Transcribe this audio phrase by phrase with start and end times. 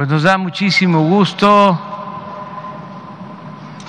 [0.00, 1.78] Pues nos da muchísimo gusto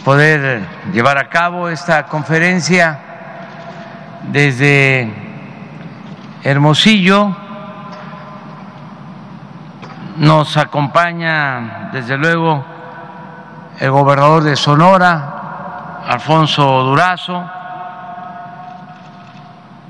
[0.03, 2.99] poder llevar a cabo esta conferencia
[4.23, 5.09] desde
[6.43, 7.33] Hermosillo.
[10.17, 12.65] Nos acompaña, desde luego,
[13.79, 17.49] el gobernador de Sonora, Alfonso Durazo.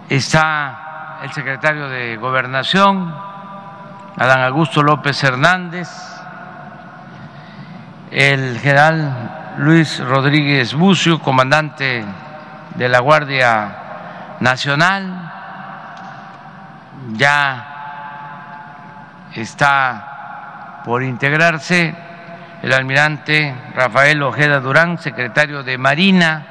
[0.08, 3.12] Está el secretario de Gobernación,
[4.22, 5.90] Adán Augusto López Hernández,
[8.12, 12.06] el general Luis Rodríguez Bucio, comandante
[12.76, 15.32] de la Guardia Nacional,
[17.14, 17.66] ya
[19.34, 21.96] está por integrarse
[22.62, 26.46] el almirante Rafael Ojeda Durán, secretario de Marina,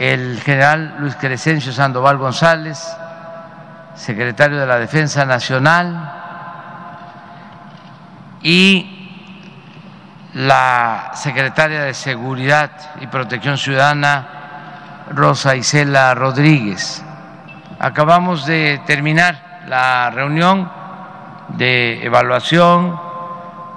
[0.00, 2.84] el general Luis Crescencio Sandoval González,
[3.94, 6.22] secretario de la Defensa Nacional,
[8.44, 9.08] y
[10.34, 12.70] la secretaria de Seguridad
[13.00, 17.02] y Protección Ciudadana, Rosa Isela Rodríguez.
[17.78, 20.70] Acabamos de terminar la reunión
[21.48, 23.00] de evaluación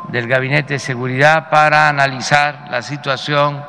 [0.09, 3.63] del Gabinete de Seguridad para analizar la situación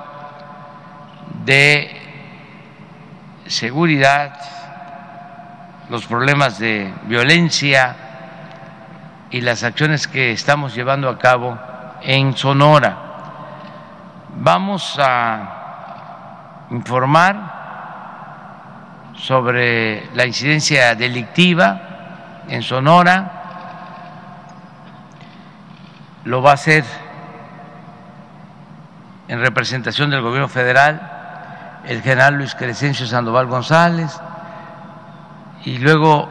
[1.45, 1.95] de
[3.47, 4.37] seguridad,
[5.89, 7.97] los problemas de violencia
[9.31, 11.59] y las acciones que estamos llevando a cabo
[12.03, 12.97] en Sonora.
[14.37, 17.59] Vamos a informar
[19.15, 21.81] sobre la incidencia delictiva
[22.49, 23.33] en Sonora.
[26.25, 26.85] Lo va a hacer
[29.29, 34.21] en representación del gobierno federal el general Luis Crescencio Sandoval González
[35.65, 36.29] y luego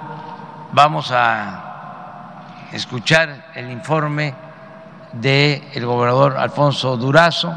[0.72, 1.64] vamos a
[2.72, 4.34] escuchar el informe
[5.14, 7.54] del el gobernador Alfonso Durazo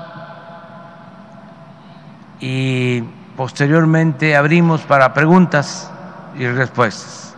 [2.40, 3.02] y
[3.36, 5.90] posteriormente abrimos para preguntas
[6.38, 7.34] y respuestas,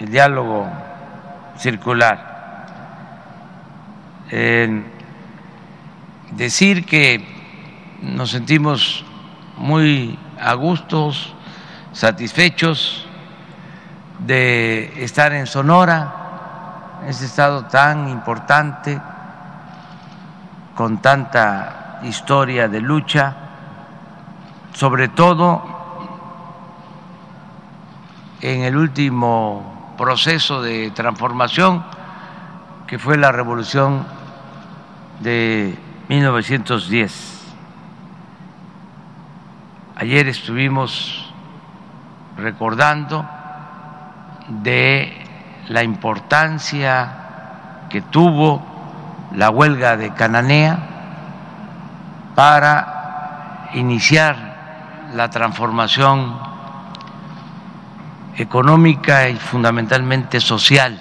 [0.00, 0.66] el diálogo
[1.58, 2.32] circular.
[6.32, 7.24] decir que
[8.02, 9.04] nos sentimos
[9.56, 11.34] muy a gustos,
[11.94, 13.06] satisfechos
[14.18, 19.00] de estar en Sonora, ese estado tan importante,
[20.74, 23.36] con tanta historia de lucha,
[24.74, 25.62] sobre todo
[28.40, 31.84] en el último proceso de transformación
[32.88, 34.04] que fue la revolución
[35.20, 35.78] de
[36.08, 37.54] 1910.
[39.96, 41.23] Ayer estuvimos
[42.36, 43.24] recordando
[44.48, 45.24] de
[45.68, 47.12] la importancia
[47.88, 48.62] que tuvo
[49.34, 50.78] la huelga de Cananea
[52.34, 54.54] para iniciar
[55.14, 56.38] la transformación
[58.36, 61.00] económica y fundamentalmente social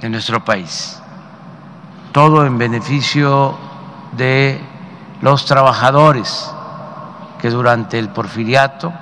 [0.00, 1.00] de nuestro país.
[2.12, 3.56] Todo en beneficio
[4.12, 4.60] de
[5.20, 6.52] los trabajadores
[7.40, 8.92] que durante el porfiriato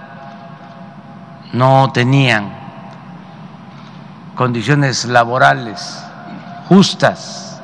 [1.52, 2.52] no tenían
[4.34, 6.02] condiciones laborales
[6.68, 7.60] justas,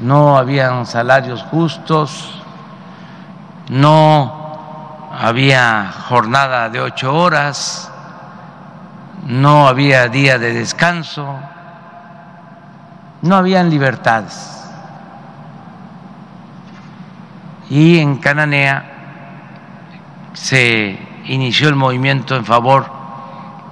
[0.00, 2.42] no habían salarios justos,
[3.68, 7.90] no había jornada de ocho horas,
[9.26, 11.38] no había día de descanso,
[13.20, 14.48] no habían libertades.
[17.68, 18.84] Y en Cananea
[20.32, 22.86] se inició el movimiento en favor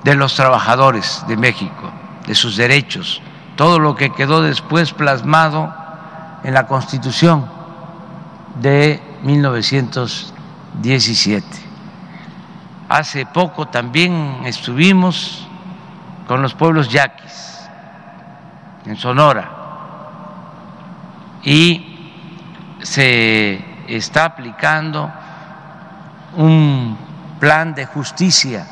[0.05, 1.91] de los trabajadores de México,
[2.27, 3.21] de sus derechos,
[3.56, 5.72] todo lo que quedó después plasmado
[6.43, 7.47] en la Constitución
[8.61, 11.47] de 1917.
[12.88, 15.47] Hace poco también estuvimos
[16.27, 17.69] con los pueblos yaquis
[18.87, 19.61] en Sonora
[21.43, 21.87] y
[22.82, 25.12] se está aplicando
[26.37, 26.97] un
[27.40, 28.66] plan de justicia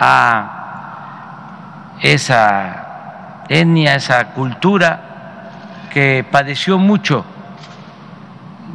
[0.00, 7.24] a esa etnia, esa cultura que padeció mucho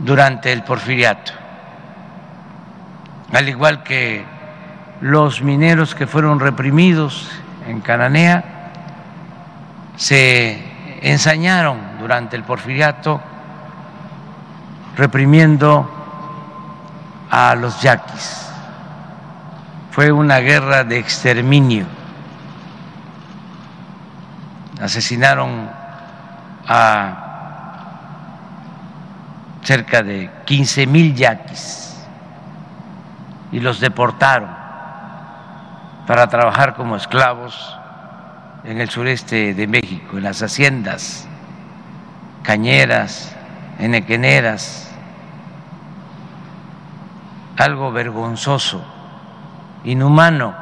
[0.03, 1.33] durante el porfiriato,
[3.33, 4.23] al igual que
[5.01, 7.29] los mineros que fueron reprimidos
[7.67, 8.43] en Cananea,
[9.97, 10.63] se
[11.01, 13.19] ensañaron durante el porfiriato
[14.95, 15.98] reprimiendo
[17.29, 18.47] a los yaquis.
[19.91, 21.85] Fue una guerra de exterminio.
[24.81, 25.69] Asesinaron
[26.67, 27.25] a
[29.63, 31.97] cerca de 15 mil yaquis
[33.51, 34.49] y los deportaron
[36.07, 37.77] para trabajar como esclavos
[38.63, 41.27] en el sureste de México, en las haciendas
[42.43, 43.35] cañeras,
[43.77, 44.88] enequeneras,
[47.59, 48.81] algo vergonzoso,
[49.83, 50.55] inhumano,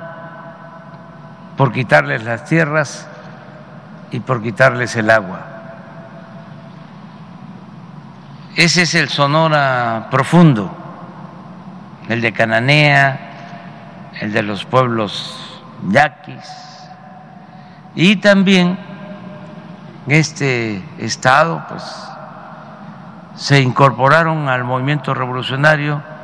[1.56, 3.08] por quitarles las tierras
[4.10, 5.42] y por quitarles el agua.
[8.56, 10.76] Ese es el Sonora profundo,
[12.10, 13.20] el de Cananea,
[14.20, 16.90] el de los pueblos yaquis,
[17.94, 18.80] y también
[20.08, 21.84] este estado, pues
[23.36, 26.17] se incorporaron al movimiento revolucionario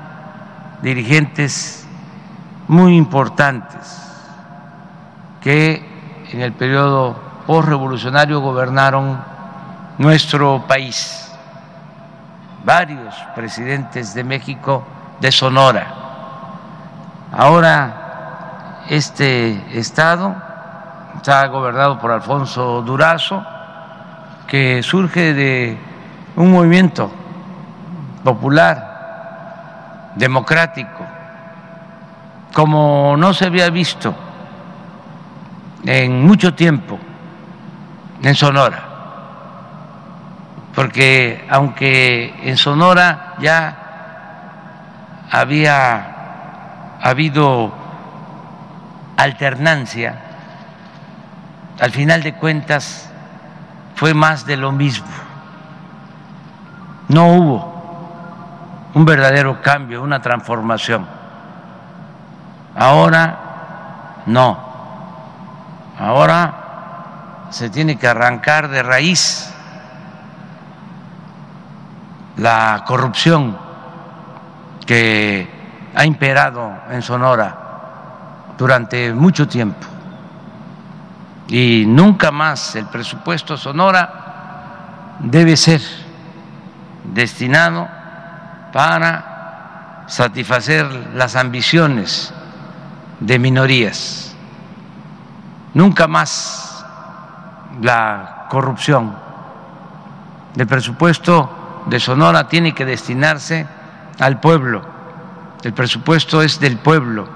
[0.84, 1.88] dirigentes
[2.68, 4.02] muy importantes
[5.42, 5.82] que
[6.32, 7.16] en el periodo
[7.48, 9.18] postrevolucionario gobernaron
[9.98, 11.32] nuestro país.
[12.66, 14.84] Varios presidentes de México
[15.22, 15.88] de Sonora.
[17.32, 20.36] Ahora este estado
[21.16, 23.42] está gobernado por Alfonso Durazo,
[24.48, 25.78] que surge de
[26.36, 27.10] un movimiento
[28.24, 28.93] popular,
[30.16, 31.06] democrático,
[32.54, 34.14] como no se había visto
[35.86, 37.00] en mucho tiempo
[38.22, 38.84] en Sonora,
[40.76, 43.78] porque aunque en Sonora ya
[45.32, 47.74] había habido
[49.18, 50.20] alternancia,
[51.80, 53.10] al final de cuentas
[53.96, 55.08] fue más de lo mismo.
[57.10, 57.73] No hubo
[58.94, 61.08] un verdadero cambio, una transformación.
[62.76, 64.74] Ahora no.
[66.00, 69.54] Ahora se tiene que arrancar de raíz
[72.38, 73.58] la corrupción
[74.86, 75.48] que
[75.96, 77.56] ha imperado en Sonora
[78.58, 79.88] durante mucho tiempo.
[81.48, 85.82] Y nunca más el presupuesto Sonora debe ser
[87.04, 87.88] destinado
[88.74, 92.34] para satisfacer las ambiciones
[93.20, 94.36] de minorías.
[95.74, 96.86] Nunca más
[97.82, 99.16] la corrupción.
[100.58, 103.66] El presupuesto de Sonora tiene que destinarse
[104.20, 104.82] al pueblo.
[105.64, 107.28] El presupuesto es del pueblo,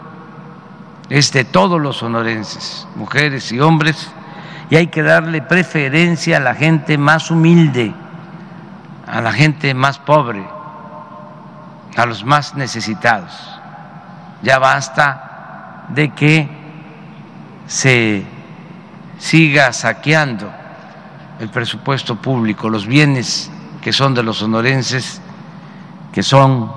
[1.10, 4.12] es de todos los sonorenses, mujeres y hombres,
[4.70, 7.94] y hay que darle preferencia a la gente más humilde,
[9.08, 10.57] a la gente más pobre,
[11.98, 13.32] a los más necesitados.
[14.44, 16.48] Ya basta de que
[17.66, 18.24] se
[19.18, 20.50] siga saqueando
[21.40, 23.52] el presupuesto público, los bienes
[23.82, 25.22] que son de los sonorenses,
[26.12, 26.72] que son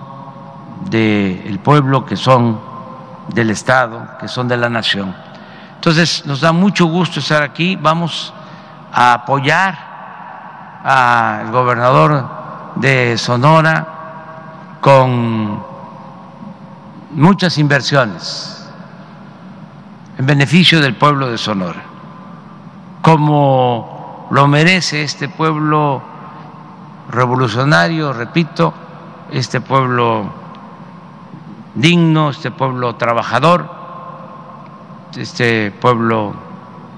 [0.89, 2.61] del pueblo, que son
[3.29, 5.15] del Estado, que son de la nación.
[5.75, 7.77] Entonces, nos da mucho gusto estar aquí.
[7.77, 8.33] Vamos
[8.93, 12.29] a apoyar al gobernador
[12.77, 14.00] de Sonora
[14.81, 15.63] con
[17.13, 18.69] muchas inversiones
[20.19, 21.91] en beneficio del pueblo de Sonora
[23.03, 26.03] como lo merece este pueblo
[27.11, 28.73] revolucionario, repito,
[29.31, 30.31] este pueblo
[31.75, 33.69] digno, este pueblo trabajador,
[35.17, 36.35] este pueblo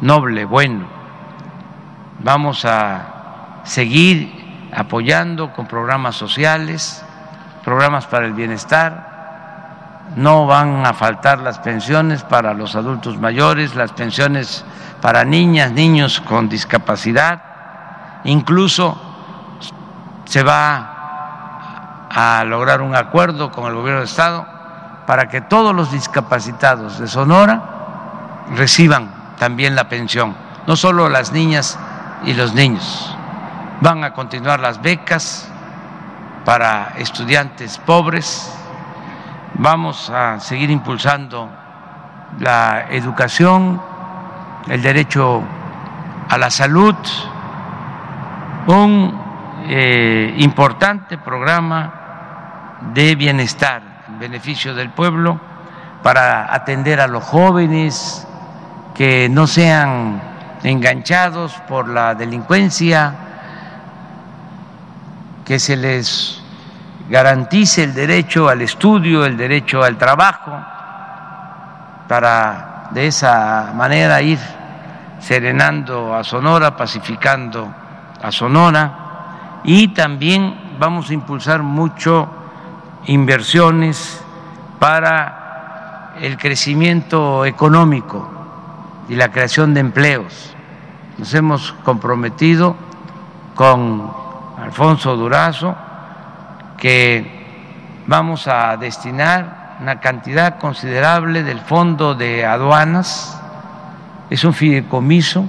[0.01, 0.85] noble, bueno.
[2.19, 7.05] Vamos a seguir apoyando con programas sociales,
[7.65, 9.13] programas para el bienestar,
[10.17, 14.65] no van a faltar las pensiones para los adultos mayores, las pensiones
[15.01, 17.43] para niñas, niños con discapacidad,
[18.25, 19.01] incluso
[20.25, 24.47] se va a lograr un acuerdo con el gobierno de Estado
[25.07, 27.63] para que todos los discapacitados de Sonora
[28.55, 31.79] reciban también la pensión, no solo las niñas
[32.25, 33.17] y los niños.
[33.81, 35.52] Van a continuar las becas
[36.45, 38.53] para estudiantes pobres.
[39.55, 41.49] Vamos a seguir impulsando
[42.41, 43.81] la educación,
[44.69, 45.43] el derecho
[46.29, 46.95] a la salud,
[48.67, 49.21] un
[49.69, 55.39] eh, importante programa de bienestar en beneficio del pueblo
[56.03, 58.27] para atender a los jóvenes
[58.95, 60.21] que no sean
[60.63, 63.15] enganchados por la delincuencia,
[65.45, 66.41] que se les
[67.09, 70.53] garantice el derecho al estudio, el derecho al trabajo,
[72.09, 74.39] para de esa manera ir
[75.19, 77.73] serenando a Sonora, pacificando
[78.21, 82.29] a Sonora y también vamos a impulsar mucho
[83.07, 84.23] inversiones
[84.79, 88.29] para el crecimiento económico
[89.09, 90.55] y la creación de empleos.
[91.19, 92.77] Nos hemos comprometido
[93.55, 94.22] con
[94.63, 95.75] Alfonso Durazo
[96.79, 103.41] que vamos a destinar una cantidad considerable del fondo de aduanas,
[104.31, 105.45] es un fideicomiso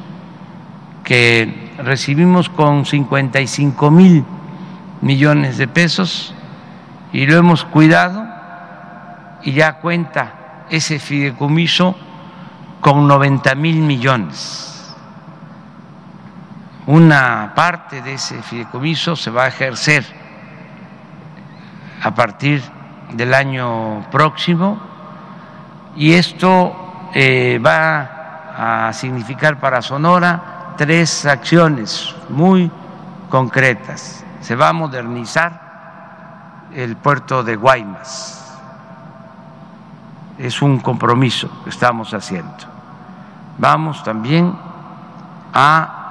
[1.04, 4.26] que recibimos con 55 mil
[5.02, 6.34] millones de pesos
[7.12, 8.26] y lo hemos cuidado
[9.44, 11.96] y ya cuenta ese fideicomiso
[12.82, 14.73] con 90 mil millones.
[16.86, 20.04] Una parte de ese fideicomiso se va a ejercer
[22.04, 22.62] a partir
[23.14, 24.78] del año próximo
[25.96, 32.70] y esto eh, va a significar para Sonora tres acciones muy
[33.30, 34.26] concretas.
[34.42, 38.60] Se va a modernizar el puerto de Guaymas.
[40.38, 42.54] Es un compromiso que estamos haciendo.
[43.58, 44.54] Vamos también
[45.54, 46.03] a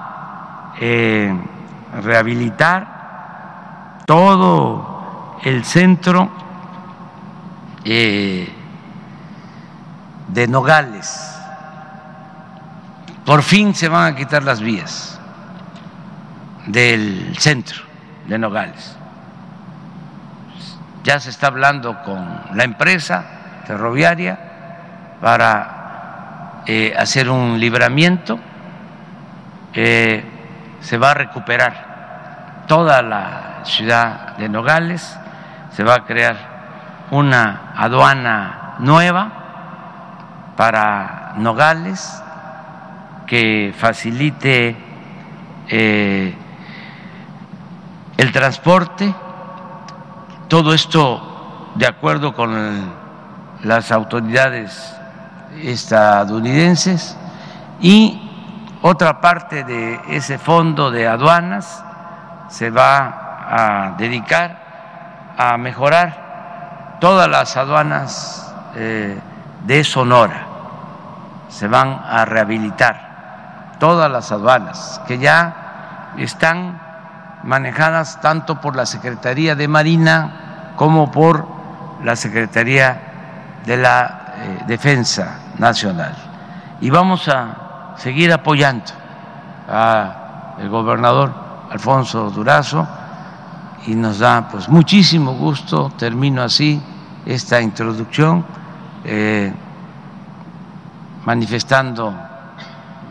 [0.81, 1.33] eh,
[2.03, 6.31] rehabilitar todo el centro
[7.85, 8.49] eh,
[10.29, 11.29] de Nogales.
[13.25, 15.21] Por fin se van a quitar las vías
[16.67, 17.83] del centro
[18.27, 18.97] de Nogales.
[21.05, 23.25] Ya se está hablando con la empresa
[23.67, 28.39] ferroviaria para eh, hacer un libramiento.
[30.83, 35.19] Se va a recuperar toda la ciudad de Nogales,
[35.71, 42.23] se va a crear una aduana nueva para Nogales
[43.27, 44.77] que facilite
[45.69, 46.35] eh,
[48.19, 49.15] el transporte,
[50.49, 52.93] todo esto de acuerdo con
[53.63, 54.95] las autoridades
[55.63, 57.17] estadounidenses
[57.81, 58.22] y
[58.83, 61.85] otra parte de ese fondo de aduanas
[62.49, 64.59] se va a dedicar
[65.39, 69.19] a mejorar todas las aduanas eh,
[69.65, 70.47] de Sonora,
[71.49, 76.81] se van a rehabilitar todas las aduanas que ya están
[77.45, 81.47] manejadas tanto por la Secretaría de Marina como por
[82.03, 83.01] la Secretaría
[83.65, 86.15] de la eh, Defensa Nacional.
[86.81, 87.62] Y vamos a
[87.97, 88.85] seguir apoyando
[89.69, 91.33] al gobernador
[91.71, 92.87] Alfonso Durazo
[93.87, 96.81] y nos da pues muchísimo gusto, termino así
[97.27, 98.45] esta introducción,
[99.05, 99.53] eh,
[101.25, 102.15] manifestando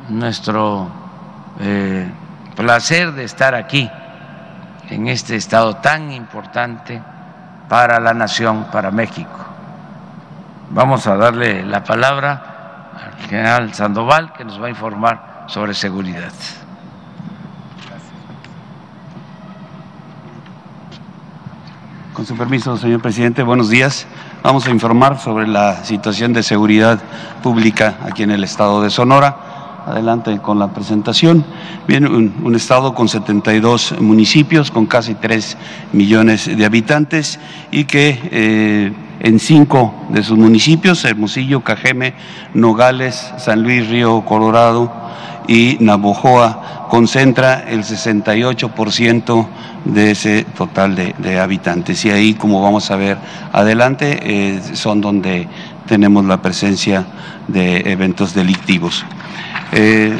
[0.10, 0.90] nuestro
[1.60, 2.10] eh,
[2.56, 3.90] placer de estar aquí
[4.90, 7.02] en este estado tan importante
[7.68, 9.40] para la nación, para México.
[10.70, 12.51] Vamos a darle la palabra
[12.94, 16.32] al general Sandoval que nos va a informar sobre seguridad.
[22.14, 24.06] Con su permiso, señor presidente, buenos días.
[24.44, 27.00] Vamos a informar sobre la situación de seguridad
[27.42, 29.52] pública aquí en el estado de Sonora
[29.86, 31.44] adelante con la presentación.
[31.88, 35.58] Bien, un, estado con 72 municipios, con casi 3
[35.94, 37.40] millones de habitantes
[37.72, 42.16] y que eh, en cinco de sus municipios, Hermosillo, Cajeme,
[42.54, 44.92] Nogales, San Luis, Río Colorado
[45.48, 49.48] y Navojoa, concentra el 68%
[49.86, 52.04] de ese total de, habitantes.
[52.06, 53.18] Y ahí, como vamos a ver
[53.54, 55.48] adelante, eh, son donde
[55.86, 57.06] tenemos la presencia
[57.48, 59.06] de eventos delictivos.
[59.72, 60.20] Eh,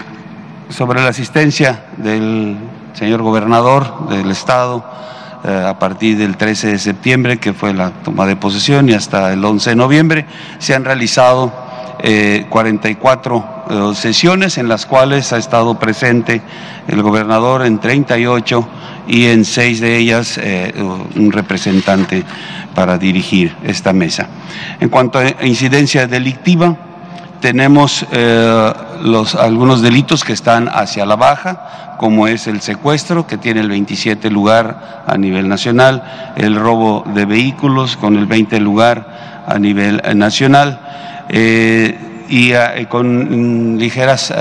[0.70, 2.56] sobre la asistencia del
[2.94, 4.86] señor gobernador del estado
[5.44, 9.44] a partir del 13 de septiembre, que fue la toma de posesión, y hasta el
[9.44, 10.26] 11 de noviembre,
[10.60, 11.52] se han realizado
[12.50, 16.42] 44 eh, sesiones en las cuales ha estado presente
[16.88, 18.68] el gobernador en 38
[19.08, 20.40] y en seis de ellas
[21.16, 22.24] un representante
[22.74, 24.28] para dirigir esta mesa.
[24.80, 26.76] En cuanto a incidencia delictiva,
[27.42, 33.38] tenemos eh, los, algunos delitos que están hacia la baja, como es el secuestro, que
[33.38, 39.44] tiene el 27 lugar a nivel nacional, el robo de vehículos con el 20 lugar
[39.48, 40.80] a nivel nacional,
[41.30, 41.98] eh,
[42.30, 44.34] y eh, con ligeras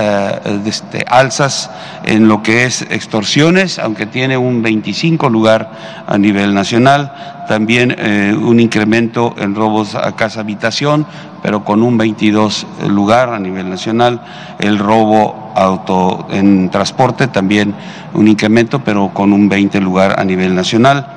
[0.64, 1.70] este, alzas
[2.04, 5.72] en lo que es extorsiones, aunque tiene un 25 lugar
[6.06, 7.12] a nivel nacional,
[7.48, 7.96] también
[8.40, 11.04] un incremento en robos a casa habitación,
[11.42, 14.20] pero con un 22 lugar a nivel nacional,
[14.58, 17.74] el robo auto en transporte también
[18.14, 21.16] un incremento, pero con un 20 lugar a nivel nacional.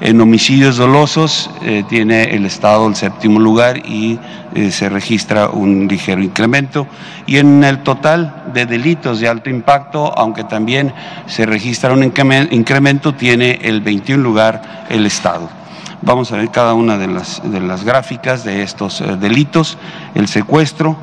[0.00, 4.18] En homicidios dolosos eh, tiene el Estado el séptimo lugar y
[4.54, 6.86] eh, se registra un ligero incremento.
[7.26, 10.94] Y en el total de delitos de alto impacto, aunque también
[11.26, 15.59] se registra un incremento, tiene el 21 lugar el Estado.
[16.02, 19.76] Vamos a ver cada una de las, de las gráficas de estos eh, delitos.
[20.14, 20.96] El secuestro,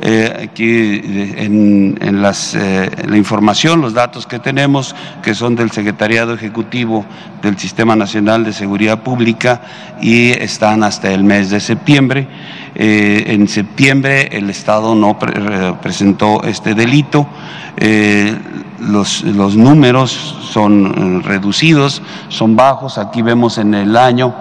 [0.00, 1.00] eh, aquí
[1.36, 7.04] en, las, eh, la información, los datos que tenemos, que son del Secretariado Ejecutivo
[7.42, 9.62] del Sistema Nacional de Seguridad Pública
[10.00, 12.28] y están hasta el mes de septiembre.
[12.74, 15.18] Eh, en septiembre el Estado no
[15.80, 17.26] presentó este delito.
[18.80, 20.10] Los, los, números
[20.50, 22.98] son reducidos, son bajos.
[22.98, 24.34] Aquí vemos en el año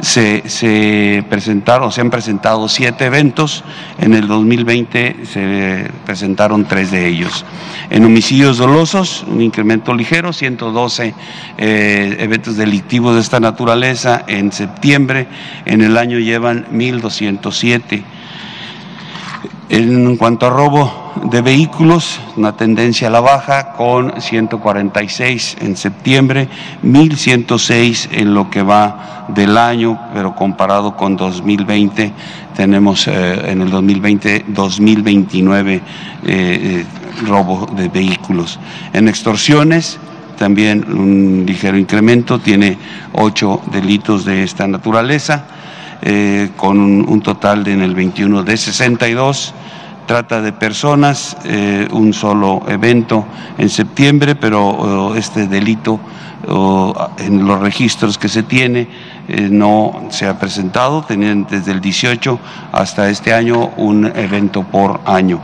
[0.00, 3.64] se, presentaron, se han presentado siete eventos,
[3.98, 7.44] en el 2020 se presentaron tres de ellos.
[7.90, 11.14] En homicidios dolosos, un incremento ligero, 112
[11.58, 15.28] eh, eventos delictivos de esta naturaleza en septiembre,
[15.64, 17.73] en el año llevan 1.207.
[19.68, 26.48] En cuanto a robo de vehículos, una tendencia a la baja con 146 en septiembre,
[26.82, 32.12] 1106 en lo que va del año, pero comparado con 2020
[32.54, 35.82] tenemos eh, en el 2020 2029 eh,
[36.26, 36.84] eh,
[37.26, 38.58] robo de vehículos.
[38.92, 39.98] En extorsiones
[40.36, 42.76] también un ligero incremento, tiene
[43.12, 45.44] ocho delitos de esta naturaleza,
[46.56, 49.54] con un, total de, en el 21 de 62
[50.06, 53.24] trata de personas, eh, un solo evento
[53.58, 55.98] en septiembre, pero oh, este delito
[56.48, 58.88] oh, en los registros que se tiene
[59.28, 62.38] eh, no se ha presentado, tenían desde el 18
[62.72, 65.40] hasta este año un evento por año.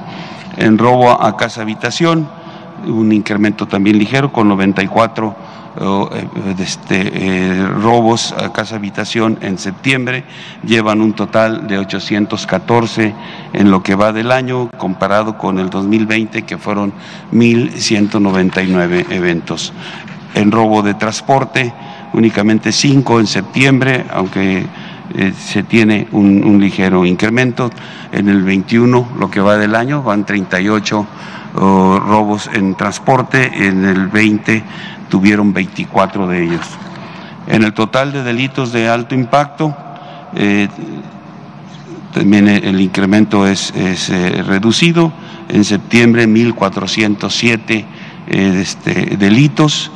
[0.57, 2.29] En robo a casa habitación,
[2.87, 5.50] un incremento también ligero con 94 eh,
[6.59, 10.25] este, eh, robos a casa habitación en septiembre,
[10.63, 13.15] llevan un total de 814
[13.55, 16.93] en lo que va del año, comparado con el 2020 que fueron
[17.33, 19.73] 1.199 eventos.
[20.35, 21.73] En robo de transporte,
[22.13, 24.67] únicamente 5 en septiembre, aunque
[25.15, 27.71] eh, se tiene un, ligero incremento.
[28.13, 31.07] En el 21, lo que va del año, van 38
[31.53, 34.63] robos en transporte, en el 20
[35.11, 36.67] tuvieron 24 de ellos.
[37.47, 39.77] En el total de delitos de alto impacto,
[40.35, 40.69] eh,
[42.15, 45.13] también el incremento es, eh, reducido.
[45.49, 47.85] En septiembre, 1.407
[48.29, 49.91] eh, este, delitos.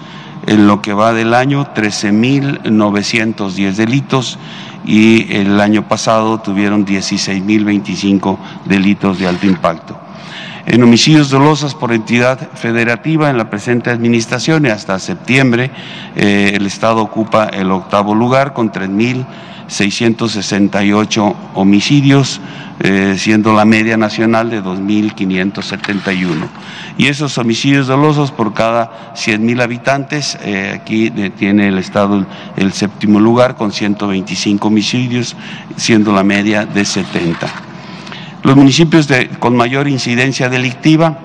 [0.47, 4.39] En lo que va del año, 13.910 delitos
[4.85, 10.04] y el año pasado tuvieron 16.025 delitos de alto impacto
[10.67, 15.71] en homicidios dolosos por entidad federativa en la presente administración y hasta septiembre
[16.17, 22.41] eh, el Estado ocupa el octavo lugar con 3.668 homicidios,
[22.81, 26.49] eh, siendo la media nacional de 2.571.
[26.97, 32.25] Y esos homicidios dolosos por cada 100.000 habitantes, eh, aquí tiene el Estado
[32.57, 35.37] el séptimo lugar con 125 homicidios,
[35.77, 37.74] siendo la media de 70.
[38.45, 41.19] Los municipios con mayor incidencia delictiva,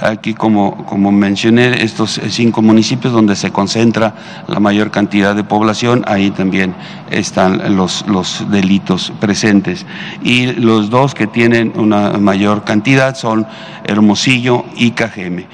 [0.00, 4.14] aquí como, como mencioné, estos cinco municipios donde se concentra
[4.48, 6.74] la mayor cantidad de población, ahí también
[7.10, 9.84] están los, los delitos presentes.
[10.24, 13.46] Y los dos que tienen una mayor cantidad son
[13.84, 15.44] Hermosillo y Cajeme.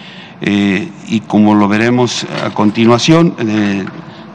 [0.40, 3.84] Eh, y como lo veremos a continuación, eh,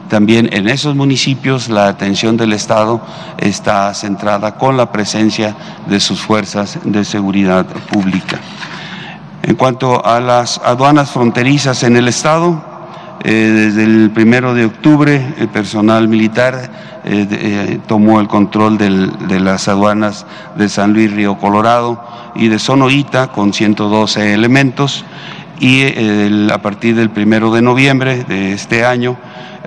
[0.08, 3.00] también en esos municipios la atención del Estado
[3.36, 5.54] está centrada con la presencia
[5.86, 8.40] de sus fuerzas de seguridad pública.
[9.42, 12.62] En cuanto a las aduanas fronterizas en el Estado,
[13.24, 16.70] eh, desde el primero de octubre el personal militar
[17.04, 20.24] eh, eh, tomó el control de las aduanas
[20.56, 22.00] de San Luis Río Colorado
[22.36, 25.04] y de Sonoita con 112 elementos
[25.58, 25.82] y
[26.52, 29.16] a partir del primero de noviembre de este año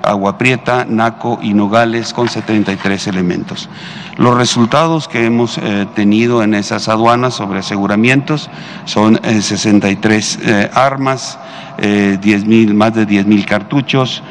[0.04, 3.70] Agua Prieta, Naco y Nogales con 73 elementos.
[4.18, 8.50] Los resultados que hemos eh, tenido en esas aduanas sobre aseguramientos
[8.86, 11.40] son 63 eh, eh, armas,
[11.80, 14.22] 10 más de 10 mil cartuchos,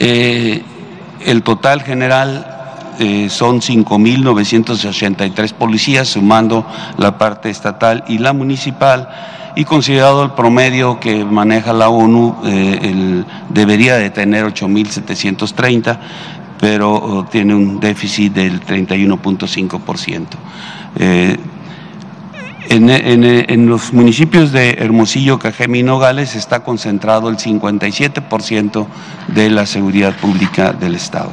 [0.00, 2.58] El total general
[3.00, 9.08] eh, son 5.983 policías, sumando la parte estatal y la municipal,
[9.54, 15.96] y considerado el promedio que maneja la ONU, eh, debería de tener 8.730,
[16.60, 20.26] pero oh, tiene un déficit del 31.5%.
[20.96, 21.36] Eh,
[22.70, 28.86] en, los municipios de Hermosillo, Cajeme y Nogales está concentrado el 57%
[29.28, 31.30] de la seguridad pública del Estado.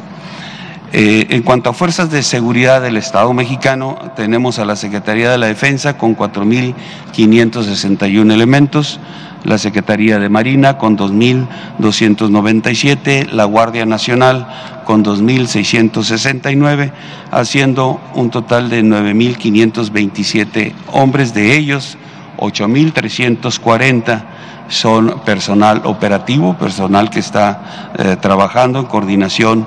[0.94, 5.38] Eh, en cuanto a fuerzas de seguridad del Estado mexicano, tenemos a la Secretaría de
[5.38, 9.02] la Defensa con 4.561 elementos,
[9.46, 14.46] la Secretaría de Marina con 2.297, la Guardia Nacional
[14.84, 16.92] con 2.669,
[17.32, 21.98] haciendo un total de 9.527 hombres, de ellos
[22.38, 24.24] 8.340
[24.68, 29.66] son personal operativo, personal que está eh, trabajando en coordinación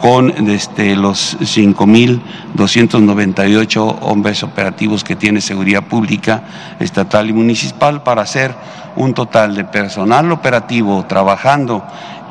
[0.00, 6.42] con este, los 5.298 hombres operativos que tiene Seguridad Pública
[6.78, 8.54] Estatal y Municipal para hacer
[8.96, 11.84] un total de personal operativo trabajando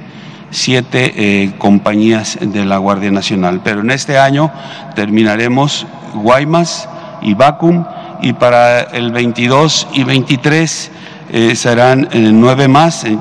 [0.50, 4.50] siete compañías de la Guardia Nacional, pero en este año
[4.94, 6.88] terminaremos Guaymas
[7.22, 7.84] y Bacum
[8.22, 10.90] y para el 22 y 23
[11.32, 13.16] eh, serán eh, nueve más eh,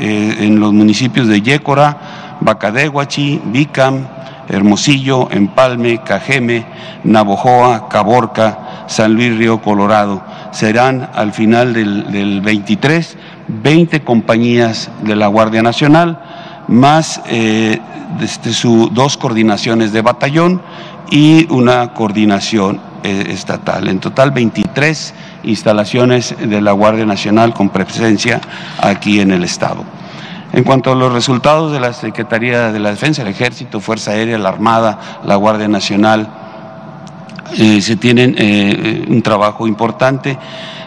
[0.00, 4.06] en los municipios de Yécora, Bacadehuachi, Vicam,
[4.48, 6.66] Hermosillo, Empalme, Cajeme,
[7.04, 10.22] Navojoa, Caborca, San Luis Río Colorado.
[10.52, 16.20] Serán al final del, del 23 20 compañías de la Guardia Nacional,
[16.68, 20.62] más desde su, dos coordinaciones de batallón
[21.10, 23.88] y una coordinación eh, estatal.
[23.88, 28.40] En total 23 instalaciones de la Guardia Nacional con presencia
[28.80, 29.84] aquí en el Estado.
[30.52, 34.38] En cuanto a los resultados de la Secretaría de la Defensa, el Ejército, Fuerza Aérea,
[34.38, 36.28] la Armada, la Guardia Nacional,
[37.56, 40.38] eh, se tienen eh, un trabajo importante.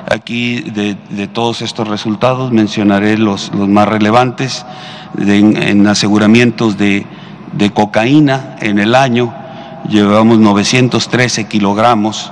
[0.09, 4.65] Aquí de, todos estos resultados mencionaré los, más relevantes
[5.17, 7.05] en aseguramientos de
[7.73, 9.33] cocaína en el año,
[9.89, 12.31] llevamos 913 kilogramos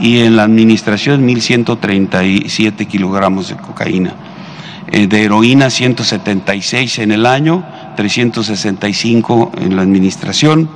[0.00, 4.14] y en la administración 1.137 kilogramos de cocaína.
[4.92, 7.64] Eh, de heroína 176 en el año,
[7.96, 10.68] 365 en la administración.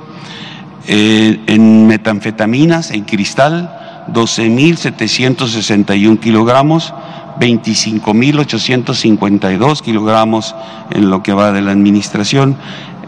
[0.87, 6.93] Eh, en metanfetaminas, en cristal, 12.761 kilogramos,
[7.39, 10.53] 25.852 kilogramos
[10.91, 12.55] en lo que va de la administración.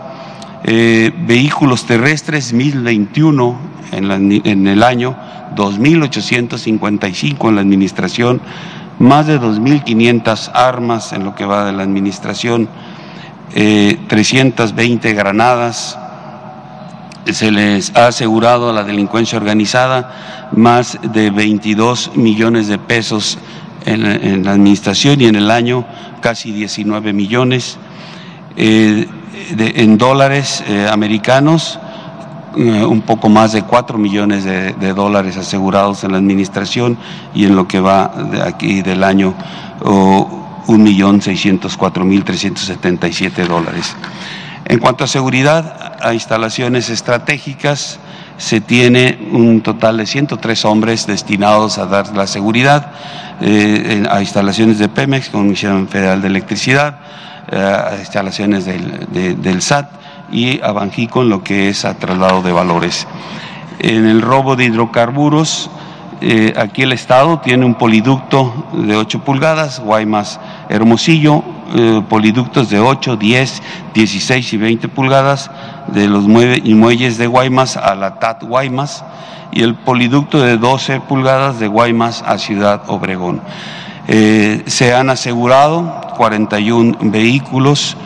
[0.65, 3.55] eh, vehículos terrestres 1.021
[3.91, 5.15] en, en el año,
[5.55, 8.41] 2.855 en la administración,
[8.99, 12.67] más de 2.500 armas en lo que va de la administración,
[13.53, 15.97] 320 eh, granadas,
[17.31, 23.37] se les ha asegurado a la delincuencia organizada más de 22 millones de pesos
[23.85, 25.85] en, la administración y en el año
[26.21, 27.77] casi 19 millones
[28.57, 29.07] eh,
[29.57, 31.79] en dólares eh, americanos,
[32.55, 36.97] un poco más de 4 millones de, dólares asegurados en la administración
[37.33, 39.35] y en lo que va de aquí del año.
[40.67, 41.21] millón
[43.11, 43.95] siete dólares.
[44.65, 47.99] En cuanto a seguridad, a instalaciones estratégicas,
[48.37, 52.91] se tiene un total de 103 hombres destinados a dar la seguridad
[53.41, 56.99] eh, a instalaciones de Pemex, Comisión Federal de Electricidad,
[57.51, 59.89] eh, a instalaciones del, del SAT
[60.31, 63.07] y a Banjico en lo que es a traslado de valores.
[63.79, 65.71] En el robo de hidrocarburos,
[66.27, 71.43] eh, aquí el Estado tiene un poliducto de 8 pulgadas, Guaymas Hermosillo,
[71.75, 73.61] eh, poliductos de 8, 10,
[73.93, 75.51] 16 y 20 pulgadas
[75.85, 79.03] de los muelles de Guaymas a la TAT Guaymas
[79.51, 83.41] y el poliducto de 12 pulgadas de Guaymas a Ciudad Obregón.
[84.07, 87.97] Eh, se han asegurado 41 vehículos,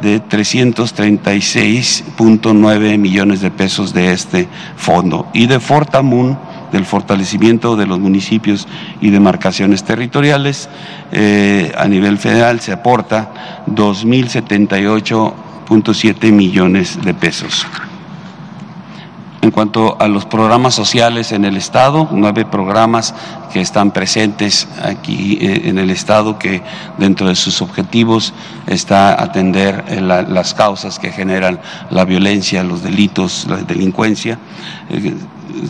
[0.03, 5.27] de 336.9 millones de pesos de este fondo.
[5.33, 6.37] Y de Fortamun
[6.73, 8.69] del fortalecimiento de los municipios
[9.01, 10.69] y demarcaciones territoriales.
[11.13, 17.67] Eh, a nivel federal se aporta 2.078.7 millones de pesos.
[19.41, 23.15] En cuanto a los programas sociales en el Estado, nueve programas
[23.53, 26.63] que están presentes aquí eh, en el Estado, que
[26.99, 28.35] dentro de sus objetivos
[28.67, 34.39] está atender eh, las causas que generan la violencia, los delitos, la delincuencia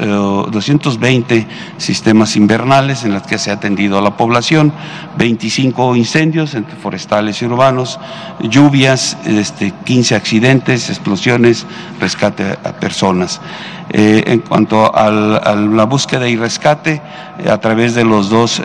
[0.51, 1.47] 220 eh,
[1.77, 4.73] sistemas invernales en los que se ha atendido a la población,
[5.19, 8.01] 25 incendios entre forestales y urbanos,
[8.41, 11.67] lluvias, este, 15 accidentes, explosiones,
[12.01, 13.41] rescate a personas.
[13.91, 17.03] Eh, en cuanto a la búsqueda y rescate,
[17.39, 18.63] eh, a través de los dos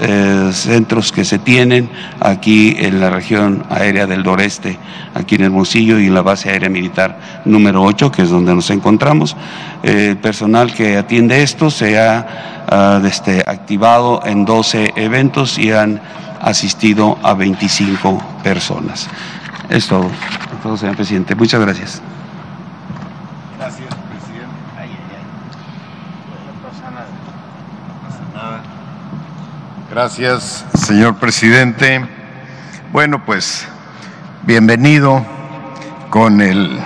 [0.54, 1.90] centros que se tienen
[2.22, 4.78] aquí en la región aérea del noreste,
[5.14, 8.70] aquí en Hermosillo y en la base aérea militar número 8, que es donde nos
[8.70, 9.36] encontramos,
[9.90, 12.26] el personal que atiende esto se ha
[12.70, 16.02] ah, este, activado en 12 eventos y han
[16.42, 19.08] asistido a 25 personas.
[19.70, 20.10] Es todo,
[20.64, 21.36] todo señor presidente.
[21.36, 22.02] Muchas gracias.
[23.58, 24.56] Gracias, presidente.
[29.92, 32.06] Gracias, señor presidente.
[32.92, 33.68] Bueno, pues
[34.44, 35.24] bienvenido
[36.10, 36.80] con el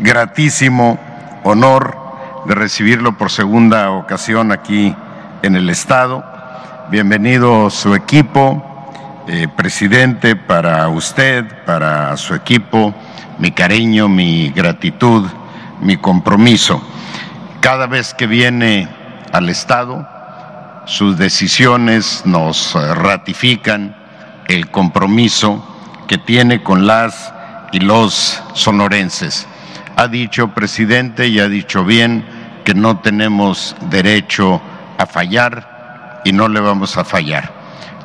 [0.00, 0.98] gratísimo
[1.48, 1.96] honor
[2.44, 4.94] de recibirlo por segunda ocasión aquí
[5.42, 6.24] en el Estado.
[6.90, 8.62] Bienvenido su equipo,
[9.26, 12.94] eh, presidente, para usted, para su equipo,
[13.38, 15.26] mi cariño, mi gratitud,
[15.80, 16.82] mi compromiso.
[17.60, 18.88] Cada vez que viene
[19.32, 20.06] al Estado,
[20.86, 23.96] sus decisiones nos ratifican
[24.46, 25.64] el compromiso
[26.06, 27.32] que tiene con las
[27.72, 29.46] y los sonorenses.
[29.98, 32.24] Ha dicho, presidente, y ha dicho bien,
[32.64, 34.62] que no tenemos derecho
[34.96, 37.52] a fallar y no le vamos a fallar.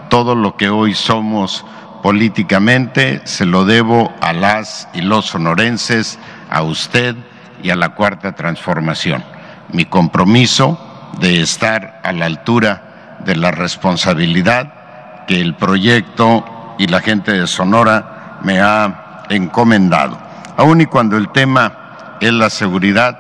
[0.10, 1.63] Todo lo que hoy somos
[2.01, 6.17] políticamente se lo debo a las y los sonorenses,
[6.49, 7.15] a usted
[7.62, 9.23] y a la cuarta transformación.
[9.71, 17.01] Mi compromiso de estar a la altura de la responsabilidad que el proyecto y la
[17.01, 20.17] gente de Sonora me ha encomendado.
[20.58, 21.83] Aun y cuando el tema
[22.19, 23.19] es la seguridad,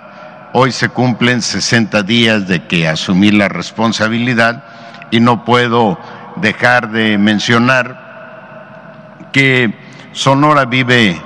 [0.53, 4.63] hoy se cumplen 60 días de que asumí la responsabilidad
[5.11, 5.99] y no puedo
[6.37, 9.73] dejar de mencionar que
[10.11, 11.19] Sonora vive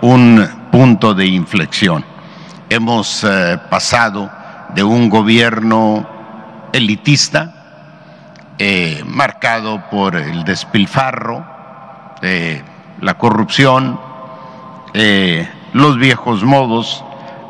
[0.00, 2.04] un punto de inflexión.
[2.68, 4.30] Hemos eh, pasado
[4.74, 6.08] de un gobierno
[6.72, 7.52] elitista,
[8.58, 11.44] eh, marcado por el despilfarro,
[12.22, 12.62] eh,
[13.00, 14.00] la corrupción,
[15.74, 17.04] los viejos modos,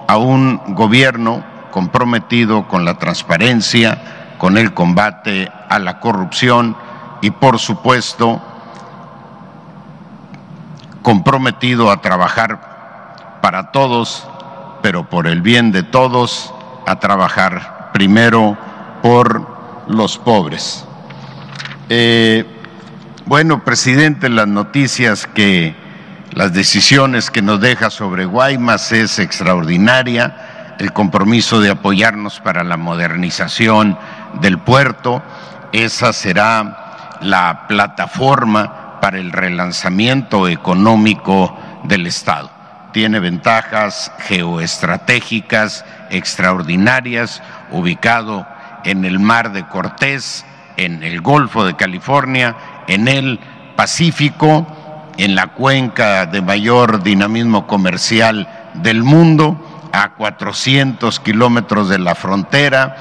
[0.09, 6.75] a un gobierno comprometido con la transparencia, con el combate a la corrupción
[7.21, 8.41] y, por supuesto,
[11.03, 14.27] comprometido a trabajar para todos,
[14.83, 16.53] pero por el bien de todos
[16.87, 18.57] a trabajar primero
[19.03, 20.87] por los pobres.
[21.91, 22.47] Eh,
[23.27, 25.84] bueno, presidente, las noticias que,
[26.35, 32.77] las decisiones que nos deja sobre Guaymas es extraordinaria, el compromiso de apoyarnos para la
[32.77, 33.97] modernización
[34.41, 35.23] del puerto,
[35.73, 42.51] esa será la plataforma para el relanzamiento económico del Estado.
[42.93, 48.45] Tiene ventajas geoestratégicas extraordinarias, ubicado
[48.85, 50.45] en el mar de Cortés,
[50.77, 52.57] en el Golfo de California,
[52.89, 53.39] en el
[53.77, 54.84] Pacífico,
[55.17, 62.97] en la cuenca de mayor dinamismo comercial del mundo, a 400 kilómetros de la frontera,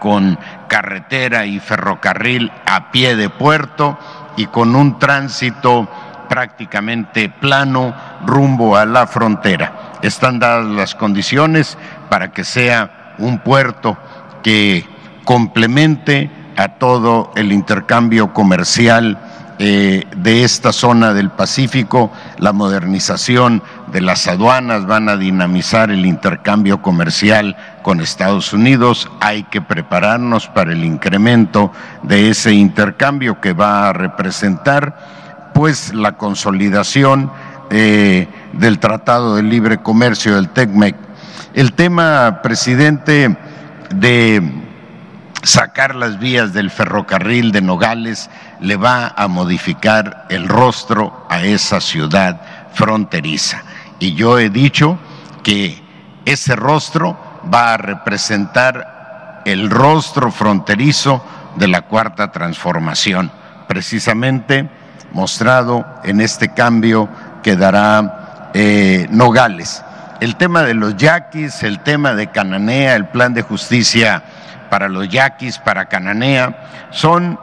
[0.00, 3.96] con carretera y ferrocarril a pie de puerto
[4.36, 5.88] y con un tránsito
[6.28, 7.94] prácticamente plano
[8.26, 9.92] rumbo a la frontera.
[10.02, 13.96] Están dadas las condiciones para que sea un puerto
[14.42, 14.86] que
[15.24, 19.18] complemente a todo el intercambio comercial
[19.60, 26.06] eh, de esta zona del Pacífico, la modernización de las aduanas van a dinamizar el
[26.06, 29.10] intercambio comercial con Estados Unidos.
[29.20, 31.72] Hay que prepararnos para el incremento
[32.04, 37.32] de ese intercambio que va a representar pues la consolidación
[37.70, 40.94] eh, del Tratado de Libre Comercio del TECMEC.
[41.54, 43.36] El tema, presidente,
[43.90, 44.67] de
[45.42, 51.80] sacar las vías del ferrocarril de Nogales le va a modificar el rostro a esa
[51.80, 52.40] ciudad
[52.74, 53.62] fronteriza.
[53.98, 54.98] Y yo he dicho
[55.42, 55.82] que
[56.24, 57.16] ese rostro
[57.52, 61.24] va a representar el rostro fronterizo
[61.56, 63.30] de la cuarta transformación,
[63.66, 64.68] precisamente
[65.12, 67.08] mostrado en este cambio
[67.42, 69.82] que dará eh, Nogales.
[70.20, 74.22] El tema de los yaquis, el tema de Cananea, el plan de justicia
[74.68, 77.38] para los yaquis, para Cananea, son,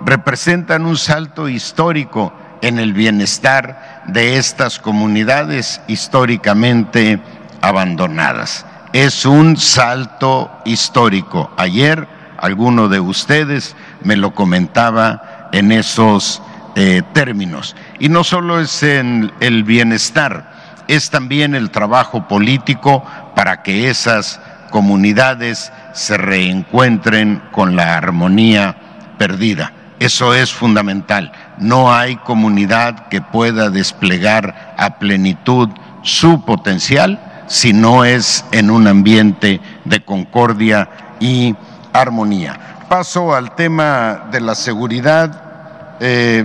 [0.00, 7.20] representan un salto histórico en el bienestar de estas comunidades históricamente
[7.60, 8.66] abandonadas.
[8.92, 11.50] Es un salto histórico.
[11.56, 16.42] Ayer alguno de ustedes me lo comentaba en esos
[16.74, 17.76] eh, términos.
[17.98, 23.04] Y no solo es en el bienestar, es también el trabajo político
[23.34, 28.76] para que esas comunidades se reencuentren con la armonía
[29.18, 29.72] perdida.
[29.98, 31.32] Eso es fundamental.
[31.58, 35.68] No hay comunidad que pueda desplegar a plenitud
[36.02, 41.56] su potencial si no es en un ambiente de concordia y
[41.92, 42.84] armonía.
[42.88, 45.96] Paso al tema de la seguridad.
[46.00, 46.44] Eh,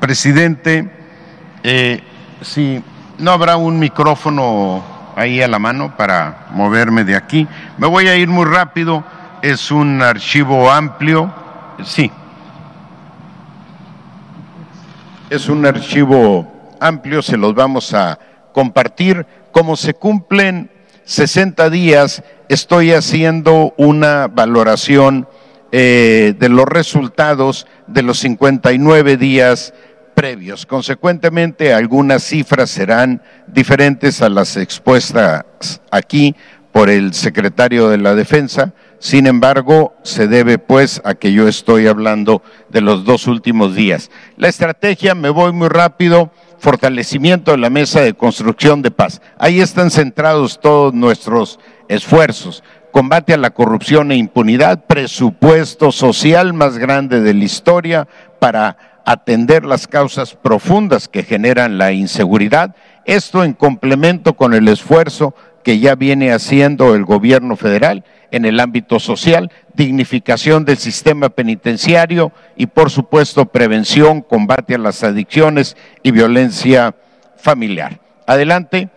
[0.00, 0.90] Presidente,
[1.62, 2.02] eh,
[2.40, 2.82] si
[3.18, 4.82] no habrá un micrófono
[5.20, 7.46] ahí a la mano para moverme de aquí,
[7.76, 9.04] me voy a ir muy rápido,
[9.42, 11.30] es un archivo amplio,
[11.84, 12.10] sí,
[15.28, 18.18] es un archivo amplio, se los vamos a
[18.52, 19.26] compartir.
[19.52, 20.70] Como se cumplen
[21.04, 25.28] 60 días, estoy haciendo una valoración
[25.70, 29.74] eh, de los resultados de los 59 días
[30.20, 30.66] previos.
[30.66, 36.36] Consecuentemente, algunas cifras serán diferentes a las expuestas aquí
[36.72, 38.74] por el secretario de la Defensa.
[38.98, 44.10] Sin embargo, se debe pues a que yo estoy hablando de los dos últimos días.
[44.36, 49.22] La estrategia, me voy muy rápido, fortalecimiento de la mesa de construcción de paz.
[49.38, 51.58] Ahí están centrados todos nuestros
[51.88, 52.62] esfuerzos.
[52.92, 58.08] Combate a la corrupción e impunidad, presupuesto social más grande de la historia
[58.38, 62.76] para atender las causas profundas que generan la inseguridad.
[63.04, 65.34] Esto en complemento con el esfuerzo
[65.64, 72.32] que ya viene haciendo el gobierno federal en el ámbito social, dignificación del sistema penitenciario
[72.56, 76.94] y por supuesto prevención, combate a las adicciones y violencia
[77.36, 77.98] familiar.
[78.26, 78.90] Adelante,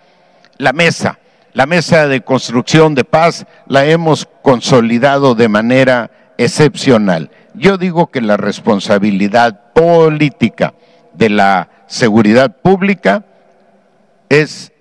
[0.57, 1.17] la mesa,
[1.53, 7.31] la mesa de construcción de paz la hemos consolidado de manera excepcional.
[7.55, 10.73] Yo digo que la responsabilidad política
[11.13, 13.25] de la seguridad pública
[14.29, 14.71] es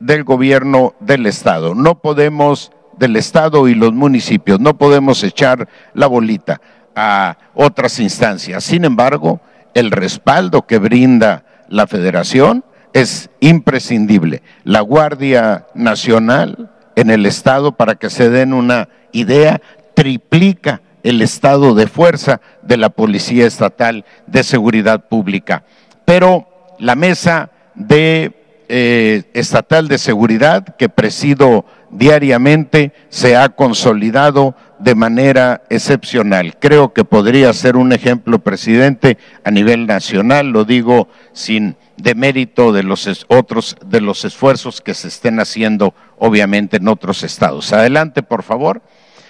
[0.00, 1.74] del gobierno del Estado.
[1.74, 6.60] No podemos, del Estado y los municipios, no podemos echar la bolita
[6.94, 8.64] a otras instancias.
[8.64, 9.40] Sin embargo,
[9.74, 14.42] el respaldo que brinda la federación es imprescindible.
[14.64, 19.60] La Guardia Nacional en el Estado, para que se den una idea,
[19.94, 25.62] triplica el estado de fuerza de la Policía Estatal de Seguridad Pública.
[26.04, 26.48] Pero
[26.80, 28.32] la mesa de
[28.68, 36.56] eh, estatal de seguridad que presido diariamente se ha consolidado de manera excepcional.
[36.58, 42.82] Creo que podría ser un ejemplo, presidente, a nivel nacional, lo digo sin demérito de
[42.82, 47.72] los otros de los esfuerzos que se estén haciendo obviamente en otros estados.
[47.72, 48.82] Adelante, por favor.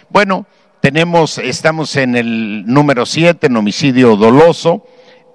[0.08, 0.46] Bueno,
[0.86, 4.86] tenemos estamos en el número siete en homicidio doloso,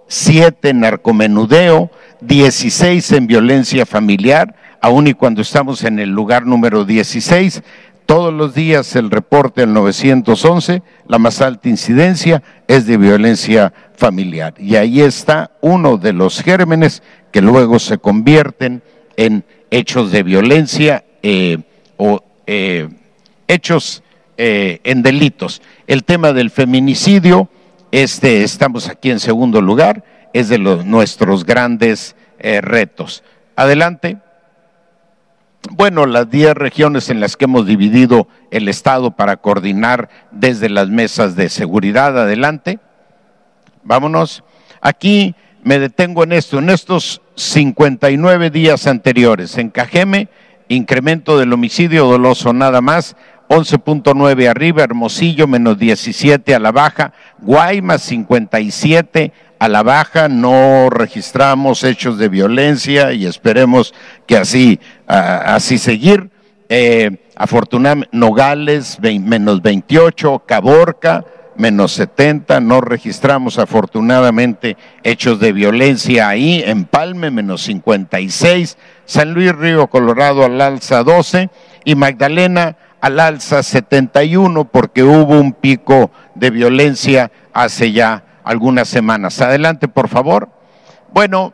[0.08, 1.91] siete en narcomenudeo,
[2.22, 7.64] 16 en violencia familiar, aun y cuando estamos en el lugar número 16,
[8.06, 14.54] todos los días el reporte al 911, la más alta incidencia es de violencia familiar.
[14.58, 18.84] Y ahí está uno de los gérmenes que luego se convierten
[19.18, 21.58] en hechos de violencia eh,
[21.97, 22.88] o eh,
[23.49, 24.02] hechos
[24.44, 25.62] eh, en delitos.
[25.86, 27.48] El tema del feminicidio,
[27.92, 33.24] este, estamos aquí en segundo lugar, es de nuestros grandes eh, retos.
[33.56, 34.18] Adelante.
[35.70, 40.89] Bueno, las 10 regiones en las que hemos dividido el Estado para coordinar desde las
[40.89, 42.18] mesas de seguridad.
[42.18, 42.80] Adelante.
[43.84, 44.44] Vámonos.
[44.82, 46.58] Aquí me detengo en esto.
[46.58, 50.30] En estos 59 días anteriores, en Cajeme,
[50.68, 53.16] incremento del homicidio doloso nada más,
[53.52, 61.84] 11.9 arriba, Hermosillo menos 17 a la baja, Guaymas 57 a la baja, no registramos
[61.84, 63.93] hechos de violencia y esperemos
[64.26, 66.32] que así, así seguir.
[66.70, 71.26] Eh, afortunadamente, Nogales menos 28, Caborca
[71.58, 79.88] menos 70, no registramos afortunadamente hechos de violencia ahí, Empalme menos 56, San Luis Río
[79.88, 81.49] Colorado al alza 12
[81.84, 89.41] y Magdalena al alza 71 porque hubo un pico de violencia hace ya algunas semanas.
[89.41, 90.49] Adelante, por favor.
[91.12, 91.54] Bueno,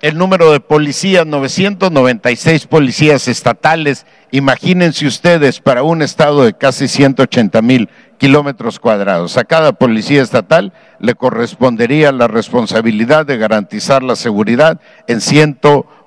[0.00, 4.06] el número de policías, 996 policías estatales.
[4.30, 7.88] Imagínense ustedes para un estado de casi 180 mil
[8.18, 9.36] kilómetros cuadrados.
[9.36, 15.97] A cada policía estatal le correspondería la responsabilidad de garantizar la seguridad en 180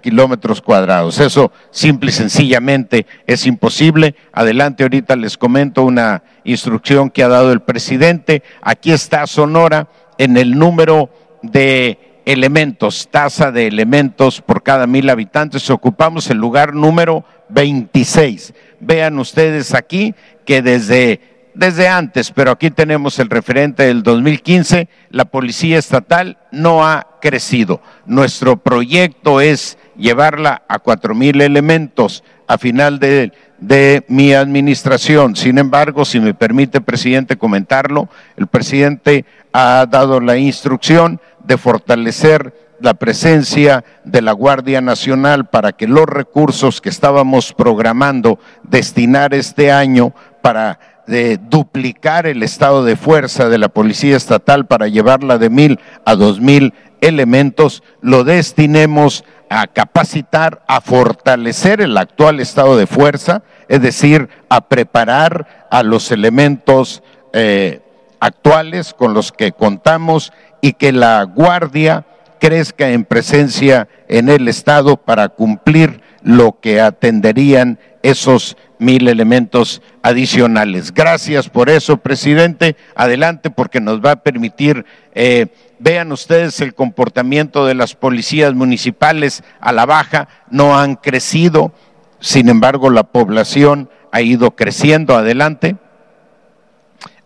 [0.00, 1.20] kilómetros cuadrados.
[1.20, 4.14] Eso simple y sencillamente es imposible.
[4.32, 8.42] Adelante, ahorita les comento una instrucción que ha dado el presidente.
[8.62, 9.88] Aquí está Sonora
[10.18, 11.10] en el número
[11.42, 15.68] de elementos, tasa de elementos por cada mil habitantes.
[15.70, 18.54] Ocupamos el lugar número 26.
[18.80, 25.24] Vean ustedes aquí que desde desde antes, pero aquí tenemos el referente del 2015, la
[25.24, 27.80] Policía Estatal no ha crecido.
[28.06, 35.36] Nuestro proyecto es llevarla a cuatro mil elementos a final de, de mi administración.
[35.36, 42.54] Sin embargo, si me permite, presidente, comentarlo, el presidente ha dado la instrucción de fortalecer
[42.80, 49.70] la presencia de la Guardia Nacional para que los recursos que estábamos programando destinar este
[49.70, 55.50] año para de duplicar el estado de fuerza de la Policía Estatal para llevarla de
[55.50, 62.86] mil a dos mil elementos, lo destinemos a capacitar, a fortalecer el actual estado de
[62.86, 67.80] fuerza, es decir, a preparar a los elementos eh,
[68.20, 72.06] actuales con los que contamos y que la Guardia
[72.38, 80.92] crezca en presencia en el Estado para cumplir lo que atenderían esos mil elementos adicionales.
[80.92, 82.76] Gracias por eso, presidente.
[82.94, 84.84] Adelante, porque nos va a permitir,
[85.14, 85.46] eh,
[85.78, 91.72] vean ustedes el comportamiento de las policías municipales a la baja, no han crecido,
[92.18, 95.16] sin embargo la población ha ido creciendo.
[95.16, 95.76] Adelante.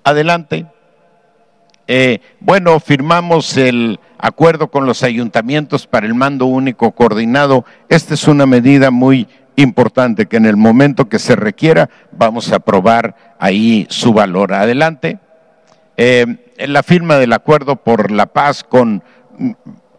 [0.05, 0.67] Adelante.
[1.89, 7.65] Eh, bueno, firmamos el acuerdo con los ayuntamientos para el mando único coordinado.
[7.89, 12.57] Esta es una medida muy importante que en el momento que se requiera vamos a
[12.57, 14.55] aprobar ahí su valor.
[14.55, 15.19] Adelante.
[15.97, 19.03] Eh, la firma del acuerdo por la paz con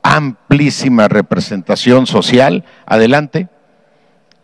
[0.04, 2.64] amplísima representación social.
[2.86, 3.50] Adelante.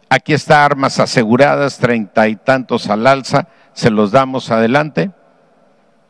[0.09, 5.09] Aquí está armas aseguradas, treinta y tantos al alza, se los damos adelante.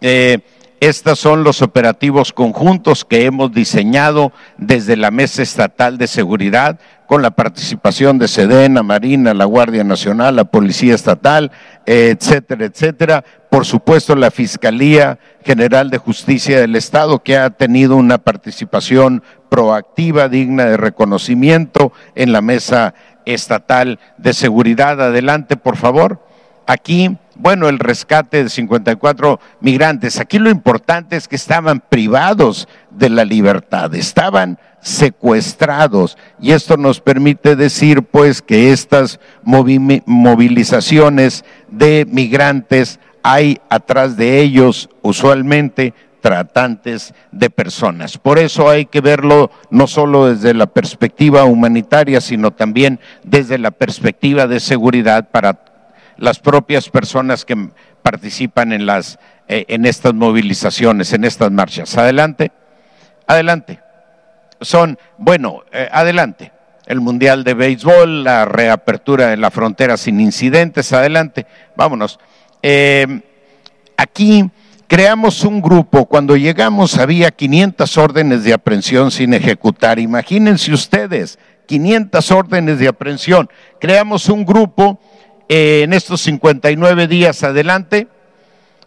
[0.02, 0.40] Eh,
[0.84, 6.78] estos son los operativos conjuntos que hemos diseñado desde la Mesa Estatal de Seguridad
[7.08, 11.52] con la participación de Sedena, Marina, la Guardia Nacional, la Policía Estatal,
[11.86, 13.24] etcétera, etcétera.
[13.50, 20.28] Por supuesto, la Fiscalía General de Justicia del Estado, que ha tenido una participación proactiva,
[20.28, 22.94] digna de reconocimiento en la Mesa
[23.26, 25.02] Estatal de Seguridad.
[25.02, 26.33] Adelante, por favor.
[26.66, 30.20] Aquí bueno, el rescate de 54 migrantes.
[30.20, 36.18] Aquí lo importante es que estaban privados de la libertad, estaban secuestrados.
[36.40, 44.90] Y esto nos permite decir, pues, que estas movilizaciones de migrantes hay atrás de ellos
[45.02, 48.18] usualmente tratantes de personas.
[48.18, 53.72] Por eso hay que verlo no solo desde la perspectiva humanitaria, sino también desde la
[53.72, 55.73] perspectiva de seguridad para
[56.24, 57.68] las propias personas que
[58.02, 59.20] participan en, las,
[59.50, 61.98] eh, en estas movilizaciones, en estas marchas.
[61.98, 62.54] Adelante,
[63.28, 63.82] adelante.
[64.62, 66.54] Son, bueno, eh, adelante.
[66.86, 71.46] El Mundial de Béisbol, la reapertura de la frontera sin incidentes, adelante.
[71.76, 72.22] Vámonos.
[72.62, 73.20] Eh,
[73.98, 74.50] aquí
[74.88, 80.00] creamos un grupo, cuando llegamos había 500 órdenes de aprehensión sin ejecutar.
[80.00, 83.50] Imagínense ustedes, 500 órdenes de aprehensión.
[83.82, 85.02] Creamos un grupo
[85.50, 88.08] en estos 59 días adelante.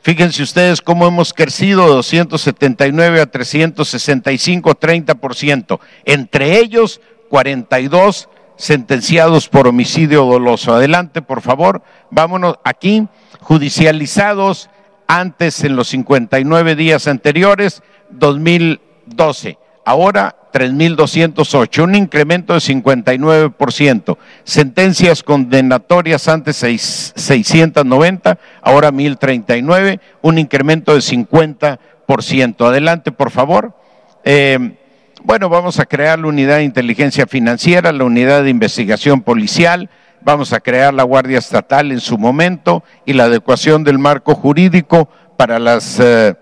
[0.03, 5.81] Fíjense ustedes cómo hemos crecido de 279 a 365, 30%.
[6.05, 10.75] Entre ellos, 42 sentenciados por homicidio doloso.
[10.75, 11.83] Adelante, por favor.
[12.11, 13.09] Vámonos aquí.
[13.41, 14.71] Judicializados
[15.07, 19.59] antes en los 59 días anteriores, 2012.
[19.85, 24.17] Ahora 3.208, un incremento de 59%.
[24.43, 32.67] Sentencias condenatorias antes 690, ahora 1.039, un incremento de 50%.
[32.67, 33.77] Adelante, por favor.
[34.25, 34.77] Eh,
[35.25, 39.91] bueno, vamos a crear la unidad de inteligencia financiera, la unidad de investigación policial,
[40.23, 45.11] vamos a crear la Guardia Estatal en su momento y la adecuación del marco jurídico
[45.37, 46.01] para las...
[46.01, 46.35] Eh,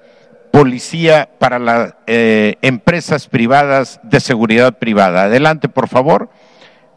[0.55, 5.25] policía para las eh, empresas privadas de seguridad privada.
[5.25, 6.31] Adelante, por favor.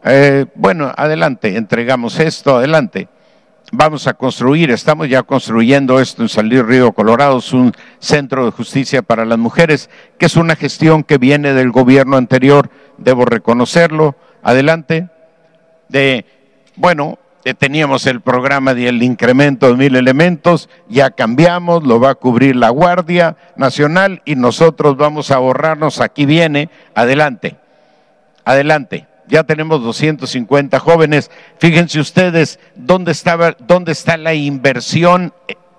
[0.03, 3.07] Eh, bueno, adelante, entregamos esto, adelante.
[3.71, 8.51] Vamos a construir, estamos ya construyendo esto en Salir Río Colorado, es un centro de
[8.51, 9.89] justicia para las mujeres,
[10.19, 14.15] que es una gestión que viene del gobierno anterior, debo reconocerlo.
[14.43, 15.09] Adelante.
[15.89, 16.25] De,
[16.75, 17.17] bueno,
[17.53, 22.69] teníamos el programa del incremento de mil elementos, ya cambiamos, lo va a cubrir la
[22.69, 27.55] Guardia Nacional y nosotros vamos a ahorrarnos, aquí viene, adelante,
[28.45, 29.07] adelante.
[29.29, 31.29] Ya tenemos 250 jóvenes.
[31.59, 35.33] Fíjense ustedes dónde, estaba, dónde está la inversión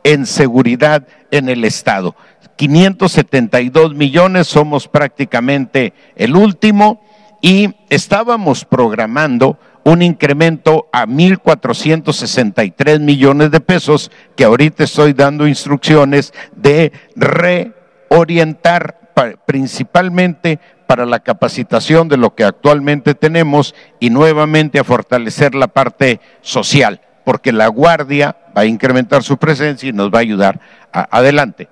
[0.04, 2.14] en seguridad en el Estado.
[2.56, 7.00] 572 millones, somos prácticamente el último
[7.40, 9.58] y estábamos programando
[9.88, 18.98] un incremento a 1.463 millones de pesos que ahorita estoy dando instrucciones de reorientar
[19.46, 26.20] principalmente para la capacitación de lo que actualmente tenemos y nuevamente a fortalecer la parte
[26.42, 30.60] social, porque la Guardia va a incrementar su presencia y nos va a ayudar.
[30.92, 31.68] adelante.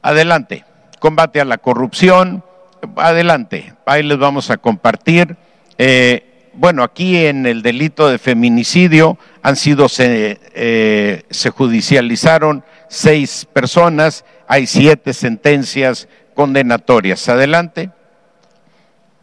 [0.00, 0.64] Adelante.
[0.98, 2.42] Combate a la corrupción.
[2.96, 3.74] Adelante.
[3.84, 5.36] Ahí les vamos a compartir.
[5.76, 13.46] Eh, bueno, aquí en el delito de feminicidio han sido, se, eh, se judicializaron seis
[13.52, 17.28] personas, hay siete sentencias condenatorias.
[17.28, 17.90] Adelante.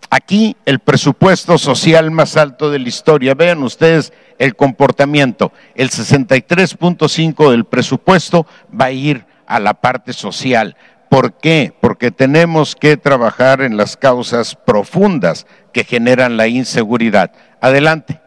[0.10, 3.34] Aquí el presupuesto social más alto de la historia.
[3.34, 5.54] Vean ustedes el comportamiento.
[5.74, 8.46] El 63.5 del presupuesto
[8.80, 10.76] va a ir a la parte social.
[11.12, 11.74] ¿Por qué?
[11.82, 17.34] Porque tenemos que trabajar en las causas profundas que generan la inseguridad.
[17.60, 18.22] Adelante.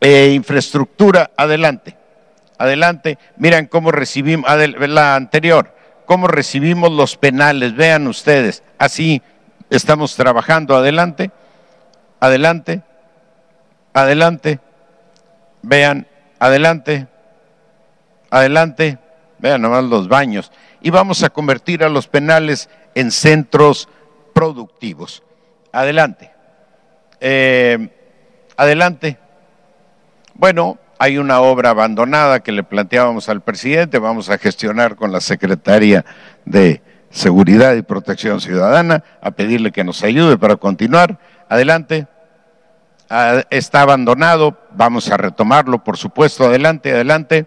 [0.00, 1.96] Eh, infraestructura, adelante.
[2.58, 3.16] Adelante.
[3.36, 4.50] Miren cómo recibimos,
[4.88, 5.72] la anterior,
[6.04, 7.76] cómo recibimos los penales.
[7.76, 8.64] Vean ustedes.
[8.76, 9.22] Así
[9.70, 10.74] estamos trabajando.
[10.74, 11.30] Adelante,
[12.18, 12.82] adelante,
[13.92, 14.58] adelante,
[15.62, 16.08] vean,
[16.40, 17.06] adelante,
[18.30, 18.98] adelante,
[19.38, 20.50] vean nomás los baños.
[20.80, 23.88] Y vamos a convertir a los penales en centros
[24.32, 25.22] productivos.
[25.72, 26.30] Adelante,
[27.20, 27.88] eh,
[28.56, 29.18] adelante.
[30.34, 35.20] Bueno, hay una obra abandonada que le planteábamos al presidente, vamos a gestionar con la
[35.20, 36.04] secretaria
[36.44, 41.18] de Seguridad y Protección Ciudadana, a pedirle que nos ayude para continuar.
[41.48, 42.06] Adelante.
[43.10, 46.44] Ah, está abandonado, vamos a retomarlo, por supuesto.
[46.44, 47.46] Adelante, adelante.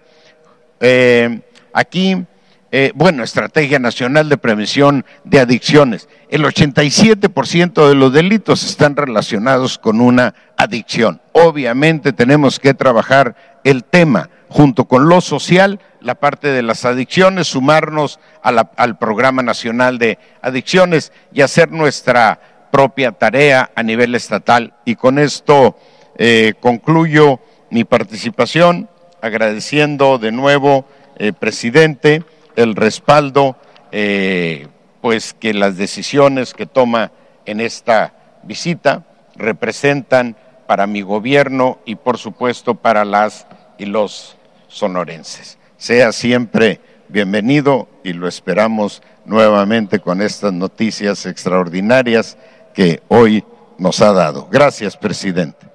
[0.80, 1.42] Eh,
[1.74, 2.26] aquí,
[2.74, 6.08] eh, bueno, Estrategia Nacional de Prevención de Adicciones.
[6.30, 11.22] El 87% de los delitos están relacionados con una adicción.
[11.34, 17.48] Obviamente tenemos que trabajar el tema junto con lo social, la parte de las adicciones,
[17.48, 22.40] sumarnos al Programa Nacional de Adicciones y hacer nuestra
[22.72, 24.74] propia tarea a nivel estatal.
[24.86, 25.78] Y con esto
[26.18, 28.90] eh, concluyo mi participación,
[29.22, 30.86] agradeciendo de nuevo,
[31.18, 32.24] eh, presidente,
[32.56, 33.56] el respaldo,
[33.92, 34.68] eh,
[35.02, 37.12] pues que las decisiones que toma
[37.46, 40.36] en esta visita representan
[40.68, 43.48] para mi gobierno y por supuesto para las
[43.78, 44.38] y los
[44.68, 45.58] sonorenses.
[45.78, 46.80] Sea siempre
[47.10, 52.38] bienvenido y lo esperamos nuevamente con estas noticias extraordinarias
[52.74, 53.44] que hoy
[53.78, 54.48] nos ha dado.
[54.50, 55.68] Gracias, presidente.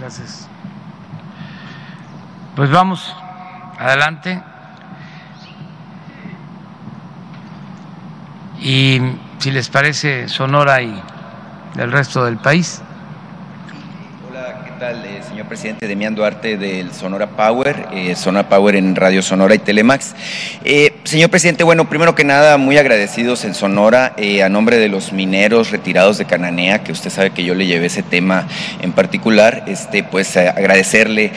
[0.00, 0.48] Gracias.
[2.56, 3.14] Pues vamos
[3.78, 4.42] adelante.
[8.60, 9.00] Y
[9.38, 11.00] si les parece, Sonora y
[11.78, 12.82] el resto del país.
[14.64, 15.86] ¿qué tal, eh, señor presidente?
[15.86, 20.14] Demián Duarte del Sonora Power, eh, Sonora Power en Radio Sonora y Telemax.
[20.64, 25.14] Eh, señor presidente, bueno, primero que nada, muy agradecidos en Sonora a nombre de los
[25.14, 28.46] mineros retirados de Cananea, que usted sabe que yo le llevé ese tema
[28.82, 31.32] en particular, este, pues agradecerle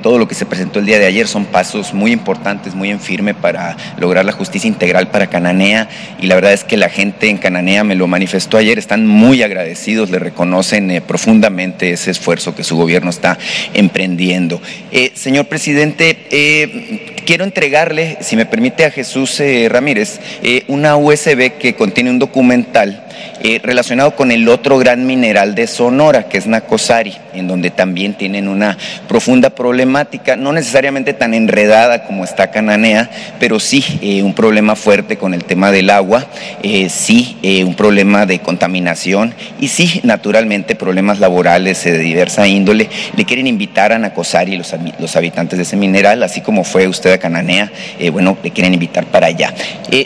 [0.00, 1.26] todo lo que se presentó el día de ayer.
[1.26, 5.88] Son pasos muy importantes, muy en firme para lograr la justicia integral para Cananea
[6.20, 9.42] y la verdad es que la gente en Cananea me lo manifestó ayer, están muy
[9.42, 13.38] agradecidos, le reconocen profundamente ese esfuerzo que su gobierno está
[13.74, 14.62] emprendiendo.
[14.92, 20.20] Eh, señor presidente, eh, quiero entregarle, si me permite, a Jesús eh, Ramírez
[20.68, 23.05] una USB que contiene un documental
[23.42, 28.14] eh, relacionado con el otro gran mineral de Sonora, que es Nacosari, en donde también
[28.14, 34.34] tienen una profunda problemática, no necesariamente tan enredada como está Cananea, pero sí eh, un
[34.34, 36.26] problema fuerte con el tema del agua,
[36.62, 42.88] eh, sí un problema de contaminación y sí, naturalmente, problemas laborales de diversa índole.
[43.16, 47.12] Le quieren invitar a Nacosari, los, los habitantes de ese mineral, así como fue usted
[47.12, 47.70] a Cananea,
[48.12, 49.54] bueno, le quieren invitar para allá.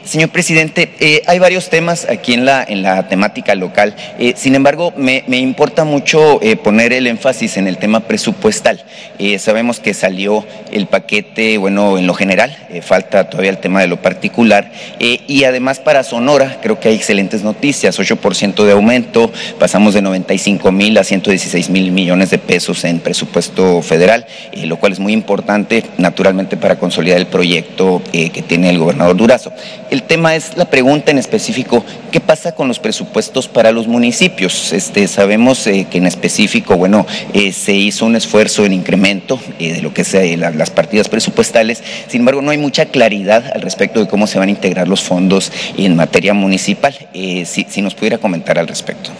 [0.04, 3.94] señor presidente, hay varios temas aquí en la, en la temática local.
[4.18, 8.82] Eh, sin embargo, me, importa mucho eh, poner el énfasis en el tema presupuestal.
[9.18, 13.86] Eh, sabemos que salió el paquete, bueno, en lo general, falta todavía el tema de
[13.86, 14.70] lo particular.
[14.98, 20.72] y además para Sonora, creo que hay excelentes noticias, 8% de aumento, pasamos de 95
[20.72, 24.26] mil a 116 mil millones de pesos en presupuesto federal,
[24.64, 29.53] lo cual es muy importante, naturalmente, para consolidar el proyecto que tiene el gobernador Durazo.
[29.90, 34.72] El tema es la pregunta en específico, ¿qué pasa con los presupuestos para los municipios.
[34.72, 39.74] Este, sabemos eh, que en específico, bueno, eh, se hizo un esfuerzo en incremento eh,
[39.74, 41.84] de lo que sea las partidas presupuestales.
[42.09, 45.03] Sin embargo, no hay mucha claridad al respecto de cómo se van a integrar los
[45.05, 46.93] fondos en materia municipal.
[47.12, 49.11] Si, si, nos pudiera comentar al respecto.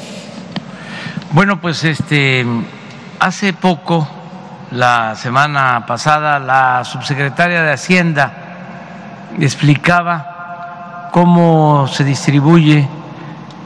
[1.31, 2.45] Bueno, pues este,
[3.21, 4.09] hace poco,
[4.73, 8.33] la semana pasada, la subsecretaria de Hacienda
[9.39, 12.89] explicaba cómo se distribuye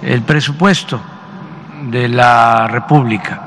[0.05, 1.00] el presupuesto
[1.90, 3.40] de la República.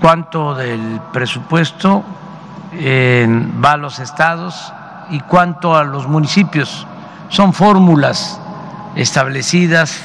[0.00, 2.04] ¿Cuánto del presupuesto
[2.74, 4.72] va a los estados
[5.10, 6.86] y cuánto a los municipios?
[7.30, 8.38] Son fórmulas
[8.94, 10.04] establecidas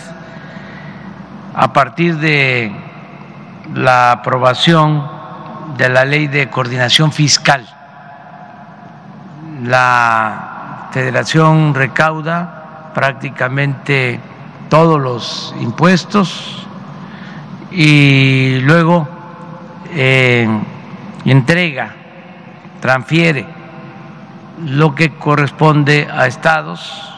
[1.53, 2.73] a partir de
[3.73, 5.05] la aprobación
[5.77, 7.67] de la ley de coordinación fiscal.
[9.63, 12.60] La federación recauda
[12.93, 14.19] prácticamente
[14.69, 16.65] todos los impuestos
[17.71, 19.07] y luego
[19.93, 20.47] eh,
[21.25, 21.93] entrega,
[22.79, 23.45] transfiere
[24.65, 27.11] lo que corresponde a estados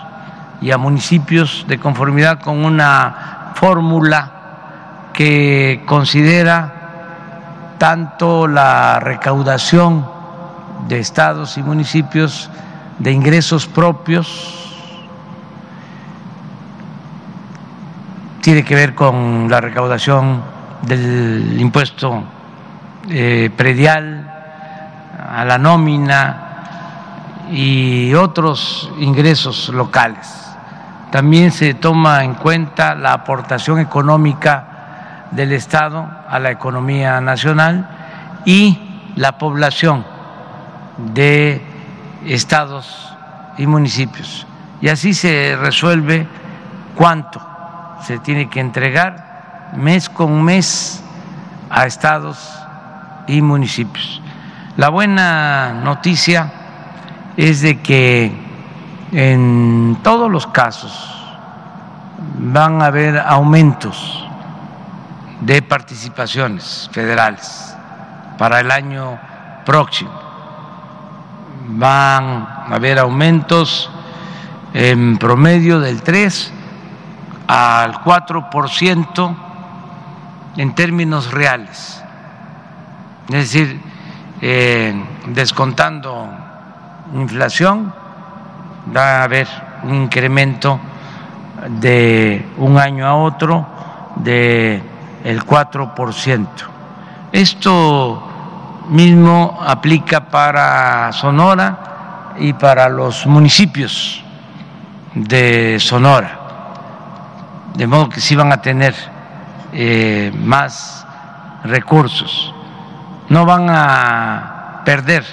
[0.62, 4.32] y a municipios de conformidad con una fórmula
[5.14, 6.74] que considera
[7.78, 10.08] tanto la recaudación
[10.88, 12.50] de estados y municipios
[13.00, 14.63] de ingresos propios,
[18.44, 20.44] tiene que ver con la recaudación
[20.82, 22.26] del impuesto
[23.10, 24.30] eh, predial,
[25.34, 30.28] a la nómina y otros ingresos locales.
[31.10, 37.88] También se toma en cuenta la aportación económica del Estado a la economía nacional
[38.44, 38.78] y
[39.16, 40.06] la población
[40.98, 41.62] de
[42.26, 43.16] estados
[43.58, 44.46] y municipios.
[44.82, 46.28] Y así se resuelve
[46.94, 47.53] cuánto
[48.06, 51.02] se tiene que entregar mes con mes
[51.70, 52.38] a estados
[53.28, 54.22] y municipios.
[54.78, 56.52] La buena noticia
[57.38, 58.32] es de que
[59.12, 61.10] en todos los casos
[62.38, 64.28] van a haber aumentos
[65.42, 67.76] de participaciones federales
[68.38, 69.20] para el año
[69.66, 70.12] próximo.
[71.68, 73.90] Van a haber aumentos
[74.74, 76.54] en promedio del 3
[77.48, 79.36] al 4%
[80.58, 82.02] en términos reales.
[83.28, 83.80] Es decir,
[84.42, 84.94] eh,
[85.28, 86.28] descontando
[87.14, 87.94] inflación,
[88.96, 89.48] va a haber
[89.84, 90.80] un incremento
[91.80, 93.66] de un año a otro
[94.16, 94.82] de
[95.24, 96.48] el 4%.
[97.32, 98.24] Esto
[98.90, 104.24] mismo aplica para Sonora y para los municipios
[105.14, 106.43] de Sonora,
[107.76, 108.96] de modo que sí van a tener
[109.74, 111.06] eh, más
[111.64, 112.54] recursos,
[113.30, 115.26] no van a perder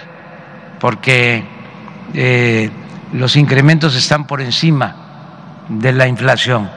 [0.78, 1.46] porque
[2.14, 2.70] eh,
[3.12, 4.94] los incrementos están por encima
[5.68, 6.68] de la inflación,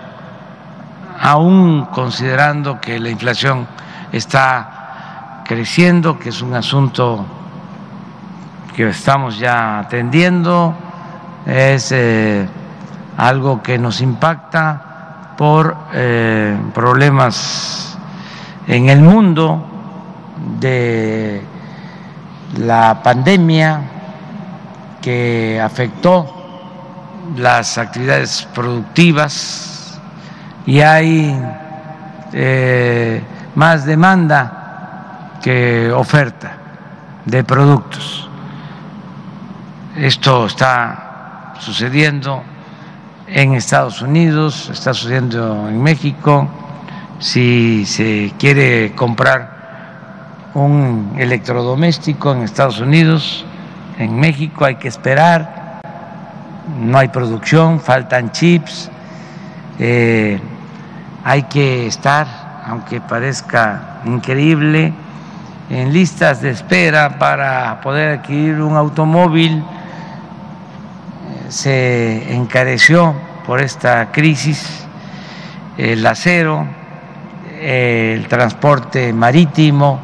[1.20, 3.68] aún considerando que la inflación
[4.12, 7.26] está creciendo, que es un asunto
[8.76, 10.76] que estamos ya atendiendo,
[11.46, 12.48] es eh,
[13.18, 14.93] algo que nos impacta
[15.38, 17.98] por eh, problemas
[18.68, 19.66] en el mundo
[20.60, 21.42] de
[22.58, 23.82] la pandemia,
[25.02, 26.44] que afectó
[27.36, 30.00] las actividades productivas
[30.66, 31.38] y hay
[32.32, 33.22] eh,
[33.56, 36.54] más demanda que oferta
[37.26, 38.30] de productos.
[39.98, 42.44] Esto está sucediendo
[43.28, 46.48] en Estados Unidos, está sucediendo en México.
[47.20, 53.46] Si se quiere comprar un electrodoméstico en Estados Unidos,
[53.98, 55.82] en México hay que esperar,
[56.80, 58.90] no hay producción, faltan chips,
[59.80, 60.40] eh,
[61.24, 64.94] hay que estar, aunque parezca increíble,
[65.70, 69.64] en listas de espera para poder adquirir un automóvil.
[71.54, 73.14] Se encareció
[73.46, 74.88] por esta crisis
[75.78, 76.66] el acero,
[77.62, 80.00] el transporte marítimo,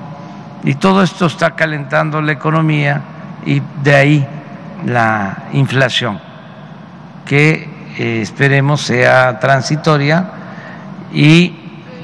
[0.64, 3.02] y todo esto está calentando la economía
[3.48, 4.28] y de ahí
[4.86, 6.20] la inflación,
[7.26, 10.30] que eh, esperemos sea transitoria
[11.12, 11.56] y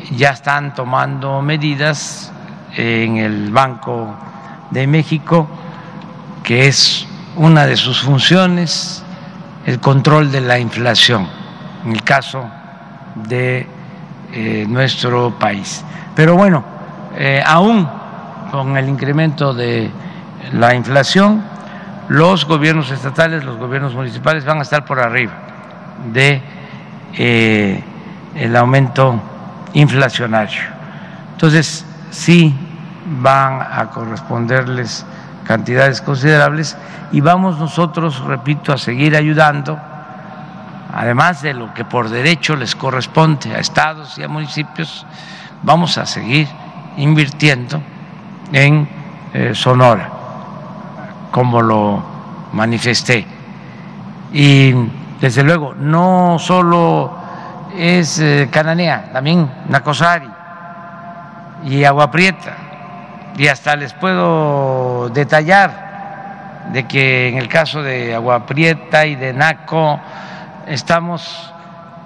[0.09, 2.31] ya están tomando medidas
[2.75, 4.15] en el Banco
[4.71, 5.47] de México,
[6.41, 9.04] que es una de sus funciones,
[9.65, 11.27] el control de la inflación,
[11.85, 12.45] en el caso
[13.15, 13.67] de
[14.31, 15.83] eh, nuestro país.
[16.15, 16.63] Pero bueno,
[17.17, 17.87] eh, aún
[18.51, 19.89] con el incremento de
[20.53, 21.43] la inflación,
[22.09, 25.33] los gobiernos estatales, los gobiernos municipales van a estar por arriba
[26.13, 26.41] de
[27.17, 27.83] eh,
[28.35, 29.19] el aumento
[29.73, 30.61] inflacionario.
[31.31, 32.55] Entonces, sí
[33.21, 35.05] van a corresponderles
[35.45, 36.77] cantidades considerables
[37.11, 39.79] y vamos nosotros, repito, a seguir ayudando,
[40.93, 45.05] además de lo que por derecho les corresponde a estados y a municipios,
[45.63, 46.47] vamos a seguir
[46.97, 47.81] invirtiendo
[48.51, 48.87] en
[49.33, 50.09] eh, Sonora
[51.31, 52.01] como lo
[52.53, 53.25] manifesté.
[54.31, 54.73] Y
[55.19, 57.13] desde luego, no solo
[57.75, 60.29] es eh, Cananea, también Nacosari
[61.65, 62.64] y Agua Prieta.
[63.37, 69.33] Y hasta les puedo detallar de que en el caso de Agua Prieta y de
[69.33, 69.99] Naco
[70.67, 71.53] estamos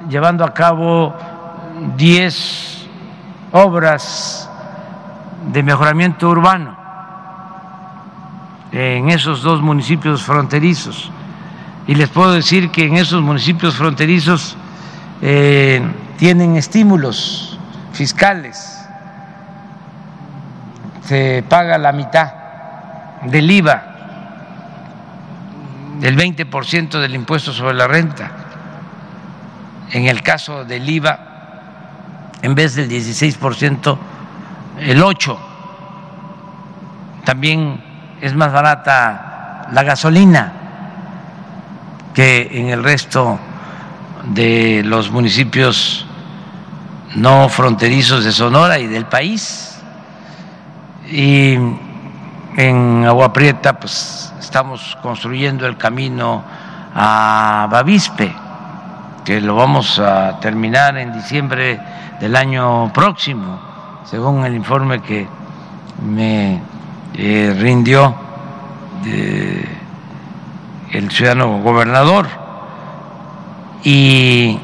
[0.09, 1.15] llevando a cabo
[1.97, 2.87] 10
[3.51, 4.49] obras
[5.51, 6.77] de mejoramiento urbano
[8.71, 11.11] en esos dos municipios fronterizos.
[11.87, 14.55] Y les puedo decir que en esos municipios fronterizos
[15.21, 15.81] eh,
[16.17, 17.57] tienen estímulos
[17.93, 18.78] fiscales.
[21.09, 22.31] Se paga la mitad
[23.23, 23.83] del IVA,
[25.99, 28.29] del 20% del impuesto sobre la renta.
[29.89, 31.19] En el caso del IVA,
[32.43, 33.97] en vez del 16%,
[34.81, 35.37] el 8%.
[37.25, 37.81] También
[38.21, 40.53] es más barata la gasolina
[42.13, 43.39] que en el resto
[44.25, 46.05] de los municipios
[47.15, 49.78] no fronterizos de Sonora y del país.
[51.11, 51.57] Y
[52.55, 56.43] en Agua Prieta pues estamos construyendo el camino
[56.93, 58.31] a Bavispe,
[59.25, 61.79] que lo vamos a terminar en diciembre
[62.19, 63.59] del año próximo,
[64.03, 65.27] según el informe que
[66.05, 66.61] me
[67.15, 68.13] eh, rindió
[70.91, 72.27] el ciudadano gobernador.
[73.83, 74.59] Y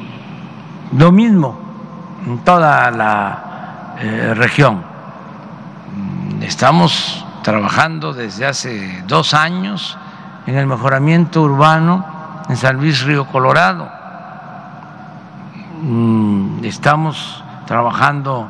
[0.96, 1.58] lo mismo
[2.24, 4.85] en toda la eh, región.
[6.46, 9.98] Estamos trabajando desde hace dos años
[10.46, 12.06] en el mejoramiento urbano
[12.48, 13.90] en San Luis Río Colorado.
[15.82, 18.48] Mm, estamos trabajando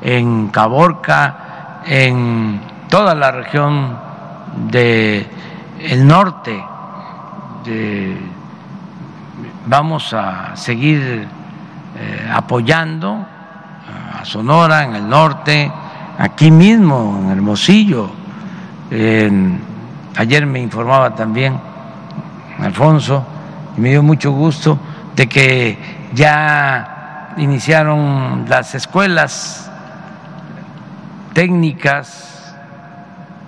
[0.00, 3.98] en Caborca, en toda la región
[4.70, 5.26] del
[5.80, 6.64] el norte.
[9.66, 11.26] vamos a seguir
[11.96, 13.26] eh, apoyando
[14.20, 15.72] a Sonora en el norte,
[16.18, 18.10] aquí mismo en Hermosillo.
[20.16, 21.58] ayer me informaba también
[22.58, 23.24] Alfonso
[23.76, 24.78] y me dio mucho gusto
[25.16, 25.78] de que
[26.12, 29.70] ya iniciaron las escuelas
[31.32, 32.54] técnicas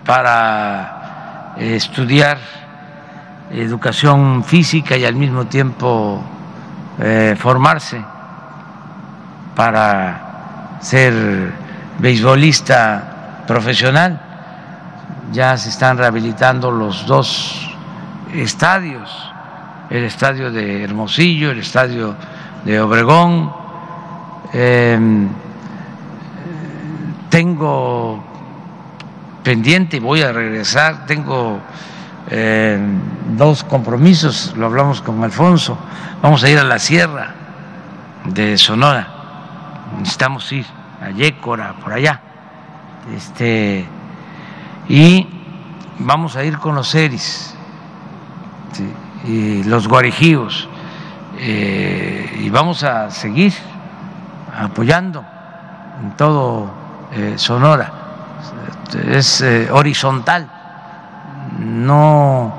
[0.05, 2.39] para eh, estudiar
[3.51, 6.23] educación física y al mismo tiempo
[6.99, 8.03] eh, formarse
[9.55, 11.53] para ser
[11.99, 14.21] beisbolista profesional.
[15.33, 17.71] Ya se están rehabilitando los dos
[18.33, 19.11] estadios,
[19.91, 22.15] el estadio de Hermosillo, el estadio
[22.65, 23.53] de Obregón.
[24.53, 25.29] Em,
[27.29, 28.23] tengo
[29.47, 31.07] pendiente voy a regresar.
[31.07, 31.61] Tengo
[32.29, 32.79] eh,
[33.37, 35.79] dos compromisos, lo hablamos con Alfonso.
[36.21, 37.33] Vamos a ir a la sierra
[38.25, 39.09] de Sonora.
[39.99, 40.67] Necesitamos ir
[41.01, 42.21] a Yécora, por allá.
[43.15, 43.87] Este,
[44.89, 45.27] y
[45.99, 47.55] vamos a ir con los Eris
[49.25, 50.69] y los Guarijíos.
[51.39, 53.53] Eh, y vamos a seguir
[54.59, 55.23] apoyando
[56.03, 56.71] en todo
[57.13, 58.07] eh, Sonora
[58.95, 60.49] es eh, horizontal,
[61.59, 62.53] no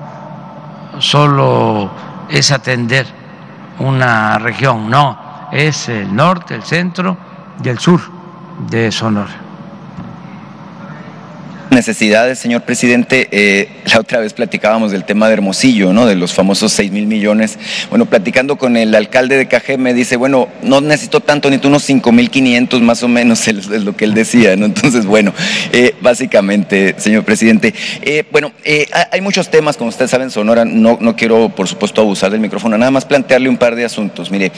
[0.99, 1.89] solo
[2.29, 3.07] es atender
[3.79, 7.17] una región, no, es el norte, el centro
[7.63, 8.16] y el sur
[8.59, 9.47] de Sonora
[11.77, 13.27] necesidades, señor presidente.
[13.31, 16.05] Eh, la otra vez platicábamos del tema de Hermosillo, ¿no?
[16.05, 17.57] De los famosos 6 mil millones.
[17.89, 21.83] Bueno, platicando con el alcalde de Cajé me dice, bueno, no necesito tanto, necesito unos
[21.83, 24.65] 5 mil 500 más o menos, es, lo que él decía, ¿no?
[24.65, 25.33] Entonces, bueno,
[25.71, 27.73] eh, básicamente, señor presidente.
[28.01, 28.51] Eh, bueno,
[29.11, 32.77] hay muchos temas, como ustedes saben, Sonora, no, no quiero, por supuesto, abusar del micrófono,
[32.77, 34.31] nada más plantearle un par de asuntos.
[34.31, 34.51] Mire,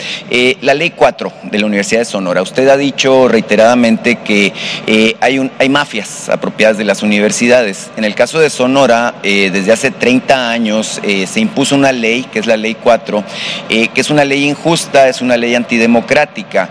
[0.62, 4.54] la ley 4 de la Universidad de Sonora, usted ha dicho reiteradamente que
[5.20, 7.90] hay, un, hay mafias apropiadas de las universidades.
[7.98, 12.24] En el caso de Sonora, eh, desde hace 30 años eh, se impuso una ley,
[12.24, 13.24] que es la ley 4,
[13.70, 16.70] eh, que es una ley injusta, es una ley antidemocrática.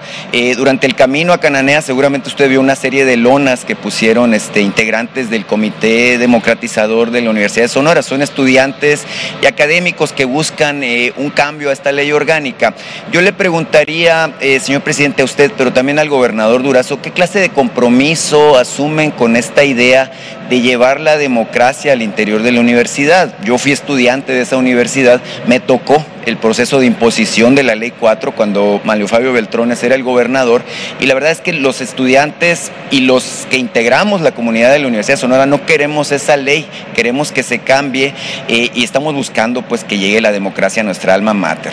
[0.56, 4.60] durante el camino a Cananea seguramente usted vio una serie de lonas que pusieron este,
[4.60, 8.02] integrantes del Comité Democratizador de la Universidad de Sonora.
[8.02, 9.04] Son estudiantes
[9.42, 10.82] y académicos que buscan
[11.16, 12.74] un cambio a esta ley orgánica.
[13.12, 17.50] Yo le preguntaría, señor presidente, a usted, pero también al gobernador Durazo, ¿qué clase de
[17.50, 20.10] compromiso asumen con esta idea
[20.48, 23.34] de llevar la democracia al interior de la universidad.
[23.44, 27.92] Yo fui estudiante de esa universidad, me tocó el proceso de imposición de la ley
[27.98, 30.62] 4 cuando Mario Fabio Beltrones era el gobernador
[31.00, 34.88] y la verdad es que los estudiantes y los que integramos la comunidad de la
[34.88, 38.14] Universidad de Sonora no queremos esa ley, queremos que se cambie
[38.48, 41.72] eh, y estamos buscando pues que llegue la democracia a nuestra alma mater.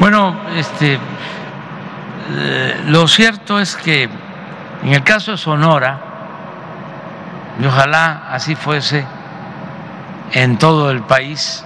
[0.00, 0.98] Bueno, este,
[2.30, 4.08] eh, lo cierto es que
[4.84, 6.07] en el caso de Sonora,
[7.58, 9.04] y ojalá así fuese
[10.32, 11.64] en todo el país.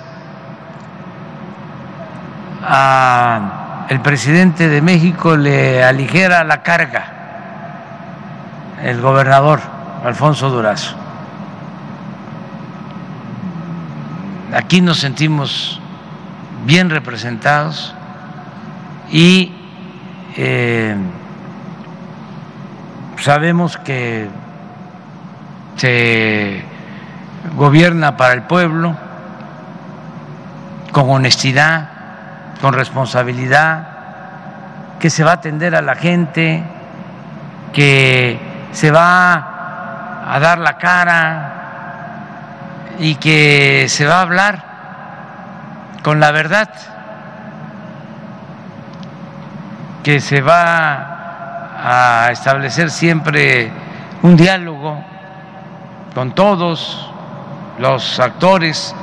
[3.89, 7.23] el presidente de México le aligera la carga
[8.83, 9.61] el gobernador
[10.05, 10.97] Alfonso Durazo.
[14.55, 15.81] Aquí nos sentimos
[16.67, 17.95] bien representados
[19.11, 19.53] y
[20.37, 20.97] eh,
[23.19, 24.29] sabemos que
[25.77, 26.65] se
[27.57, 28.97] gobierna para el pueblo
[30.93, 31.89] con honestidad,
[32.61, 33.89] con responsabilidad,
[35.01, 36.63] que se va a atender a la gente,
[37.73, 38.39] que
[38.73, 41.53] se va a dar la cara
[42.99, 44.65] y que se va a hablar
[46.03, 46.69] con la verdad,
[50.05, 51.09] que se va
[51.85, 53.73] a establecer siempre
[54.23, 55.12] un diálogo
[56.15, 57.11] con todos
[57.79, 58.95] los actores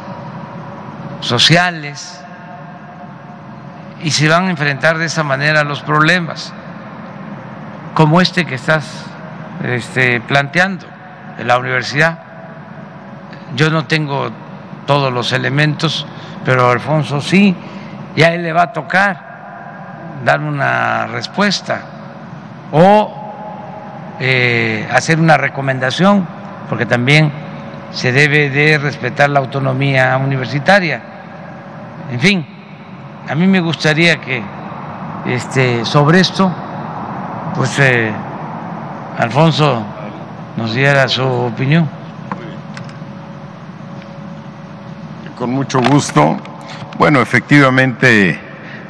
[1.22, 2.22] sociales
[4.02, 6.54] y se van a enfrentar de esa manera los problemas,
[7.94, 9.06] como este que estás
[9.64, 10.86] este, planteando
[11.38, 12.20] en la universidad.
[13.56, 14.30] Yo no tengo
[14.86, 16.06] todos los elementos,
[16.46, 17.56] pero Alfonso sí,
[18.16, 19.30] y a él le va a tocar
[20.24, 21.82] dar una respuesta
[22.72, 26.28] o eh, hacer una recomendación,
[26.70, 27.32] porque también
[27.92, 31.02] se debe de respetar la autonomía universitaria.
[32.12, 32.46] En fin,
[33.28, 34.42] a mí me gustaría que
[35.26, 36.52] este, sobre esto,
[37.56, 38.12] pues eh,
[39.18, 39.84] Alfonso
[40.56, 41.90] nos diera su opinión.
[45.38, 46.38] Con mucho gusto.
[46.98, 48.40] Bueno, efectivamente,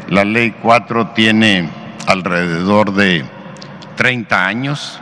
[0.09, 1.69] la ley 4 tiene
[2.07, 3.23] alrededor de
[3.95, 4.99] 30 años.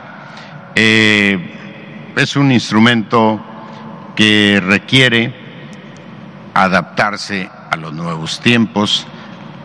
[0.74, 1.57] Eh,
[2.16, 3.40] es un instrumento
[4.16, 5.34] que requiere
[6.54, 9.06] adaptarse a los nuevos tiempos,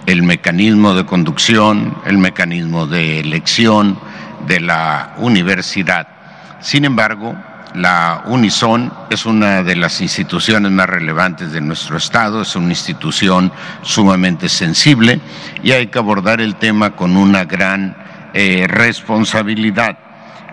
[0.06, 3.98] el mecanismo de conducción, el mecanismo de elección
[4.48, 6.08] de la universidad.
[6.60, 7.36] Sin embargo,
[7.74, 13.52] la Unison es una de las instituciones más relevantes de nuestro Estado, es una institución
[13.82, 15.20] sumamente sensible
[15.64, 17.98] y hay que abordar el tema con una gran
[18.34, 19.98] eh, responsabilidad.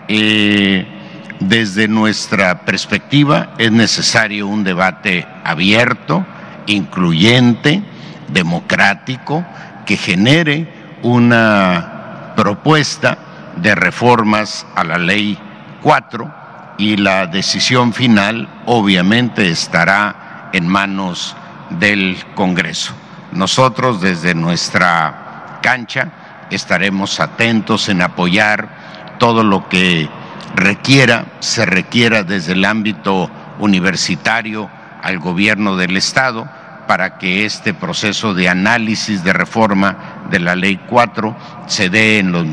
[0.07, 1.00] Eh,
[1.41, 6.25] desde nuestra perspectiva es necesario un debate abierto,
[6.67, 7.83] incluyente,
[8.27, 9.43] democrático,
[9.85, 13.17] que genere una propuesta
[13.57, 15.37] de reformas a la ley
[15.81, 21.35] 4 y la decisión final obviamente estará en manos
[21.71, 22.93] del Congreso.
[23.31, 26.11] Nosotros desde nuestra cancha
[26.51, 30.07] estaremos atentos en apoyar todo lo que
[30.55, 33.29] requiera, se requiera desde el ámbito
[33.59, 34.69] universitario
[35.01, 36.47] al gobierno del Estado
[36.87, 41.35] para que este proceso de análisis de reforma de la Ley 4
[41.67, 42.45] se dé en los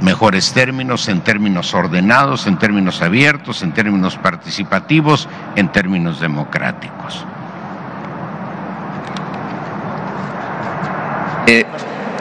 [0.00, 7.24] mejores términos, en términos ordenados, en términos abiertos, en términos participativos, en términos democráticos.
[11.46, 11.64] Eh,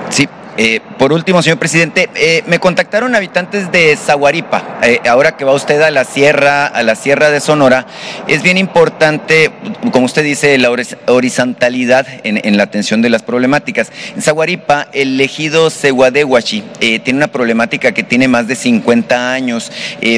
[0.09, 4.79] sí, eh, por último, señor presidente, eh, me contactaron habitantes de Zaguaripa.
[4.81, 7.85] Eh, ahora que va usted a la sierra, a la sierra de Sonora,
[8.27, 9.51] es bien importante,
[9.91, 10.71] como usted dice, la
[11.07, 13.91] horizontalidad en, la atención de las problemáticas.
[14.15, 19.71] En Zaguaripa, el ejido Ceguadehuachi tiene una problemática que tiene más de 50 años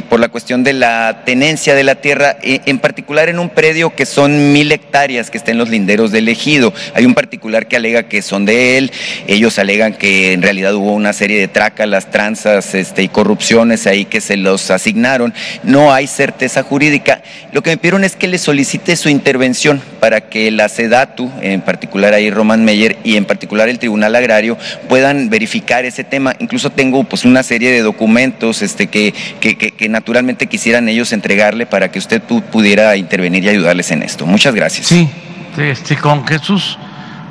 [0.10, 4.06] por la cuestión de la tenencia de la tierra, en particular en un predio que
[4.06, 6.74] son mil hectáreas que está en los linderos del ejido.
[6.94, 8.92] Hay un particular que alega que son de él,
[9.28, 14.06] ellos alegan que en realidad hubo una serie de trácalas, tranzas este, y corrupciones ahí
[14.06, 15.34] que se los asignaron.
[15.64, 17.22] No hay certeza jurídica.
[17.52, 21.62] Lo que me pidieron es que le solicite su intervención para que la SEDATU, en
[21.62, 24.58] particular ahí Roman Meyer y en particular el Tribunal Agrario,
[24.90, 26.36] puedan verificar ese tema.
[26.40, 31.66] Incluso tengo pues una serie de documentos este, que, que, que, naturalmente quisieran ellos entregarle
[31.66, 34.26] para que usted pudiera intervenir y ayudarles en esto.
[34.26, 34.88] Muchas gracias.
[34.88, 35.10] Sí,
[35.58, 36.78] este, con Jesús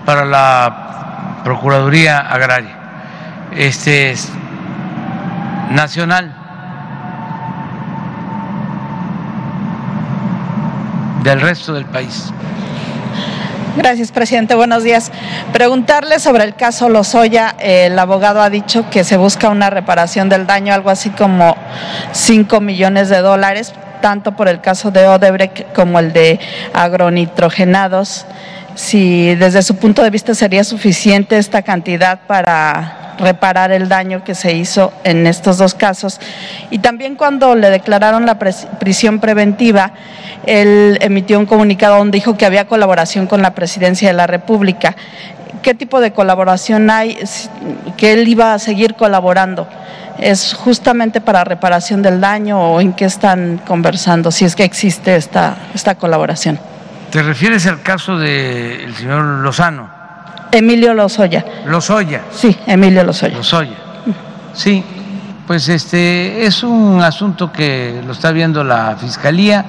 [0.05, 2.86] para la Procuraduría Agraria
[3.57, 4.14] este,
[5.70, 6.34] nacional
[11.22, 12.32] del resto del país.
[13.76, 14.54] Gracias, presidente.
[14.54, 15.12] Buenos días.
[15.52, 17.54] Preguntarle sobre el caso Lozoya.
[17.59, 21.57] El abogado ha dicho que se busca una reparación del daño, algo así como
[22.12, 26.40] 5 millones de dólares, tanto por el caso de Odebrecht como el de
[26.72, 28.24] agronitrogenados.
[28.74, 34.35] Si desde su punto de vista sería suficiente esta cantidad para reparar el daño que
[34.35, 36.21] se hizo en estos dos casos.
[36.71, 39.93] Y también cuando le declararon la prisión preventiva,
[40.47, 44.97] él emitió un comunicado donde dijo que había colaboración con la presidencia de la República.
[45.62, 47.19] ¿Qué tipo de colaboración hay?
[47.97, 49.67] Que él iba a seguir colaborando.
[50.19, 55.17] ¿Es justamente para reparación del daño o en qué están conversando, si es que existe
[55.17, 56.59] esta, esta colaboración?
[57.11, 59.95] ¿Te refieres al caso del señor Lozano?
[60.57, 61.44] Emilio Lozoya.
[61.66, 62.22] Lozoya.
[62.30, 63.36] Sí, Emilio Lozoya.
[63.36, 63.76] Lozoya.
[64.54, 64.82] Sí,
[65.46, 69.64] pues este es un asunto que lo está viendo la Fiscalía.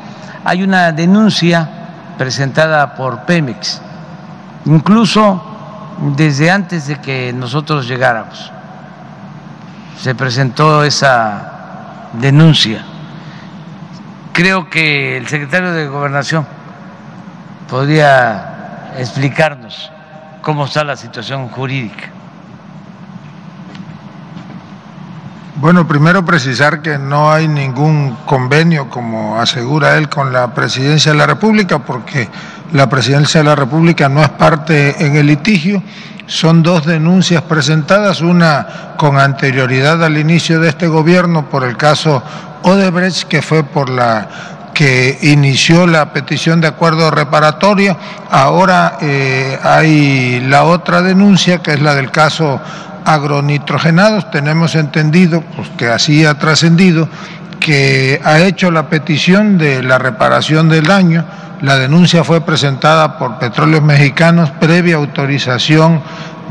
[0.46, 1.70] Hay una denuncia
[2.18, 3.82] presentada por Pemex,
[4.66, 5.44] incluso
[6.16, 8.50] desde antes de que nosotros llegáramos.
[10.00, 12.86] Se presentó esa denuncia.
[14.32, 16.46] Creo que el secretario de Gobernación
[17.68, 19.92] podría explicarnos
[20.48, 22.08] cómo está la situación jurídica.
[25.58, 31.18] Bueno, primero precisar que no hay ningún convenio, como asegura él, con la Presidencia de
[31.18, 32.30] la República, porque
[32.72, 35.84] la Presidencia de la República no es parte en el litigio.
[36.28, 42.24] Son dos denuncias presentadas, una con anterioridad al inicio de este gobierno por el caso
[42.64, 47.98] Odebrecht, que fue por la que inició la petición de acuerdo reparatorio.
[48.30, 52.62] Ahora eh, hay la otra denuncia, que es la del caso
[53.04, 54.30] agronitrogenados.
[54.30, 57.10] Tenemos entendido, pues que así ha trascendido,
[57.60, 61.26] que ha hecho la petición de la reparación del daño.
[61.62, 66.04] La denuncia fue presentada por Petróleos Mexicanos previa autorización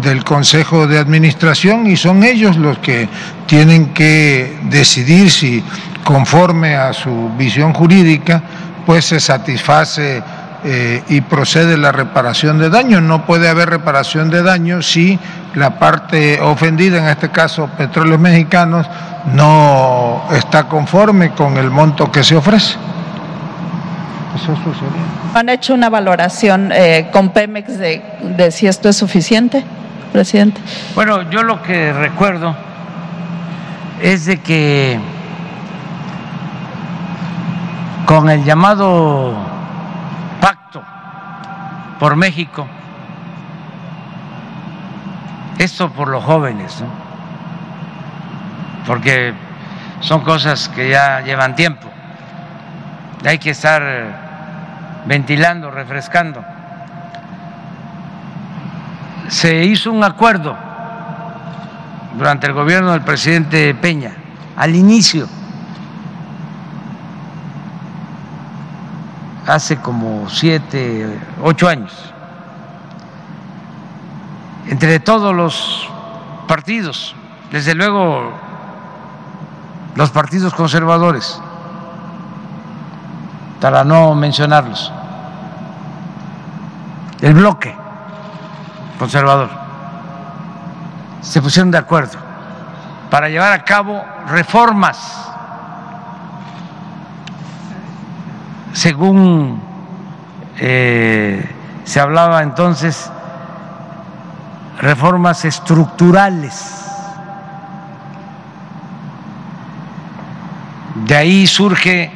[0.02, 3.08] del Consejo de Administración y son ellos los que
[3.46, 5.62] tienen que decidir si
[6.06, 8.40] conforme a su visión jurídica,
[8.86, 10.22] pues se satisface
[10.64, 13.00] eh, y procede la reparación de daño.
[13.00, 15.18] No puede haber reparación de daño si
[15.56, 18.86] la parte ofendida, en este caso petróleos mexicanos,
[19.34, 22.76] no está conforme con el monto que se ofrece.
[25.34, 28.00] ¿Han hecho una valoración eh, con Pemex de,
[28.36, 29.64] de si esto es suficiente,
[30.12, 30.60] presidente?
[30.94, 32.54] Bueno, yo lo que recuerdo
[34.00, 35.00] es de que
[38.06, 39.34] con el llamado
[40.40, 40.80] pacto
[41.98, 42.66] por México,
[45.58, 46.84] esto por los jóvenes,
[48.86, 49.34] porque
[50.00, 51.88] son cosas que ya llevan tiempo,
[53.24, 56.44] hay que estar ventilando, refrescando.
[59.26, 60.56] Se hizo un acuerdo
[62.16, 64.12] durante el gobierno del presidente Peña,
[64.56, 65.28] al inicio
[69.46, 71.92] hace como siete, ocho años,
[74.68, 75.88] entre todos los
[76.48, 77.14] partidos,
[77.52, 78.32] desde luego
[79.94, 81.40] los partidos conservadores,
[83.60, 84.92] para no mencionarlos,
[87.20, 87.74] el bloque
[88.98, 89.50] conservador,
[91.20, 92.18] se pusieron de acuerdo
[93.10, 95.30] para llevar a cabo reformas
[98.76, 99.58] según
[100.58, 101.50] eh,
[101.84, 103.10] se hablaba entonces,
[104.78, 106.84] reformas estructurales.
[110.94, 112.12] De ahí surge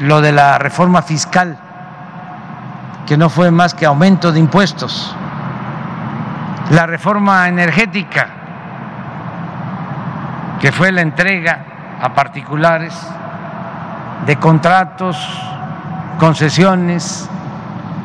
[0.00, 1.56] lo de la reforma fiscal,
[3.06, 5.14] que no fue más que aumento de impuestos.
[6.70, 8.26] La reforma energética,
[10.60, 11.64] que fue la entrega
[12.00, 12.92] a particulares
[14.26, 15.16] de contratos,
[16.18, 17.28] concesiones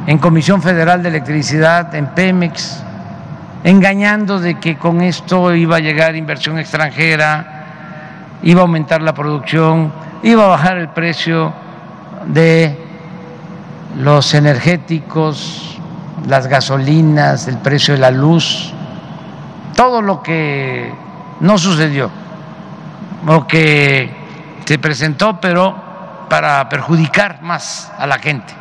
[0.08, 2.84] en Comisión Federal de Electricidad, en Pemex,
[3.64, 9.92] engañando de que con esto iba a llegar inversión extranjera, iba a aumentar la producción,
[10.24, 11.54] iba a bajar el precio
[12.26, 12.78] de
[13.98, 15.80] los energéticos,
[16.28, 18.74] las gasolinas, el precio de la luz,
[19.76, 20.92] todo lo que
[21.42, 22.10] no sucedió,
[23.28, 24.10] o que
[24.66, 25.87] se presentó, pero
[26.30, 28.54] para perjudicar más a la gente,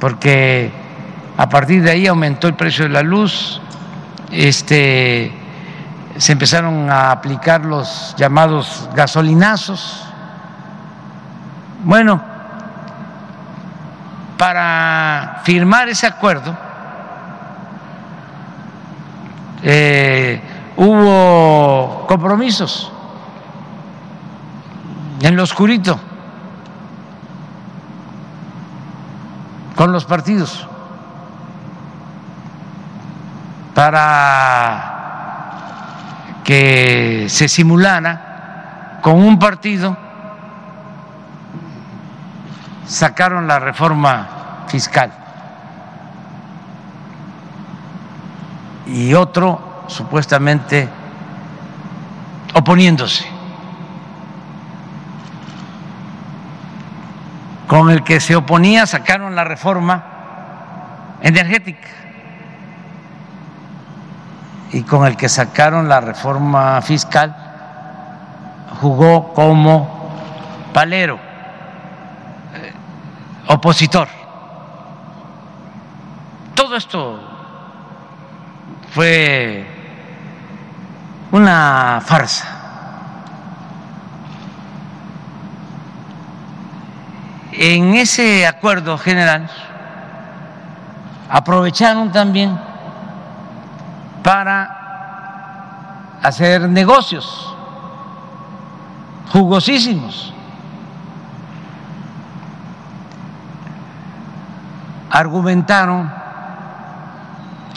[0.00, 0.70] porque
[1.36, 3.60] a partir de ahí aumentó el precio de la luz,
[4.30, 5.32] este,
[6.16, 10.04] se empezaron a aplicar los llamados gasolinazos.
[11.84, 12.20] Bueno,
[14.36, 16.56] para firmar ese acuerdo
[19.62, 20.40] eh,
[20.76, 22.92] hubo compromisos
[25.20, 25.98] en lo oscurito
[29.78, 30.66] con los partidos.
[33.76, 34.96] Para
[36.42, 39.96] que se simulara con un partido,
[42.88, 45.12] sacaron la reforma fiscal.
[48.88, 50.88] Y otro supuestamente
[52.52, 53.24] oponiéndose,
[57.68, 60.02] con el que se oponía sacaron la reforma
[61.20, 61.88] energética
[64.72, 67.36] y con el que sacaron la reforma fiscal
[68.80, 70.10] jugó como
[70.72, 71.16] palero,
[72.54, 72.72] eh,
[73.48, 74.08] opositor.
[76.54, 77.20] Todo esto
[78.92, 79.66] fue
[81.32, 82.57] una farsa.
[87.60, 89.50] En ese acuerdo general
[91.28, 92.56] aprovecharon también
[94.22, 97.52] para hacer negocios
[99.32, 100.32] jugosísimos.
[105.10, 106.12] Argumentaron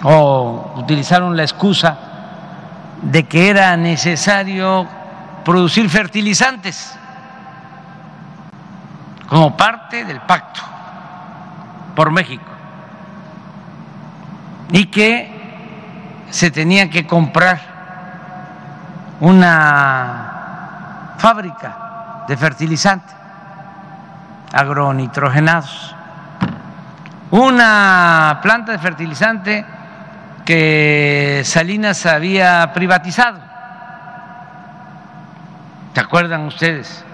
[0.04, 1.98] o utilizaron la excusa
[3.02, 4.88] de que era necesario
[5.44, 7.00] producir fertilizantes
[9.32, 10.60] como parte del pacto
[11.96, 12.52] por México
[14.72, 17.62] y que se tenía que comprar
[19.22, 23.16] una fábrica de fertilizantes
[24.52, 25.96] agronitrogenados,
[27.30, 29.66] una planta de fertilizante
[30.44, 33.40] que Salinas había privatizado.
[35.94, 37.06] ¿Se acuerdan ustedes?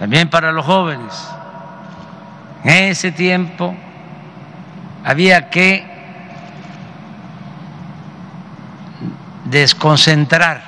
[0.00, 1.28] También para los jóvenes.
[2.64, 3.76] En ese tiempo
[5.04, 5.88] había que
[9.44, 10.62] desconcentrar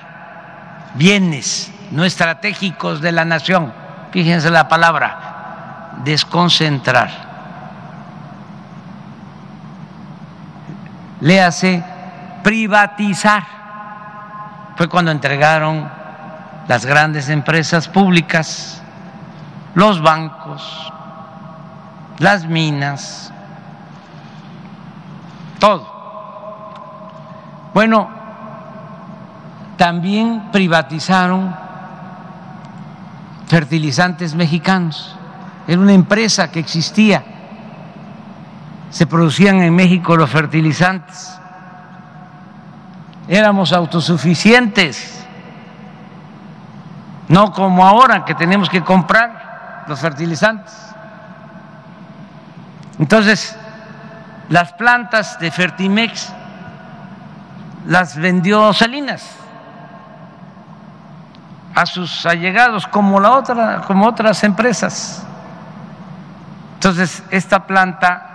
[0.94, 3.72] bienes no estratégicos de la nación.
[4.12, 7.10] Fíjense la palabra, desconcentrar.
[11.20, 11.40] Le
[12.42, 13.44] privatizar.
[14.76, 15.88] Fue cuando entregaron
[16.68, 18.81] las grandes empresas públicas,
[19.74, 20.92] los bancos,
[22.18, 23.32] las minas,
[25.58, 25.86] todo.
[27.72, 28.08] Bueno,
[29.76, 31.54] también privatizaron
[33.46, 35.16] fertilizantes mexicanos.
[35.66, 37.24] Era una empresa que existía.
[38.90, 41.38] Se producían en México los fertilizantes.
[43.28, 45.24] Éramos autosuficientes.
[47.28, 49.41] No como ahora que tenemos que comprar
[49.86, 50.72] los fertilizantes.
[52.98, 53.56] Entonces,
[54.48, 56.32] las plantas de Fertimex
[57.86, 59.28] las vendió Salinas
[61.74, 65.24] a sus allegados como la otra, como otras empresas.
[66.74, 68.28] Entonces, esta planta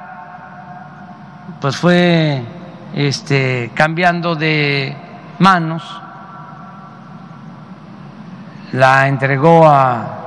[1.61, 2.43] pues fue
[2.93, 4.95] este, cambiando de
[5.39, 6.01] manos,
[8.73, 10.26] la entregó a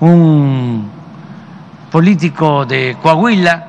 [0.00, 0.90] un
[1.90, 3.66] político de Coahuila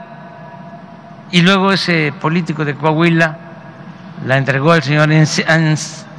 [1.32, 3.38] y luego ese político de Coahuila
[4.26, 5.10] la entregó al señor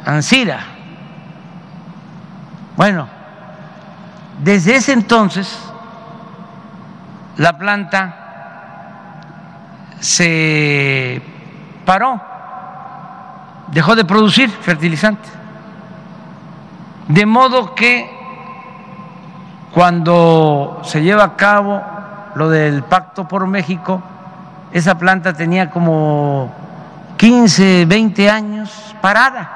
[0.05, 0.77] Ancira
[2.77, 3.09] bueno,
[4.43, 5.59] desde ese entonces
[7.39, 8.15] la planta
[9.99, 11.23] se
[11.87, 12.21] paró,
[13.69, 15.29] dejó de producir fertilizante.
[17.09, 18.11] De modo que
[19.77, 21.83] cuando se lleva a cabo
[22.35, 24.03] lo del Pacto por México,
[24.73, 26.51] esa planta tenía como
[27.19, 29.51] 15, 20 años parada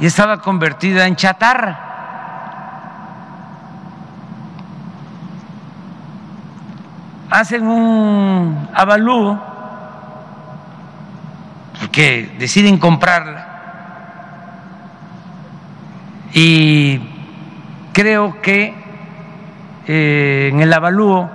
[0.00, 1.78] y estaba convertida en chatarra.
[7.28, 9.38] Hacen un avalúo
[11.78, 13.48] porque deciden comprarla
[16.32, 17.11] y
[17.92, 18.74] creo que
[19.86, 21.28] eh, en el avalúo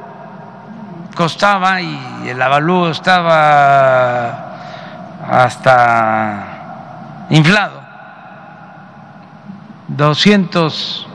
[1.16, 4.48] costaba y el avalúo estaba
[5.30, 7.82] hasta inflado
[9.88, 11.08] 200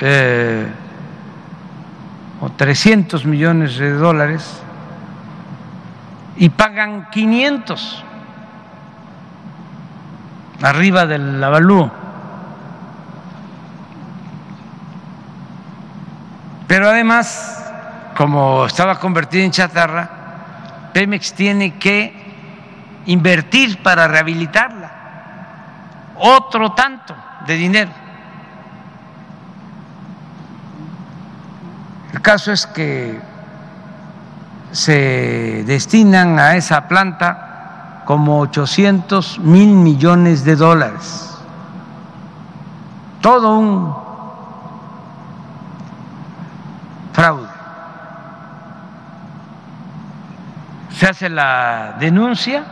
[0.00, 0.66] eh,
[2.40, 4.60] o 300 millones de dólares
[6.36, 8.04] y pagan 500
[10.62, 12.01] arriba del avalúo.
[16.72, 17.70] Pero además,
[18.16, 20.08] como estaba convertida en chatarra,
[20.94, 24.90] Pemex tiene que invertir para rehabilitarla
[26.18, 27.14] otro tanto
[27.46, 27.90] de dinero.
[32.14, 33.20] El caso es que
[34.70, 41.36] se destinan a esa planta como 800 mil millones de dólares.
[43.20, 44.11] Todo un
[47.12, 47.48] fraude.
[50.90, 52.64] Se hace la denuncia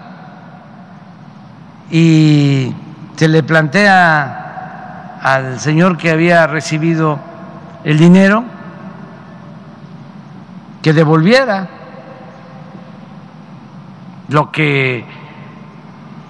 [1.90, 2.74] y
[3.16, 7.18] se le plantea al señor que había recibido
[7.84, 8.44] el dinero
[10.82, 11.68] que devolviera
[14.28, 15.04] lo que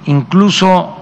[0.07, 0.97] incluso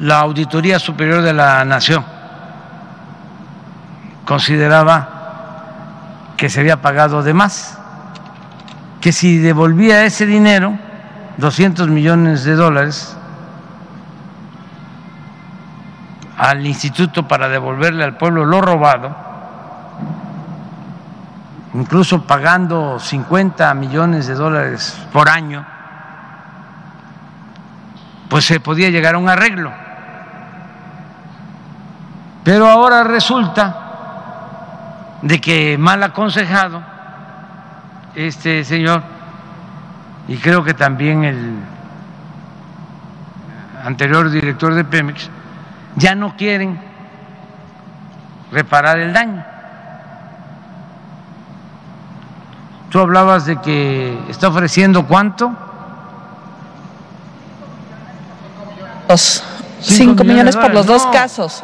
[0.00, 2.17] la Auditoría Superior de la Nación
[4.28, 5.08] consideraba
[6.36, 7.78] que se había pagado de más,
[9.00, 10.78] que si devolvía ese dinero,
[11.38, 13.16] 200 millones de dólares,
[16.36, 19.16] al instituto para devolverle al pueblo lo robado,
[21.72, 25.64] incluso pagando 50 millones de dólares por año,
[28.28, 29.72] pues se podía llegar a un arreglo.
[32.44, 33.87] Pero ahora resulta
[35.22, 36.82] de que mal aconsejado
[38.14, 39.02] este señor,
[40.26, 41.54] y creo que también el
[43.84, 45.30] anterior director de Pemex,
[45.96, 46.78] ya no quieren
[48.52, 49.44] reparar el daño.
[52.90, 55.52] Tú hablabas de que está ofreciendo cuánto?
[59.08, 59.44] Los
[59.80, 61.62] 5 millones, por los dos casos,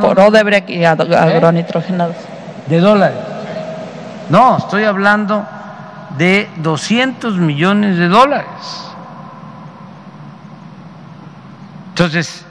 [0.00, 2.16] por Odebrecht y agronitrogenados.
[2.68, 3.18] De dólares.
[4.30, 5.46] No, estoy hablando
[6.16, 8.92] de 200 millones de dólares.
[11.90, 12.44] Entonces,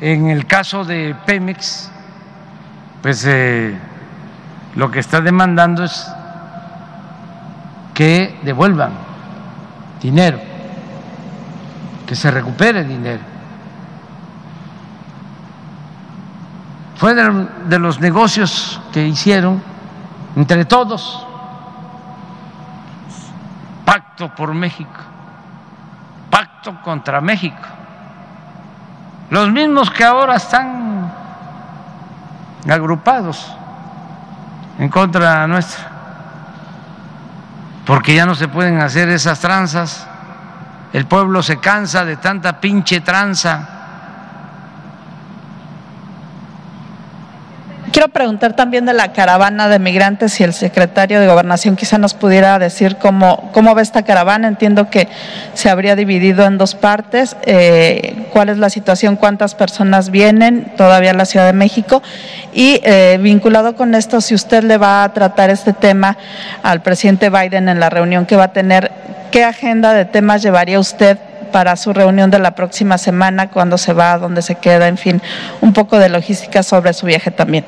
[0.00, 1.90] en el caso de Pemex,
[3.02, 3.76] pues eh,
[4.76, 6.08] lo que está demandando es
[7.94, 8.92] que devuelvan
[10.00, 10.38] dinero,
[12.06, 13.20] que se recupere dinero.
[17.00, 19.62] Fue de, los negocios que hicieron
[20.36, 21.26] entre todos,
[23.86, 25.00] pacto por México,
[26.28, 27.56] pacto contra México.
[29.30, 31.10] Los mismos que ahora están
[32.68, 33.50] agrupados
[34.78, 35.88] en contra nuestra,
[37.86, 40.06] porque ya no se pueden hacer esas tranzas,
[40.92, 43.79] el pueblo se cansa de tanta pinche tranza
[47.92, 52.14] Quiero preguntar también de la caravana de migrantes si el secretario de Gobernación quizá nos
[52.14, 54.46] pudiera decir cómo, cómo ve esta caravana.
[54.46, 55.08] Entiendo que
[55.54, 57.36] se habría dividido en dos partes.
[57.42, 59.16] Eh, ¿Cuál es la situación?
[59.16, 62.00] ¿Cuántas personas vienen todavía a la Ciudad de México?
[62.54, 66.16] Y eh, vinculado con esto, si usted le va a tratar este tema
[66.62, 68.92] al presidente Biden en la reunión que va a tener,
[69.32, 71.18] ¿qué agenda de temas llevaría usted
[71.50, 75.22] para su reunión de la próxima semana, cuándo se va, dónde se queda, en fin,
[75.60, 77.64] un poco de logística sobre su viaje también.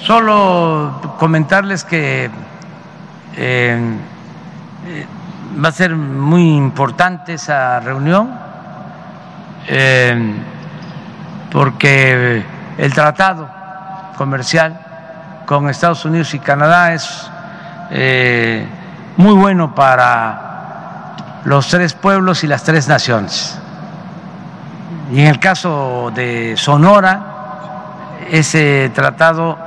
[0.00, 2.30] Solo comentarles que
[3.36, 3.80] eh,
[4.86, 5.06] eh,
[5.62, 8.30] va a ser muy importante esa reunión
[9.66, 10.34] eh,
[11.50, 12.42] porque
[12.78, 13.48] el tratado
[14.16, 14.80] comercial
[15.46, 17.30] con Estados Unidos y Canadá es
[19.16, 20.57] muy bueno para
[21.48, 23.58] los tres pueblos y las tres naciones.
[25.10, 27.22] Y en el caso de Sonora,
[28.30, 29.58] ese tratado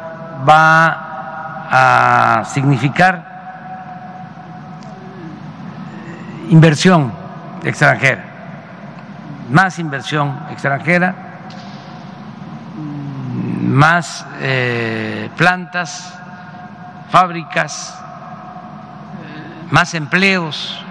[0.48, 3.26] va a significar
[6.50, 7.12] inversión
[7.64, 8.26] extranjera,
[9.50, 11.16] más inversión extranjera,
[13.60, 16.14] más eh, plantas,
[17.10, 18.00] fábricas,
[19.72, 20.86] más empleos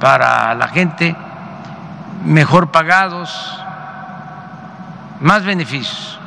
[0.00, 1.14] para la gente,
[2.24, 3.62] mejor pagados,
[5.20, 6.18] más beneficios.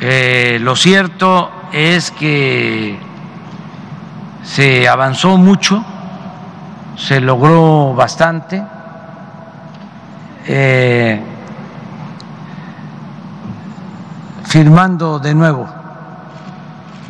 [0.00, 2.98] Eh, lo cierto es que
[4.42, 5.84] se avanzó mucho,
[6.96, 8.62] se logró bastante.
[10.48, 11.20] Eh,
[14.44, 15.68] firmando de nuevo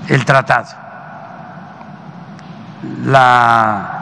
[0.08, 0.68] el tratado.
[3.04, 3.95] La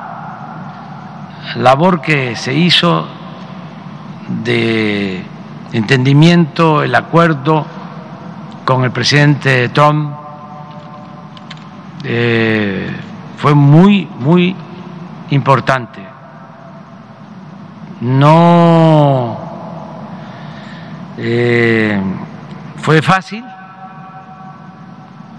[1.56, 3.06] labor que se hizo
[4.44, 5.22] de
[5.72, 7.66] entendimiento, el acuerdo
[8.64, 10.14] con el presidente Trump
[12.04, 12.90] eh,
[13.36, 14.56] fue muy, muy
[15.30, 16.02] importante.
[18.00, 19.38] no
[21.16, 22.02] eh,
[22.76, 23.44] fue fácil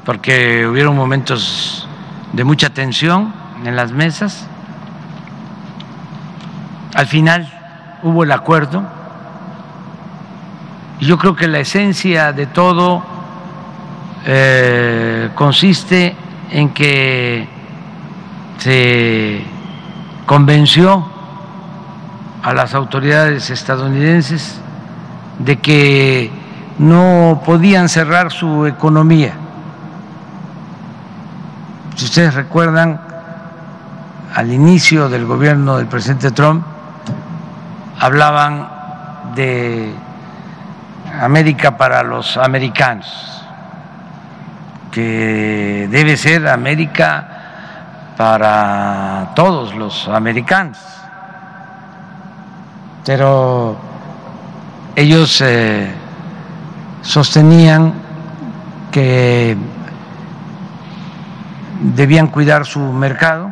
[0.05, 1.87] porque hubieron momentos
[2.33, 3.33] de mucha tensión
[3.65, 4.47] en las mesas.
[6.95, 7.47] Al final
[8.03, 8.81] hubo el acuerdo
[10.99, 13.03] y yo creo que la esencia de todo
[14.25, 16.15] eh, consiste
[16.51, 17.49] en que
[18.59, 19.43] se
[20.25, 21.05] convenció
[22.41, 24.61] a las autoridades estadounidenses
[25.39, 26.31] de que
[26.79, 29.33] no podían cerrar su economía.
[31.95, 33.01] Si ustedes recuerdan,
[34.33, 36.65] al inicio del gobierno del presidente Trump,
[37.99, 38.69] hablaban
[39.35, 39.93] de
[41.21, 43.41] América para los americanos,
[44.91, 47.27] que debe ser América
[48.17, 50.77] para todos los americanos.
[53.05, 53.77] Pero
[54.95, 55.93] ellos eh,
[57.01, 57.93] sostenían
[58.91, 59.57] que
[61.81, 63.51] debían cuidar su mercado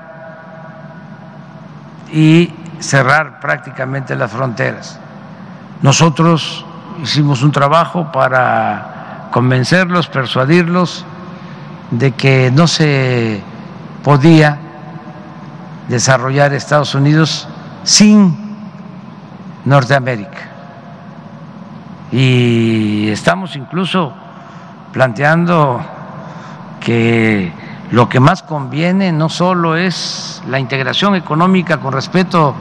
[2.11, 2.53] y
[2.83, 4.99] cerrar prácticamente las fronteras.
[5.81, 6.65] Nosotros
[7.01, 11.05] hicimos un trabajo para convencerlos, persuadirlos
[11.91, 13.41] de que no se
[14.03, 14.57] podía
[15.87, 17.47] desarrollar Estados Unidos
[17.83, 18.37] sin
[19.65, 20.49] Norteamérica.
[22.11, 24.13] Y estamos incluso
[24.91, 25.83] planteando
[26.79, 27.51] que
[27.93, 32.55] lo que más conviene no solo es la integración económica con respeto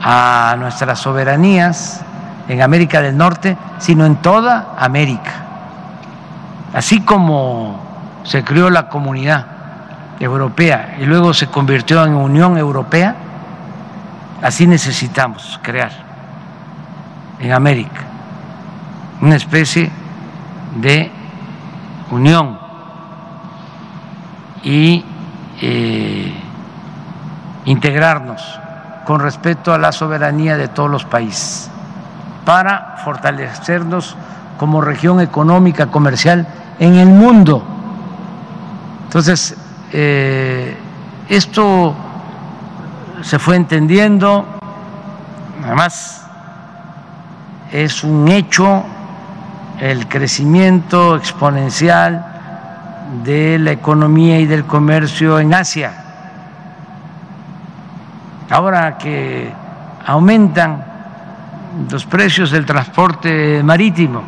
[0.00, 2.02] a nuestras soberanías
[2.46, 5.32] en América del Norte, sino en toda América.
[6.72, 7.80] Así como
[8.22, 9.46] se creó la comunidad
[10.20, 13.16] europea y luego se convirtió en Unión Europea,
[14.40, 15.90] así necesitamos crear
[17.40, 18.02] en América
[19.20, 19.90] una especie
[20.76, 21.10] de
[22.12, 22.65] unión
[24.66, 25.04] y
[25.62, 26.34] eh,
[27.66, 28.42] integrarnos
[29.04, 31.70] con respeto a la soberanía de todos los países
[32.44, 34.16] para fortalecernos
[34.58, 36.48] como región económica, comercial
[36.80, 37.62] en el mundo.
[39.04, 39.56] Entonces,
[39.92, 40.76] eh,
[41.28, 41.94] esto
[43.22, 44.44] se fue entendiendo,
[45.64, 46.26] además
[47.70, 48.82] es un hecho
[49.78, 52.35] el crecimiento exponencial
[53.24, 55.92] de la economía y del comercio en Asia.
[58.50, 59.52] Ahora que
[60.06, 60.84] aumentan
[61.90, 64.22] los precios del transporte marítimo,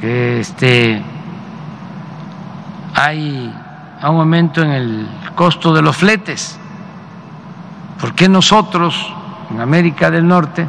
[0.00, 1.02] que este
[2.94, 3.52] hay
[4.00, 6.58] un aumento en el costo de los fletes.
[8.00, 9.12] ¿Por qué nosotros
[9.50, 10.66] en América del Norte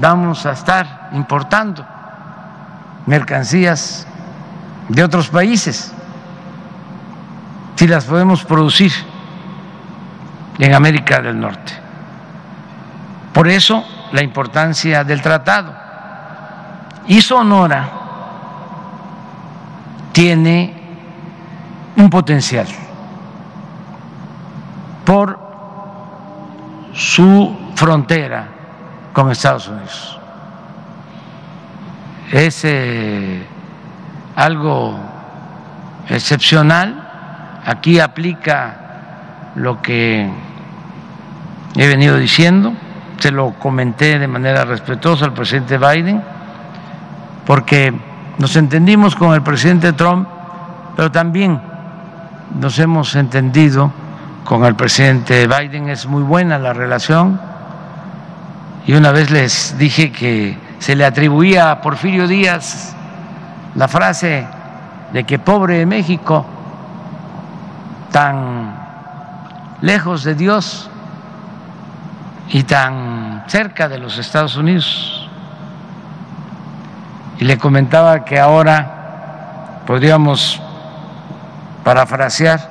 [0.00, 1.86] vamos a estar importando
[3.06, 4.06] mercancías
[4.88, 5.92] de otros países
[7.74, 8.92] si las podemos producir
[10.58, 11.72] en América del Norte?
[13.32, 15.74] Por eso la importancia del tratado.
[17.06, 17.88] Y Sonora
[20.12, 20.74] tiene
[21.96, 22.66] un potencial
[25.04, 25.38] por
[26.94, 28.48] su frontera
[29.12, 30.18] con Estados Unidos.
[32.32, 33.46] Es eh,
[34.36, 34.96] algo
[36.08, 37.02] excepcional.
[37.64, 38.76] Aquí aplica
[39.56, 40.30] lo que
[41.74, 42.72] he venido diciendo,
[43.18, 46.22] se lo comenté de manera respetuosa al presidente Biden,
[47.44, 47.92] porque
[48.38, 50.28] nos entendimos con el presidente Trump,
[50.94, 51.60] pero también
[52.60, 53.90] nos hemos entendido
[54.44, 57.40] con el presidente Biden, es muy buena la relación.
[58.86, 62.96] Y una vez les dije que se le atribuía a Porfirio Díaz
[63.76, 64.46] la frase
[65.12, 66.44] de que pobre México,
[68.10, 68.74] tan
[69.82, 70.88] lejos de Dios
[72.48, 75.28] y tan cerca de los Estados Unidos.
[77.38, 80.60] Y le comentaba que ahora podríamos
[81.84, 82.70] parafrasear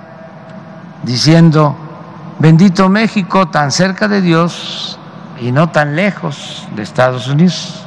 [1.03, 1.75] diciendo,
[2.39, 4.97] bendito México, tan cerca de Dios
[5.39, 7.84] y no tan lejos de Estados Unidos.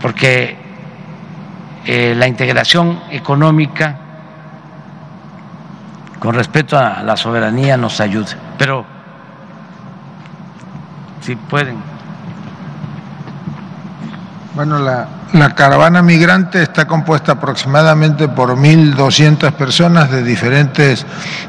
[0.00, 0.56] Porque
[1.84, 3.98] eh, la integración económica
[6.18, 8.36] con respecto a la soberanía nos ayuda.
[8.58, 8.84] Pero
[11.20, 11.76] si pueden.
[14.54, 21.04] Bueno, la, la caravana migrante está compuesta aproximadamente por 1.200 personas de diferentes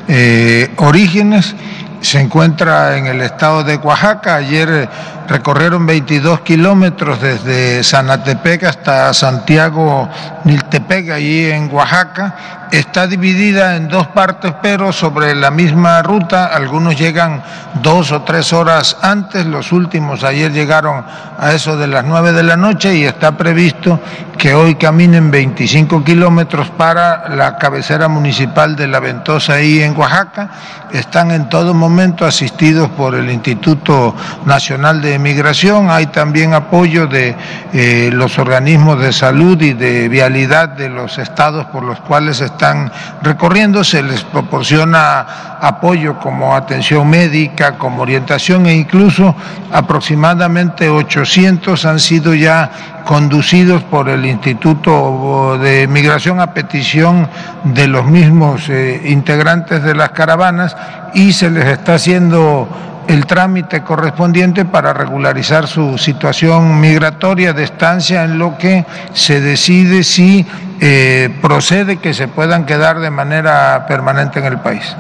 [0.07, 1.55] eh, orígenes
[2.01, 4.35] se encuentra en el estado de Oaxaca.
[4.35, 4.89] Ayer
[5.27, 10.09] recorrieron 22 kilómetros desde Sanatepec hasta Santiago
[10.43, 12.67] Niltepec, allí en Oaxaca.
[12.71, 16.47] Está dividida en dos partes, pero sobre la misma ruta.
[16.47, 17.41] Algunos llegan
[17.81, 21.05] dos o tres horas antes, los últimos ayer llegaron
[21.39, 24.01] a eso de las nueve de la noche y está previsto
[24.37, 30.49] que hoy caminen 25 kilómetros para la cabecera municipal de La Ventosa, ahí en Oaxaca.
[30.91, 35.89] Están en todo momento asistidos por el Instituto Nacional de Migración.
[35.89, 37.35] Hay también apoyo de
[37.73, 42.91] eh, los organismos de salud y de vialidad de los estados por los cuales están
[43.21, 43.83] recorriendo.
[43.83, 49.35] Se les proporciona apoyo como atención médica, como orientación e incluso
[49.71, 52.69] aproximadamente 800 han sido ya
[53.05, 57.27] conducidos por el Instituto de Migración a petición
[57.63, 60.75] de los mismos eh, integrantes de las caravanas
[61.13, 62.67] y se les está haciendo
[63.07, 70.03] el trámite correspondiente para regularizar su situación migratoria de estancia en lo que se decide
[70.03, 70.45] si
[70.79, 74.95] eh, procede que se puedan quedar de manera permanente en el país.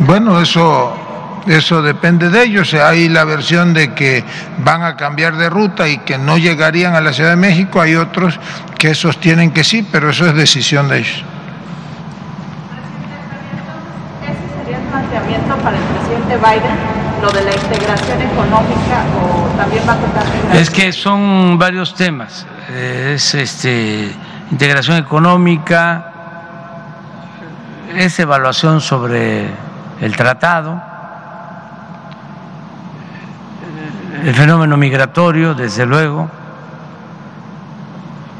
[0.00, 0.96] Bueno, eso
[1.46, 2.74] eso depende de ellos.
[2.74, 4.24] Hay la versión de que
[4.58, 7.80] van a cambiar de ruta y que no llegarían a la Ciudad de México.
[7.80, 8.38] Hay otros
[8.78, 11.24] que sostienen que sí, pero eso es decisión de ellos.
[14.22, 17.00] ¿Ese sería el planteamiento para el presidente Biden?
[17.22, 22.46] lo de la integración económica o también va a tocar es que son varios temas
[22.74, 24.10] es este
[24.50, 26.12] integración económica
[27.94, 29.50] es evaluación sobre
[30.00, 30.80] el tratado
[34.24, 36.28] el fenómeno migratorio, desde luego,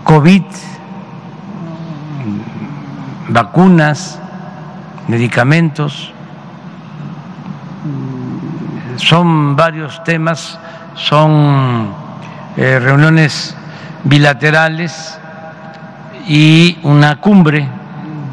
[0.04, 0.42] COVID,
[3.28, 4.18] vacunas,
[5.08, 6.12] medicamentos,
[9.00, 10.58] son varios temas,
[10.94, 11.92] son
[12.56, 13.56] eh, reuniones
[14.04, 15.18] bilaterales
[16.26, 17.66] y una cumbre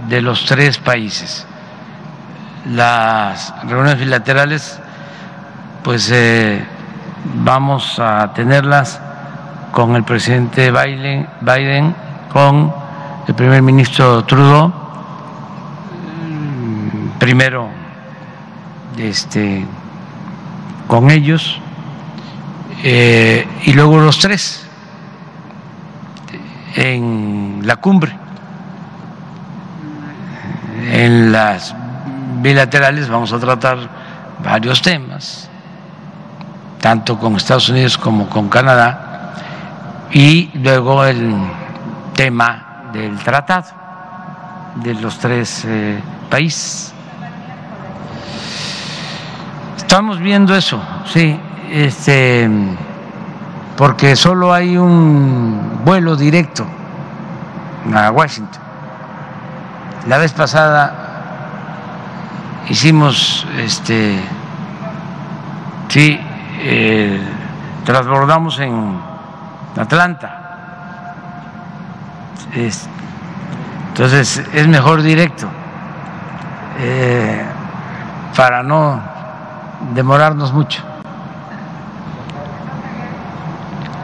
[0.10, 1.48] de los tres países.
[2.66, 4.80] Las reuniones bilaterales,
[5.84, 6.64] pues eh,
[7.44, 9.02] vamos a tenerlas
[9.72, 11.96] con el presidente Biden, Biden
[12.32, 12.74] con
[13.28, 14.68] el primer ministro Trudeau,
[16.28, 17.70] mm, primero
[18.98, 19.66] este,
[20.88, 21.60] con ellos
[22.84, 24.66] eh, y luego los tres
[26.76, 28.16] en la cumbre.
[30.90, 31.76] En las
[32.42, 33.78] bilaterales vamos a tratar
[34.44, 35.50] varios temas
[36.80, 39.34] tanto con Estados Unidos como con Canadá,
[40.12, 41.36] y luego el
[42.16, 43.72] tema del tratado
[44.76, 46.00] de los tres eh,
[46.30, 46.94] países.
[49.88, 51.40] Estamos viendo eso, sí,
[51.72, 52.50] este,
[53.78, 56.68] porque solo hay un vuelo directo
[57.96, 58.62] a Washington.
[60.06, 60.94] La vez pasada
[62.68, 64.20] hicimos, este,
[65.88, 66.20] sí,
[66.60, 67.22] eh,
[67.86, 69.00] transbordamos en
[69.78, 71.14] Atlanta.
[72.54, 75.48] entonces es mejor directo
[76.78, 77.46] eh,
[78.36, 79.17] para no
[79.94, 80.84] demorarnos mucho.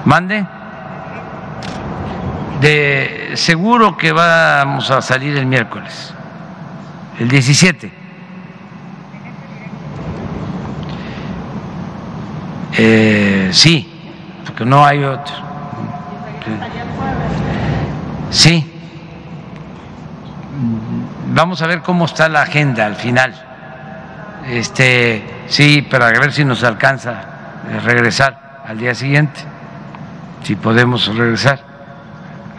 [0.06, 0.46] Mande.
[2.62, 6.14] De seguro que vamos a salir el miércoles,
[7.20, 7.92] el 17.
[12.76, 13.90] Eh, sí,
[14.46, 15.36] porque no hay otro.
[18.32, 18.70] Sí.
[21.28, 23.34] Vamos a ver cómo está la agenda al final.
[24.48, 27.14] Este, sí, para ver si nos alcanza
[27.84, 29.40] regresar al día siguiente,
[30.44, 31.60] si podemos regresar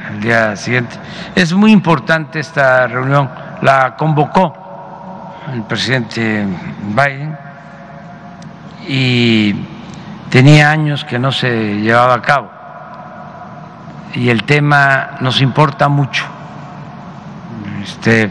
[0.08, 0.96] al día siguiente.
[1.34, 3.30] Es muy importante esta reunión,
[3.62, 6.46] la convocó el presidente
[6.88, 7.36] Biden
[8.86, 9.54] y
[10.30, 12.50] tenía años que no se llevaba a cabo
[14.14, 16.24] y el tema nos importa mucho.
[17.82, 18.30] Este,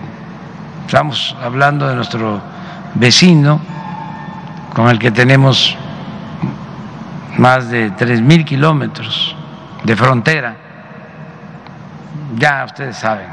[0.85, 2.41] estamos hablando de nuestro
[2.95, 3.59] vecino
[4.73, 5.77] con el que tenemos
[7.37, 9.35] más de tres mil kilómetros
[9.83, 10.55] de frontera.
[12.37, 13.27] Ya ustedes saben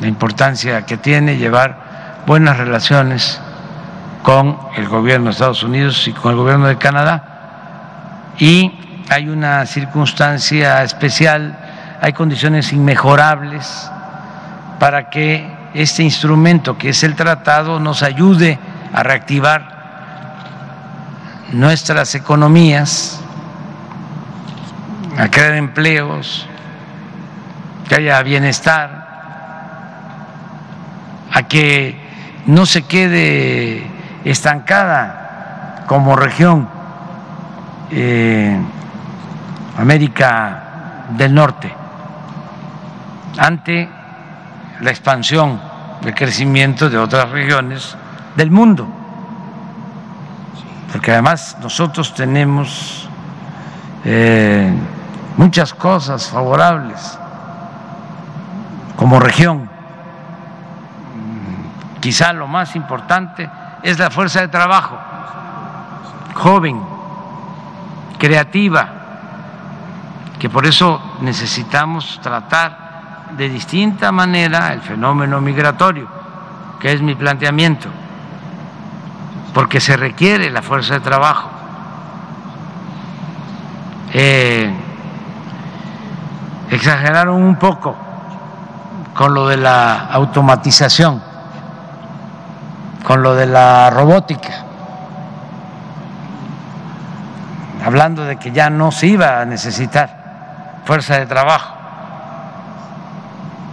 [0.00, 3.40] la importancia que tiene llevar buenas relaciones
[4.22, 7.36] con el gobierno de Estados Unidos y con el gobierno de Canadá
[8.38, 8.72] y
[9.08, 11.56] hay una circunstancia especial,
[12.02, 13.90] hay condiciones inmejorables
[14.78, 18.58] para que este instrumento que es el tratado nos ayude
[18.92, 19.75] a reactivar
[21.52, 23.20] nuestras economías,
[25.18, 26.46] a crear empleos,
[27.88, 29.06] que haya bienestar,
[31.32, 32.00] a que
[32.46, 33.86] no se quede
[34.24, 36.68] estancada como región
[37.90, 38.58] eh,
[39.78, 41.72] América del Norte
[43.38, 43.88] ante
[44.80, 45.60] la expansión,
[46.04, 47.96] el crecimiento de otras regiones
[48.34, 48.88] del mundo.
[50.92, 53.08] Porque además nosotros tenemos
[54.04, 54.72] eh,
[55.36, 57.18] muchas cosas favorables
[58.96, 59.68] como región.
[62.00, 63.48] Quizá lo más importante
[63.82, 64.96] es la fuerza de trabajo,
[66.34, 66.80] joven,
[68.18, 68.88] creativa,
[70.38, 76.08] que por eso necesitamos tratar de distinta manera el fenómeno migratorio,
[76.80, 77.88] que es mi planteamiento,
[79.56, 81.48] porque se requiere la fuerza de trabajo.
[84.12, 84.70] Eh,
[86.68, 87.96] exageraron un poco
[89.14, 91.22] con lo de la automatización,
[93.02, 94.62] con lo de la robótica,
[97.82, 101.72] hablando de que ya no se iba a necesitar fuerza de trabajo.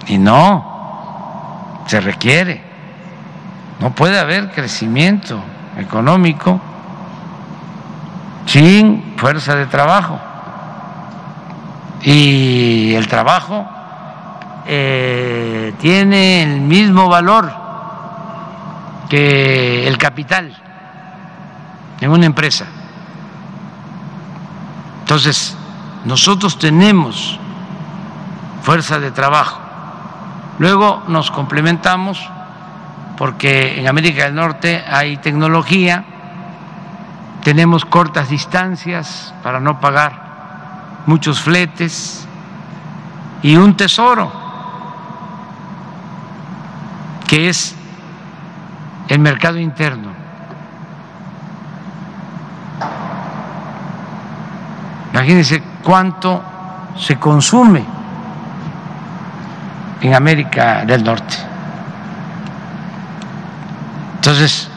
[0.08, 2.64] Y no, se requiere.
[3.82, 5.44] No puede haber crecimiento
[5.78, 6.60] económico
[8.46, 10.20] sin fuerza de trabajo.
[12.02, 13.66] Y el trabajo
[14.66, 17.52] eh, tiene el mismo valor
[19.10, 20.56] que el capital
[22.02, 22.66] en una empresa.
[25.02, 25.56] Entonces,
[26.06, 27.40] nosotros tenemos
[28.64, 29.64] fuerza de trabajo
[30.60, 32.30] Luego nos complementamos
[33.24, 36.04] porque en América del Norte hay tecnología,
[37.42, 40.12] tenemos cortas distancias para no pagar
[41.06, 42.28] muchos fletes
[43.42, 44.30] y un tesoro
[47.26, 47.74] que es
[49.08, 50.10] el mercado interno.
[55.14, 56.44] Imagínense cuánto
[56.98, 57.86] se consume
[60.02, 61.53] en América del Norte.
[64.24, 64.70] Entonces,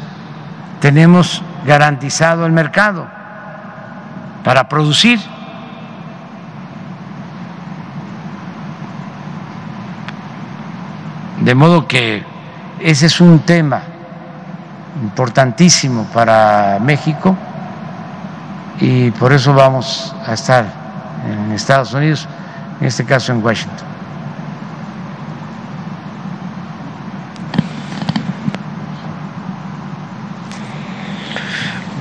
[0.80, 3.06] tenemos garantizado el mercado
[4.42, 5.20] para producir.
[11.42, 12.24] De modo que
[12.80, 13.82] ese es un tema
[15.00, 17.36] importantísimo para México
[18.80, 20.66] y por eso vamos a estar
[21.24, 22.26] en Estados Unidos,
[22.80, 23.95] en este caso en Washington.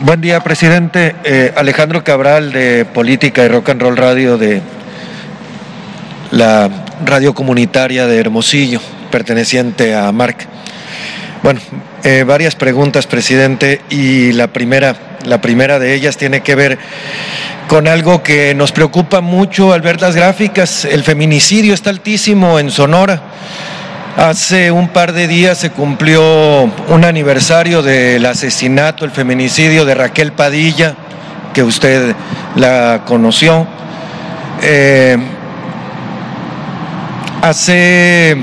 [0.06, 1.15] Buen día, presidente.
[1.23, 4.61] Eh, Alejandro Cabral de Política y Rock and Roll Radio de
[6.30, 6.69] la
[7.03, 8.80] radio comunitaria de Hermosillo,
[9.10, 10.45] perteneciente a Marc.
[11.41, 11.60] Bueno,
[12.03, 14.95] eh, varias preguntas, presidente, y la primera,
[15.26, 16.77] la primera de ellas tiene que ver
[17.68, 20.86] con algo que nos preocupa mucho al ver las gráficas.
[20.86, 23.23] El feminicidio está altísimo en Sonora.
[24.17, 26.23] Hace un par de días se cumplió
[26.87, 30.95] un aniversario del asesinato, el feminicidio de Raquel Padilla,
[31.53, 32.15] que usted
[32.55, 33.67] la conoció.
[34.61, 35.17] Eh,
[37.41, 38.37] hace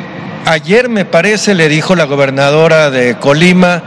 [0.44, 3.82] ayer me parece le dijo la gobernadora de Colima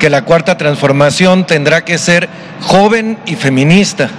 [0.00, 2.28] que la cuarta transformación tendrá que ser
[2.62, 4.10] joven y feminista.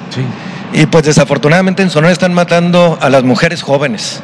[0.71, 4.21] Y pues desafortunadamente en Sonora están matando a las mujeres jóvenes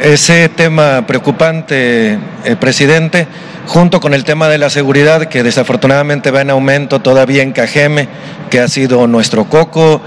[0.00, 3.26] ese tema preocupante, eh, presidente,
[3.66, 8.08] junto con el tema de la seguridad que desafortunadamente va en aumento todavía en Cajeme,
[8.50, 10.00] que ha sido nuestro coco.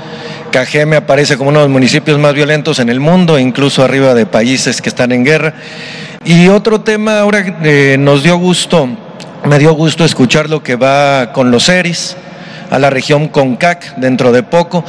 [0.52, 4.26] Cajeme aparece como uno de los municipios más violentos en el mundo, incluso arriba de
[4.26, 5.54] países que están en guerra.
[6.24, 8.88] Y otro tema ahora eh, nos dio gusto,
[9.46, 12.16] me dio gusto escuchar lo que va con los ERIS
[12.70, 14.84] a la región CONCAC dentro de poco.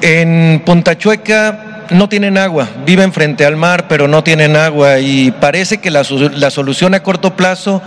[0.00, 5.30] En Punta Chueca no tienen agua, viven frente al mar, pero no tienen agua y
[5.30, 7.82] parece que la, solución a corto plazo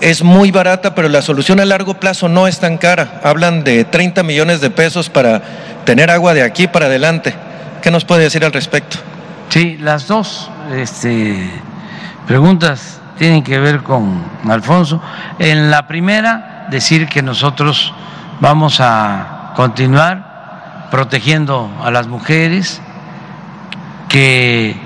[0.00, 3.20] es muy barata, pero la solución a largo plazo no es tan cara.
[3.22, 5.42] Hablan de 30 millones de pesos para
[5.84, 7.34] tener agua de aquí para adelante.
[7.82, 8.98] ¿Qué nos puede decir al respecto?
[9.48, 11.50] Sí, las dos este,
[12.26, 15.00] preguntas tienen que ver con Alfonso.
[15.38, 17.92] En la primera, decir que nosotros
[18.40, 22.82] vamos a continuar protegiendo a las mujeres,
[24.12, 24.76] que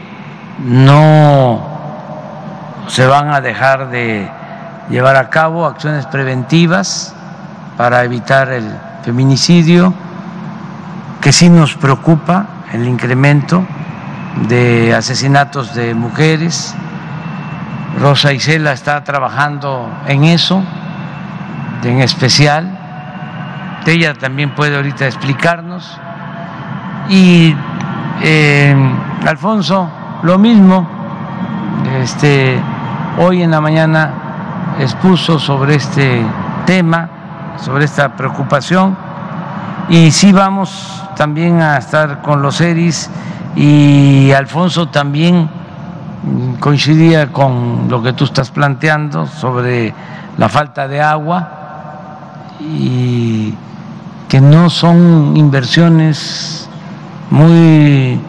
[0.64, 1.60] no
[2.86, 4.30] se van a dejar de
[4.88, 7.12] llevar a cabo acciones preventivas
[7.76, 8.70] para evitar el
[9.02, 9.92] feminicidio,
[11.20, 13.66] que sí nos preocupa el incremento
[14.48, 16.74] de asesinatos de mujeres.
[18.00, 20.62] Rosa Isela está trabajando en eso,
[21.82, 22.78] en especial.
[23.86, 25.98] Ella también puede ahorita explicarnos.
[27.08, 27.54] Y
[28.22, 28.74] eh,
[29.26, 29.88] Alfonso,
[30.22, 30.86] lo mismo,
[32.00, 32.58] este,
[33.18, 34.10] hoy en la mañana
[34.78, 36.22] expuso sobre este
[36.64, 37.08] tema,
[37.58, 38.96] sobre esta preocupación,
[39.88, 43.10] y sí vamos también a estar con los ERIs
[43.54, 45.48] y Alfonso también
[46.60, 49.94] coincidía con lo que tú estás planteando sobre
[50.36, 51.48] la falta de agua
[52.60, 53.54] y
[54.28, 56.65] que no son inversiones
[57.30, 58.20] muy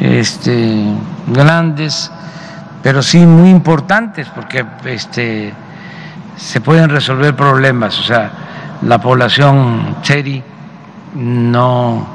[0.00, 0.84] este,
[1.26, 2.10] grandes,
[2.82, 5.52] pero sí muy importantes porque este,
[6.36, 7.98] se pueden resolver problemas.
[7.98, 8.30] O sea,
[8.82, 10.42] la población cheri
[11.14, 12.06] no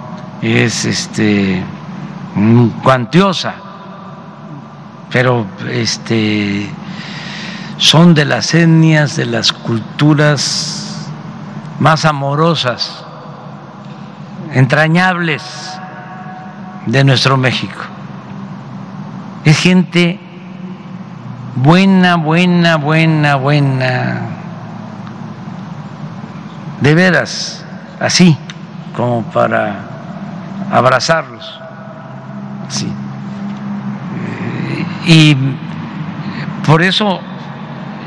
[0.41, 1.63] es este,
[2.83, 3.53] cuantiosa,
[5.11, 6.69] pero este,
[7.77, 11.09] son de las etnias, de las culturas
[11.79, 13.03] más amorosas,
[14.53, 15.41] entrañables
[16.85, 17.81] de nuestro México.
[19.43, 20.19] Es gente
[21.55, 24.21] buena, buena, buena, buena,
[26.79, 27.65] de veras,
[27.99, 28.37] así
[28.95, 29.75] como para
[30.71, 31.59] abrazarlos.
[32.69, 32.91] Sí.
[35.05, 35.35] Y
[36.65, 37.19] por eso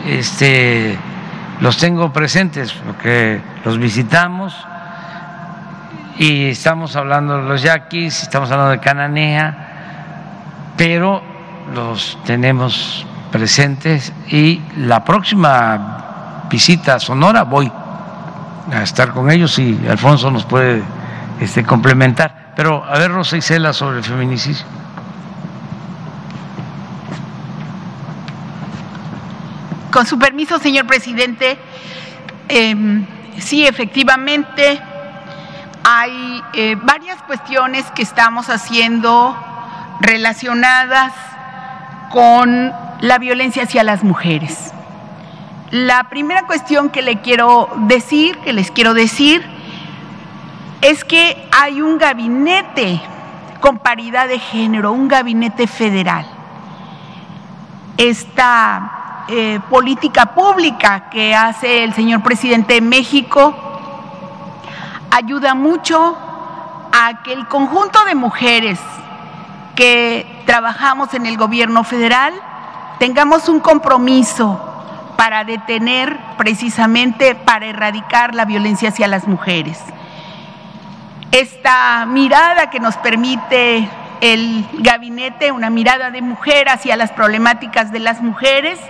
[0.06, 0.96] este,
[1.60, 4.54] los tengo presentes, porque los visitamos
[6.16, 11.22] y estamos hablando de los yaquis, estamos hablando de Cananea, pero
[11.74, 17.70] los tenemos presentes y la próxima visita a Sonora voy
[18.72, 20.82] a estar con ellos y Alfonso nos puede
[21.40, 22.52] este, complementar.
[22.54, 24.62] Pero a ver, Rosa Isela, sobre el feminicidio.
[29.90, 31.58] Con su permiso, señor presidente,
[32.48, 33.04] eh,
[33.38, 34.80] sí, efectivamente,
[35.84, 39.36] hay eh, varias cuestiones que estamos haciendo
[40.00, 41.12] relacionadas
[42.10, 44.72] con la violencia hacia las mujeres.
[45.70, 49.44] La primera cuestión que le quiero decir, que les quiero decir,
[50.80, 53.00] es que hay un gabinete
[53.60, 56.26] con paridad de género, un gabinete federal.
[57.98, 63.63] Esta eh, política pública que hace el señor presidente de México
[65.14, 66.18] ayuda mucho
[66.92, 68.80] a que el conjunto de mujeres
[69.76, 72.34] que trabajamos en el gobierno federal
[72.98, 74.60] tengamos un compromiso
[75.16, 79.78] para detener precisamente, para erradicar la violencia hacia las mujeres.
[81.30, 83.88] Esta mirada que nos permite
[84.20, 88.80] el gabinete, una mirada de mujer hacia las problemáticas de las mujeres,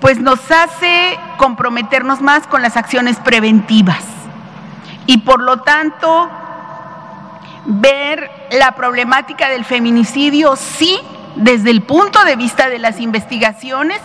[0.00, 4.17] pues nos hace comprometernos más con las acciones preventivas
[5.08, 6.28] y por lo tanto
[7.64, 11.00] ver la problemática del feminicidio sí
[11.34, 14.02] desde el punto de vista de las investigaciones,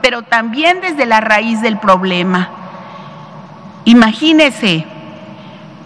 [0.00, 2.48] pero también desde la raíz del problema.
[3.84, 4.86] Imagínese,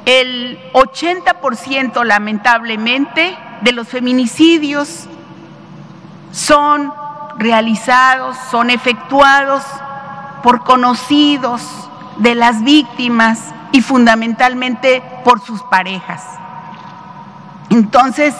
[0.07, 5.07] el 80% lamentablemente de los feminicidios
[6.31, 6.95] son
[7.39, 9.65] realizados, son efectuados
[10.45, 11.61] por conocidos
[12.19, 16.23] de las víctimas y fundamentalmente por sus parejas.
[17.71, 18.35] Entonces,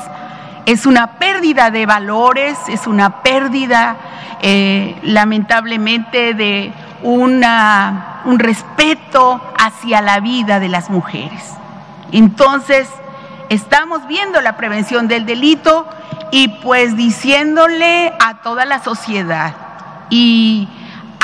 [0.67, 3.97] es una pérdida de valores, es una pérdida
[4.43, 11.43] eh, lamentablemente de una, un respeto hacia la vida de las mujeres.
[12.13, 12.89] Entonces,
[13.49, 15.87] estamos viendo la prevención del delito
[16.31, 19.55] y pues diciéndole a toda la sociedad
[20.11, 20.69] y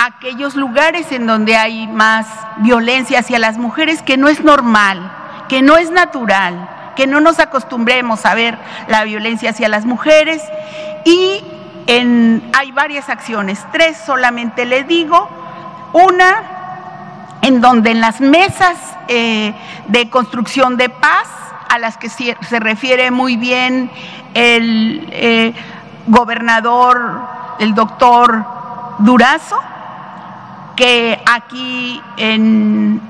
[0.07, 2.29] aquellos lugares en donde hay más
[2.59, 5.11] violencia hacia las mujeres que no es normal,
[5.49, 8.57] que no es natural, que no nos acostumbremos a ver
[8.87, 10.41] la violencia hacia las mujeres.
[11.05, 11.43] Y
[12.53, 15.29] hay varias acciones, tres solamente le digo,
[15.93, 16.37] una
[17.43, 18.79] en donde en las mesas
[19.09, 19.53] eh,
[19.89, 21.27] de construcción de paz,
[21.69, 23.91] a las que se, refiere muy bien
[24.35, 25.53] el eh,
[26.07, 27.23] gobernador,
[27.59, 28.45] el doctor
[29.01, 29.61] Durazo,
[30.77, 33.01] que aquí en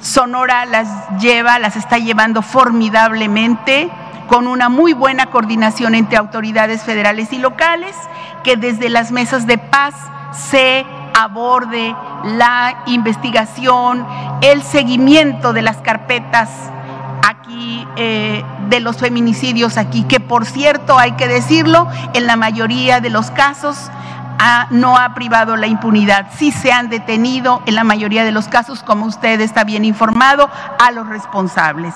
[0.00, 0.88] Sonora las
[1.20, 3.90] lleva, las está llevando formidablemente
[4.26, 7.94] con una muy buena coordinación entre autoridades federales y locales,
[8.42, 9.94] que desde las mesas de paz
[10.32, 10.86] se
[11.18, 11.94] aborde
[12.24, 14.06] la investigación,
[14.40, 16.48] el seguimiento de las carpetas
[17.22, 23.00] aquí eh, de los feminicidios aquí, que por cierto hay que decirlo, en la mayoría
[23.00, 23.90] de los casos
[24.70, 26.26] no ha privado la impunidad.
[26.36, 30.48] Sí se han detenido en la mayoría de los casos, como usted está bien informado,
[30.78, 31.94] a los responsables.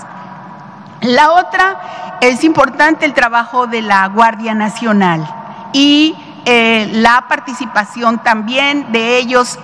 [1.00, 5.26] La otra es importante el trabajo de la Guardia Nacional
[5.72, 6.16] y
[6.46, 9.58] eh, la participación también de ellos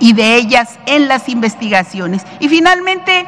[0.00, 2.24] y de ellas en las investigaciones.
[2.40, 3.26] Y finalmente,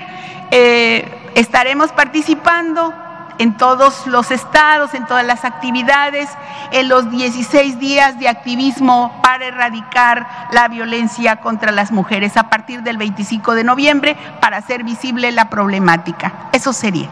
[0.51, 2.93] eh, estaremos participando
[3.39, 6.29] en todos los estados, en todas las actividades,
[6.73, 12.83] en los 16 días de activismo para erradicar la violencia contra las mujeres a partir
[12.83, 16.49] del 25 de noviembre para hacer visible la problemática.
[16.53, 17.09] Eso sería.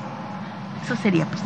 [0.85, 1.27] Eso sería.
[1.27, 1.41] Pues.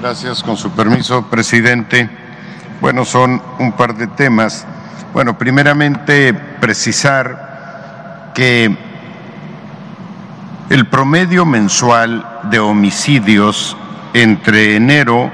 [0.00, 2.10] Gracias, con su permiso, presidente.
[2.80, 4.66] Bueno, son un par de temas.
[5.12, 8.85] Bueno, primeramente precisar que
[10.68, 13.76] el promedio mensual de homicidios
[14.14, 15.30] entre enero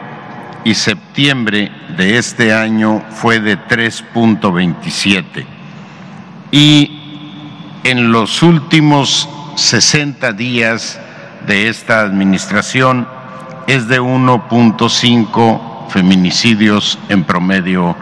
[0.64, 5.46] y septiembre de este año fue de 3.27
[6.50, 6.98] y
[7.84, 11.00] en los últimos 60 días
[11.46, 13.09] de esta administración
[13.66, 17.96] es de 1.5 feminicidios en promedio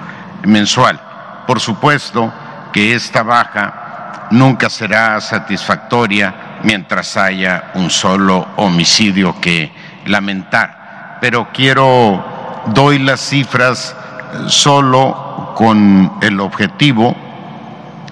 [0.44, 1.00] mensual.
[1.46, 2.32] Por supuesto
[2.72, 9.72] que esta baja nunca será satisfactoria mientras haya un solo homicidio que
[10.06, 11.18] lamentar.
[11.20, 13.94] Pero quiero, doy las cifras
[14.32, 17.16] eh, solo con el objetivo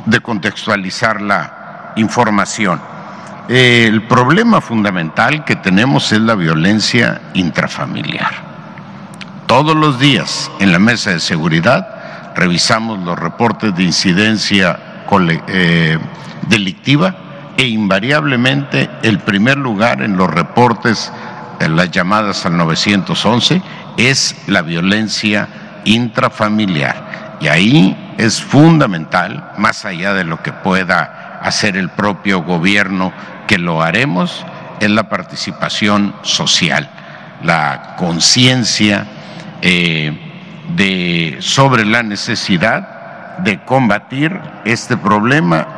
[0.05, 2.81] de contextualizar la información.
[3.49, 8.49] El problema fundamental que tenemos es la violencia intrafamiliar.
[9.47, 14.79] Todos los días en la mesa de seguridad revisamos los reportes de incidencia
[15.49, 15.99] eh,
[16.49, 17.17] delictiva
[17.59, 21.13] e invariablemente el primer lugar en los reportes,
[21.59, 23.61] en las llamadas al 911,
[23.97, 25.49] es la violencia
[25.85, 27.37] intrafamiliar.
[27.41, 33.13] Y ahí es fundamental, más allá de lo que pueda hacer el propio gobierno,
[33.49, 34.47] que lo haremos,
[34.79, 36.89] es la participación social,
[37.43, 39.05] la conciencia
[39.63, 45.78] eh, sobre la necesidad de combatir este problema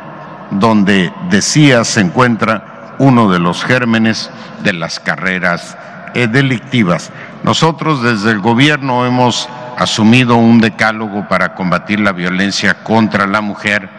[0.51, 4.29] donde decía se encuentra uno de los gérmenes
[4.63, 5.77] de las carreras
[6.13, 7.11] eh, delictivas.
[7.43, 13.89] Nosotros desde el gobierno hemos asumido un decálogo para combatir la violencia contra la mujer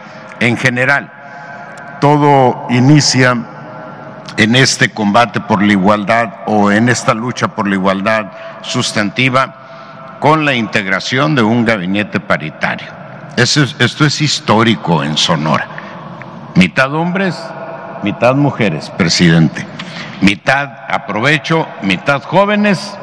[0.40, 1.10] en general.
[2.00, 3.36] Todo inicia
[4.36, 8.26] en este combate por la igualdad o en esta lucha por la igualdad
[8.62, 12.86] sustantiva con la integración de un gabinete paritario.
[13.36, 15.81] esto es histórico en Sonora
[16.54, 17.36] mitad hombres,
[18.02, 19.66] mitad mujeres, presidente.
[20.20, 22.96] Mitad aprovecho, mitad jóvenes,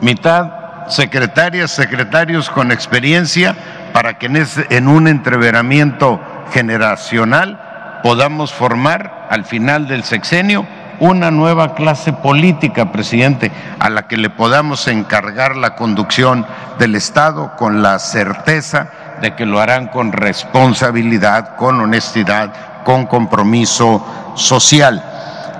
[0.00, 3.54] mitad secretarias, secretarios con experiencia
[3.92, 6.20] para que en, en un entreveramiento
[6.52, 10.66] generacional podamos formar al final del sexenio
[11.00, 16.46] una nueva clase política, presidente, a la que le podamos encargar la conducción
[16.78, 18.90] del Estado con la certeza
[19.20, 24.04] de que lo harán con responsabilidad, con honestidad, con compromiso
[24.34, 25.02] social.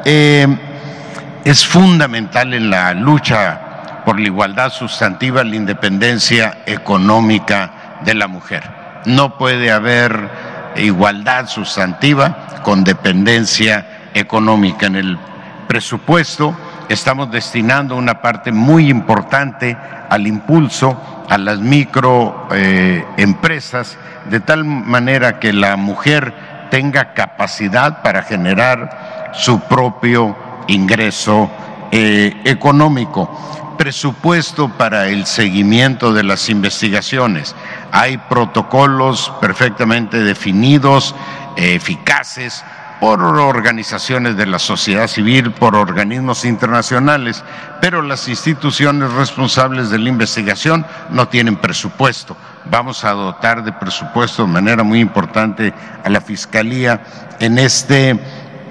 [0.04, 0.46] Eh,
[1.44, 8.62] es fundamental en la lucha por la igualdad sustantiva la independencia económica de la mujer.
[9.04, 10.28] No puede haber
[10.76, 14.86] igualdad sustantiva con dependencia económica.
[14.86, 15.18] En el
[15.66, 16.56] presupuesto
[16.88, 19.76] estamos destinando una parte muy importante
[20.08, 20.96] al impulso
[21.28, 23.96] a las microempresas, eh,
[24.30, 26.32] de tal manera que la mujer
[26.70, 30.34] tenga capacidad para generar su propio
[30.66, 31.50] ingreso
[31.90, 33.30] eh, económico.
[33.76, 37.54] Presupuesto para el seguimiento de las investigaciones.
[37.92, 41.14] Hay protocolos perfectamente definidos,
[41.56, 42.64] eficaces,
[43.00, 47.44] por organizaciones de la sociedad civil, por organismos internacionales,
[47.80, 52.36] pero las instituciones responsables de la investigación no tienen presupuesto.
[52.64, 55.72] Vamos a dotar de presupuesto de manera muy importante
[56.04, 57.00] a la Fiscalía
[57.38, 58.18] en este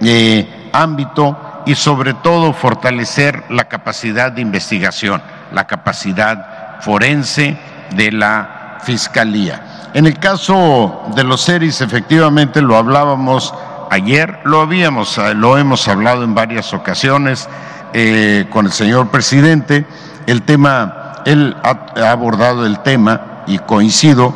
[0.01, 5.21] eh, ámbito y sobre todo fortalecer la capacidad de investigación,
[5.51, 7.57] la capacidad forense
[7.95, 9.89] de la Fiscalía.
[9.93, 13.53] En el caso de los seres, efectivamente lo hablábamos
[13.91, 17.49] ayer, lo habíamos, eh, lo hemos hablado en varias ocasiones
[17.93, 19.85] eh, con el señor presidente,
[20.27, 24.33] el tema, él ha, abordado el tema y coincido,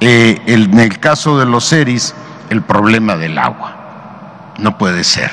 [0.00, 2.14] eh, en el caso de los seris,
[2.50, 4.54] el problema del agua.
[4.58, 5.30] No puede ser.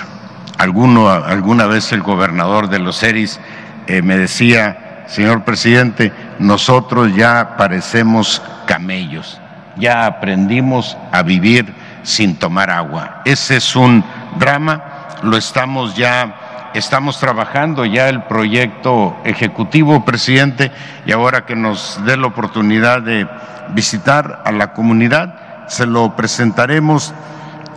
[0.57, 3.39] Alguno, alguna vez el gobernador de los seris
[3.87, 9.39] eh, me decía, señor presidente, nosotros ya parecemos camellos,
[9.77, 11.73] ya aprendimos a vivir
[12.07, 13.21] sin tomar agua.
[13.25, 14.01] Ese es un
[14.39, 14.81] drama,
[15.23, 20.71] lo estamos ya, estamos trabajando ya el proyecto ejecutivo, presidente,
[21.05, 23.27] y ahora que nos dé la oportunidad de
[23.73, 27.13] visitar a la comunidad, se lo presentaremos.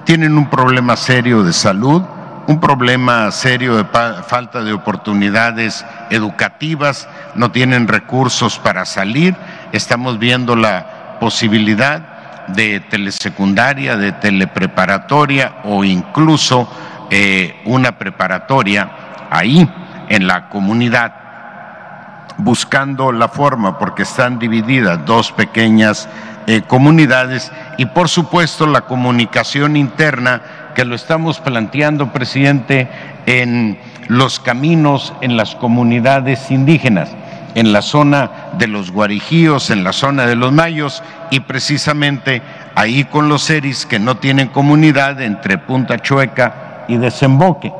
[0.05, 2.01] Tienen un problema serio de salud,
[2.47, 9.35] un problema serio de falta de oportunidades educativas, no tienen recursos para salir,
[9.73, 12.20] estamos viendo la posibilidad
[12.55, 16.69] de telesecundaria, de telepreparatoria o incluso
[17.11, 18.91] eh, una preparatoria
[19.31, 19.69] ahí
[20.09, 21.15] en la comunidad,
[22.39, 26.09] buscando la forma, porque están divididas dos pequeñas
[26.47, 30.43] eh, comunidades y por supuesto la comunicación interna
[30.75, 32.89] que lo estamos planteando, presidente,
[33.27, 33.79] en
[34.09, 37.11] los caminos en las comunidades indígenas,
[37.55, 42.43] en la zona de los guarijíos, en la zona de los mayos y precisamente
[42.75, 47.73] ahí con los seris que no tienen comunidad entre Punta Chueca y Desemboque,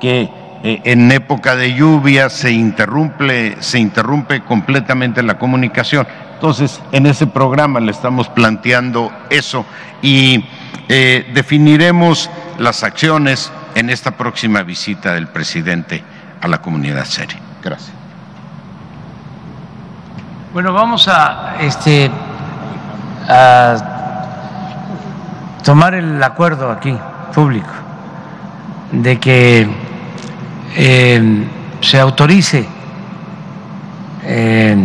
[0.00, 0.28] que
[0.62, 6.06] eh, en época de lluvia se interrumpe, se interrumpe completamente la comunicación.
[6.34, 9.64] Entonces, en ese programa le estamos planteando eso
[10.02, 10.44] y
[10.88, 16.02] eh, definiremos las acciones en esta próxima visita del presidente
[16.40, 17.38] a la comunidad seria.
[17.62, 18.03] Gracias.
[20.54, 22.08] Bueno, vamos a, este,
[23.28, 23.74] a
[25.64, 26.96] tomar el acuerdo aquí,
[27.34, 27.72] público,
[28.92, 29.68] de que
[30.76, 31.48] eh,
[31.80, 32.68] se autorice
[34.22, 34.76] eh,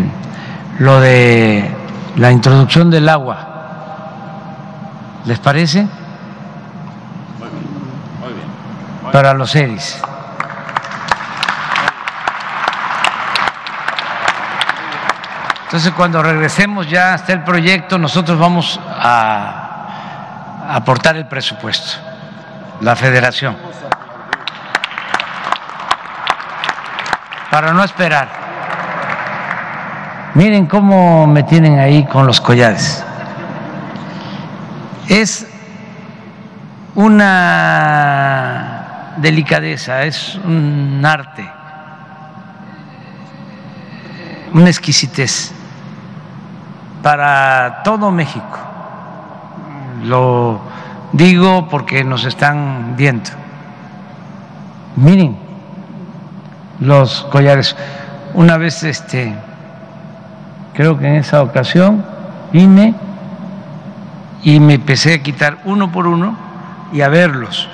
[0.79, 1.69] lo de
[2.15, 3.49] la introducción del agua
[5.25, 5.81] ¿Les parece?
[7.37, 7.63] Muy bien,
[8.19, 9.11] muy bien.
[9.11, 10.01] Para los ERIs.
[15.69, 21.91] Entonces, cuando regresemos ya hasta el proyecto, nosotros vamos a aportar el presupuesto,
[22.81, 23.55] la federación,
[27.51, 28.29] para no esperar.
[30.33, 33.05] Miren cómo me tienen ahí con los collares.
[35.07, 35.45] Es
[36.95, 41.47] una delicadeza, es un arte,
[44.51, 45.59] una exquisitez
[47.01, 48.59] para todo México.
[50.03, 50.59] Lo
[51.13, 53.30] digo porque nos están viendo.
[54.95, 55.38] Miren
[56.80, 57.76] los collares.
[58.34, 59.34] Una vez, este,
[60.73, 62.05] creo que en esa ocasión
[62.51, 62.93] vine
[64.43, 66.38] y me empecé a quitar uno por uno
[66.93, 67.67] y a verlos,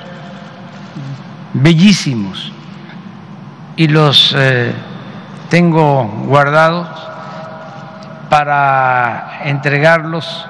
[1.54, 2.52] bellísimos,
[3.78, 4.74] y los eh,
[5.50, 6.88] tengo guardados
[8.30, 10.48] para entregarlos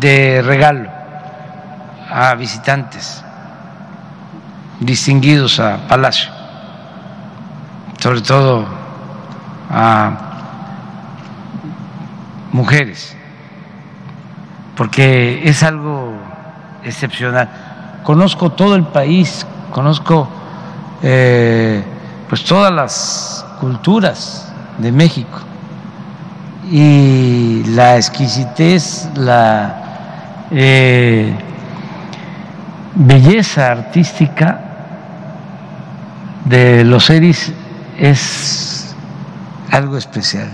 [0.00, 0.88] de regalo
[2.10, 3.24] a visitantes
[4.80, 6.30] distinguidos a Palacio,
[7.98, 8.66] sobre todo
[9.70, 10.10] a
[12.52, 13.16] mujeres
[14.76, 16.14] porque es algo
[16.84, 17.48] excepcional.
[18.02, 20.28] Conozco todo el país, conozco
[21.02, 21.84] eh,
[22.28, 25.38] pues todas las culturas de México
[26.72, 31.36] y la exquisitez, la eh,
[32.94, 34.58] belleza artística
[36.46, 37.52] de los seres
[37.98, 38.96] es
[39.70, 40.48] algo especial,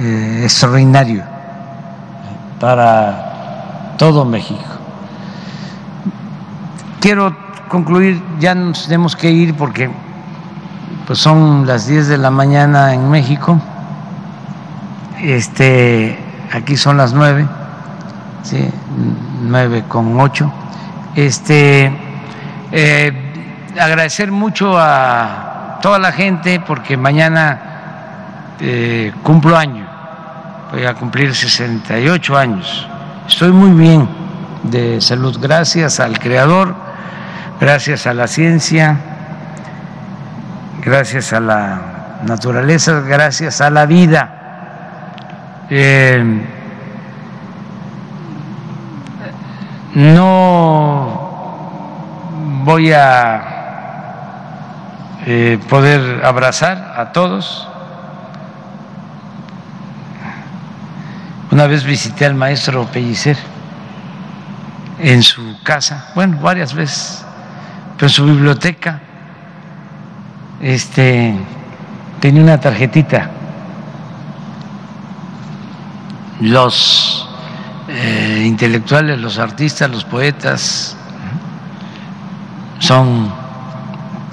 [0.00, 1.22] eh, extraordinario
[2.58, 4.64] para todo México.
[6.98, 7.36] Quiero
[7.68, 9.88] concluir, ya nos tenemos que ir porque
[11.06, 13.60] pues son las 10 de la mañana en México.
[15.22, 16.18] Este,
[16.52, 17.46] aquí son las 9,
[18.42, 18.70] ¿sí?
[19.42, 20.52] 9 con 8.
[21.16, 21.92] Este,
[22.70, 23.12] eh,
[23.80, 29.88] agradecer mucho a toda la gente porque mañana eh, cumplo año
[30.70, 32.86] voy a cumplir 68 años.
[33.26, 34.08] Estoy muy bien
[34.64, 36.74] de salud, gracias al Creador,
[37.60, 38.96] gracias a la ciencia,
[40.82, 41.80] gracias a la
[42.26, 44.37] naturaleza, gracias a la vida.
[45.70, 46.24] Eh,
[49.94, 51.28] no
[52.64, 53.42] voy a
[55.26, 57.68] eh, poder abrazar a todos
[61.50, 63.36] Una vez visité al maestro Pellicer
[64.98, 67.24] en su casa, bueno, varias veces,
[67.96, 69.00] pero en su biblioteca
[70.60, 71.34] este,
[72.20, 73.30] tenía una tarjetita.
[76.40, 77.28] Los
[77.88, 80.96] eh, intelectuales, los artistas, los poetas
[82.78, 83.32] son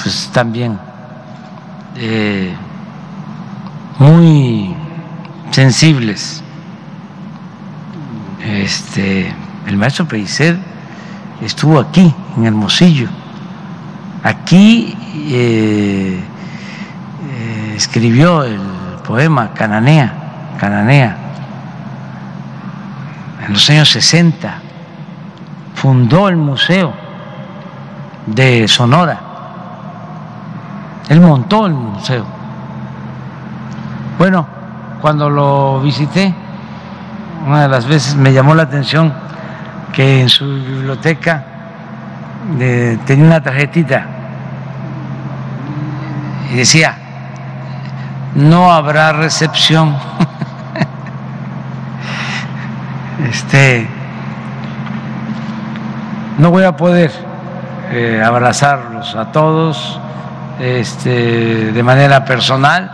[0.02, 0.78] pues también
[1.96, 2.54] eh,
[3.98, 4.76] muy
[5.52, 6.44] sensibles.
[8.46, 9.34] Este,
[9.66, 10.58] el maestro Pellicer
[11.42, 13.08] estuvo aquí, en Hermosillo.
[14.24, 14.96] Aquí
[15.30, 16.20] eh,
[17.76, 18.60] escribió el
[19.08, 21.25] poema Cananea, Cananea,
[23.46, 24.60] en los años 60.
[25.76, 26.94] Fundó el Museo
[28.26, 29.20] de Sonora.
[31.10, 32.26] Él montó el museo.
[34.18, 34.48] Bueno,
[35.02, 36.34] cuando lo visité,
[37.46, 39.14] una de las veces me llamó la atención
[39.94, 41.46] que en su biblioteca
[42.60, 44.06] eh, tenía una tarjetita
[46.52, 46.98] y decía,
[48.36, 49.96] no habrá recepción.
[53.24, 53.88] este,
[56.38, 57.12] no voy a poder
[57.92, 60.00] eh, abrazarlos a todos
[60.60, 62.92] este, de manera personal.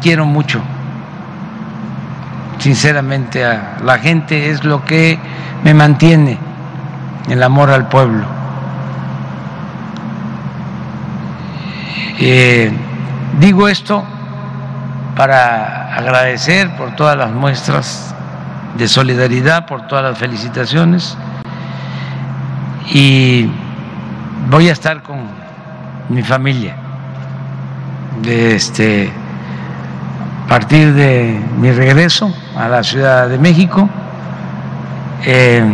[0.00, 0.60] Quiero mucho,
[2.58, 5.18] sinceramente, a la gente es lo que
[5.62, 6.38] me mantiene
[7.28, 8.24] el amor al pueblo.
[12.18, 12.72] Eh,
[13.38, 14.02] digo esto
[15.16, 18.15] para agradecer por todas las muestras
[18.76, 21.16] de solidaridad, por todas las felicitaciones
[22.92, 23.48] y
[24.50, 25.18] voy a estar con
[26.08, 26.76] mi familia.
[28.24, 29.10] Este,
[30.44, 33.88] a partir de mi regreso a la Ciudad de México,
[35.24, 35.64] eh,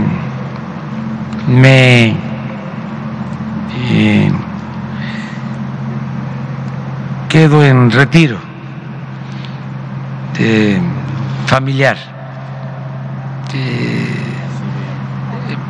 [1.49, 2.17] me
[3.91, 4.33] eh,
[7.29, 8.39] quedo en retiro
[11.47, 12.12] familiar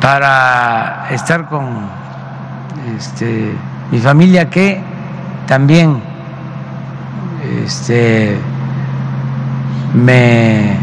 [0.01, 1.87] para estar con
[2.97, 3.53] este,
[3.91, 4.81] mi familia que
[5.47, 6.01] también
[7.63, 8.37] este,
[9.93, 10.75] me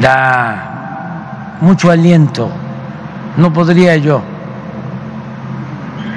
[0.00, 2.50] da mucho aliento.
[3.36, 4.22] No podría yo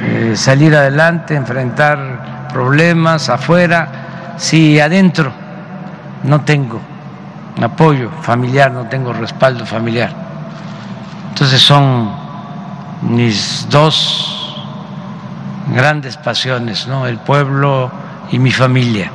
[0.04, 5.32] eh, salir adelante, enfrentar problemas afuera, si adentro
[6.24, 6.80] no tengo
[7.64, 10.12] apoyo familiar, no tengo respaldo familiar.
[11.30, 12.12] Entonces son
[13.02, 14.56] mis dos
[15.74, 17.08] grandes pasiones, ¿no?
[17.08, 17.92] El pueblo
[18.32, 19.12] y mi familia.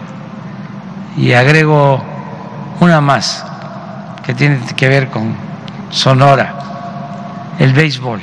[1.16, 2.02] Y agrego
[2.80, 3.44] una más
[4.24, 5.34] que tiene que ver con
[5.90, 6.54] Sonora,
[7.58, 8.20] el béisbol.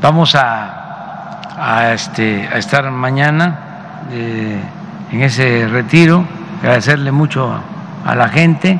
[0.00, 4.58] Vamos a, este, a estar mañana eh,
[5.12, 6.24] en ese retiro,
[6.62, 7.60] agradecerle mucho a
[8.04, 8.78] la gente,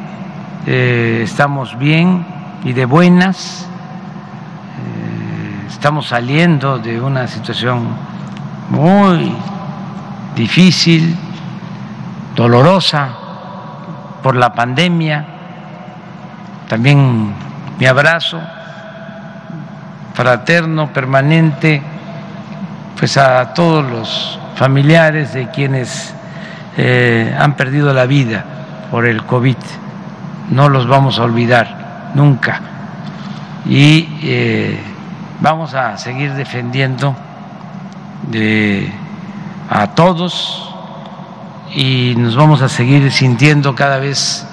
[0.67, 2.27] eh, estamos bien
[2.65, 3.67] y de buenas,
[4.77, 7.89] eh, estamos saliendo de una situación
[8.71, 9.35] muy
[10.35, 11.17] difícil,
[12.35, 13.09] dolorosa
[14.23, 15.25] por la pandemia,
[16.69, 17.33] también
[17.79, 18.41] mi abrazo
[20.15, 21.83] fraterno, permanente,
[22.99, 26.15] pues a todos los familiares de quienes
[26.77, 28.45] eh, han perdido la vida
[28.91, 29.57] por el COVID.
[30.51, 32.61] No los vamos a olvidar nunca.
[33.67, 34.81] Y eh,
[35.41, 37.15] vamos a seguir defendiendo
[38.29, 38.93] de,
[39.69, 40.75] a todos
[41.75, 44.47] y nos vamos a seguir sintiendo cada vez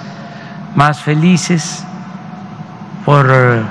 [0.75, 1.83] más felices
[3.05, 3.65] por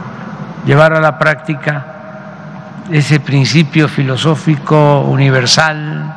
[0.67, 1.87] llevar a la práctica
[2.91, 6.15] ese principio filosófico universal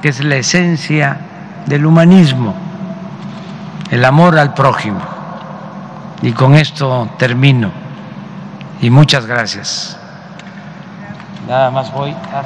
[0.00, 1.18] que es la esencia
[1.66, 2.54] del humanismo,
[3.90, 5.00] el amor al prójimo.
[6.22, 7.70] Y con esto termino.
[8.80, 9.98] Y muchas gracias.
[11.48, 12.42] Nada más voy a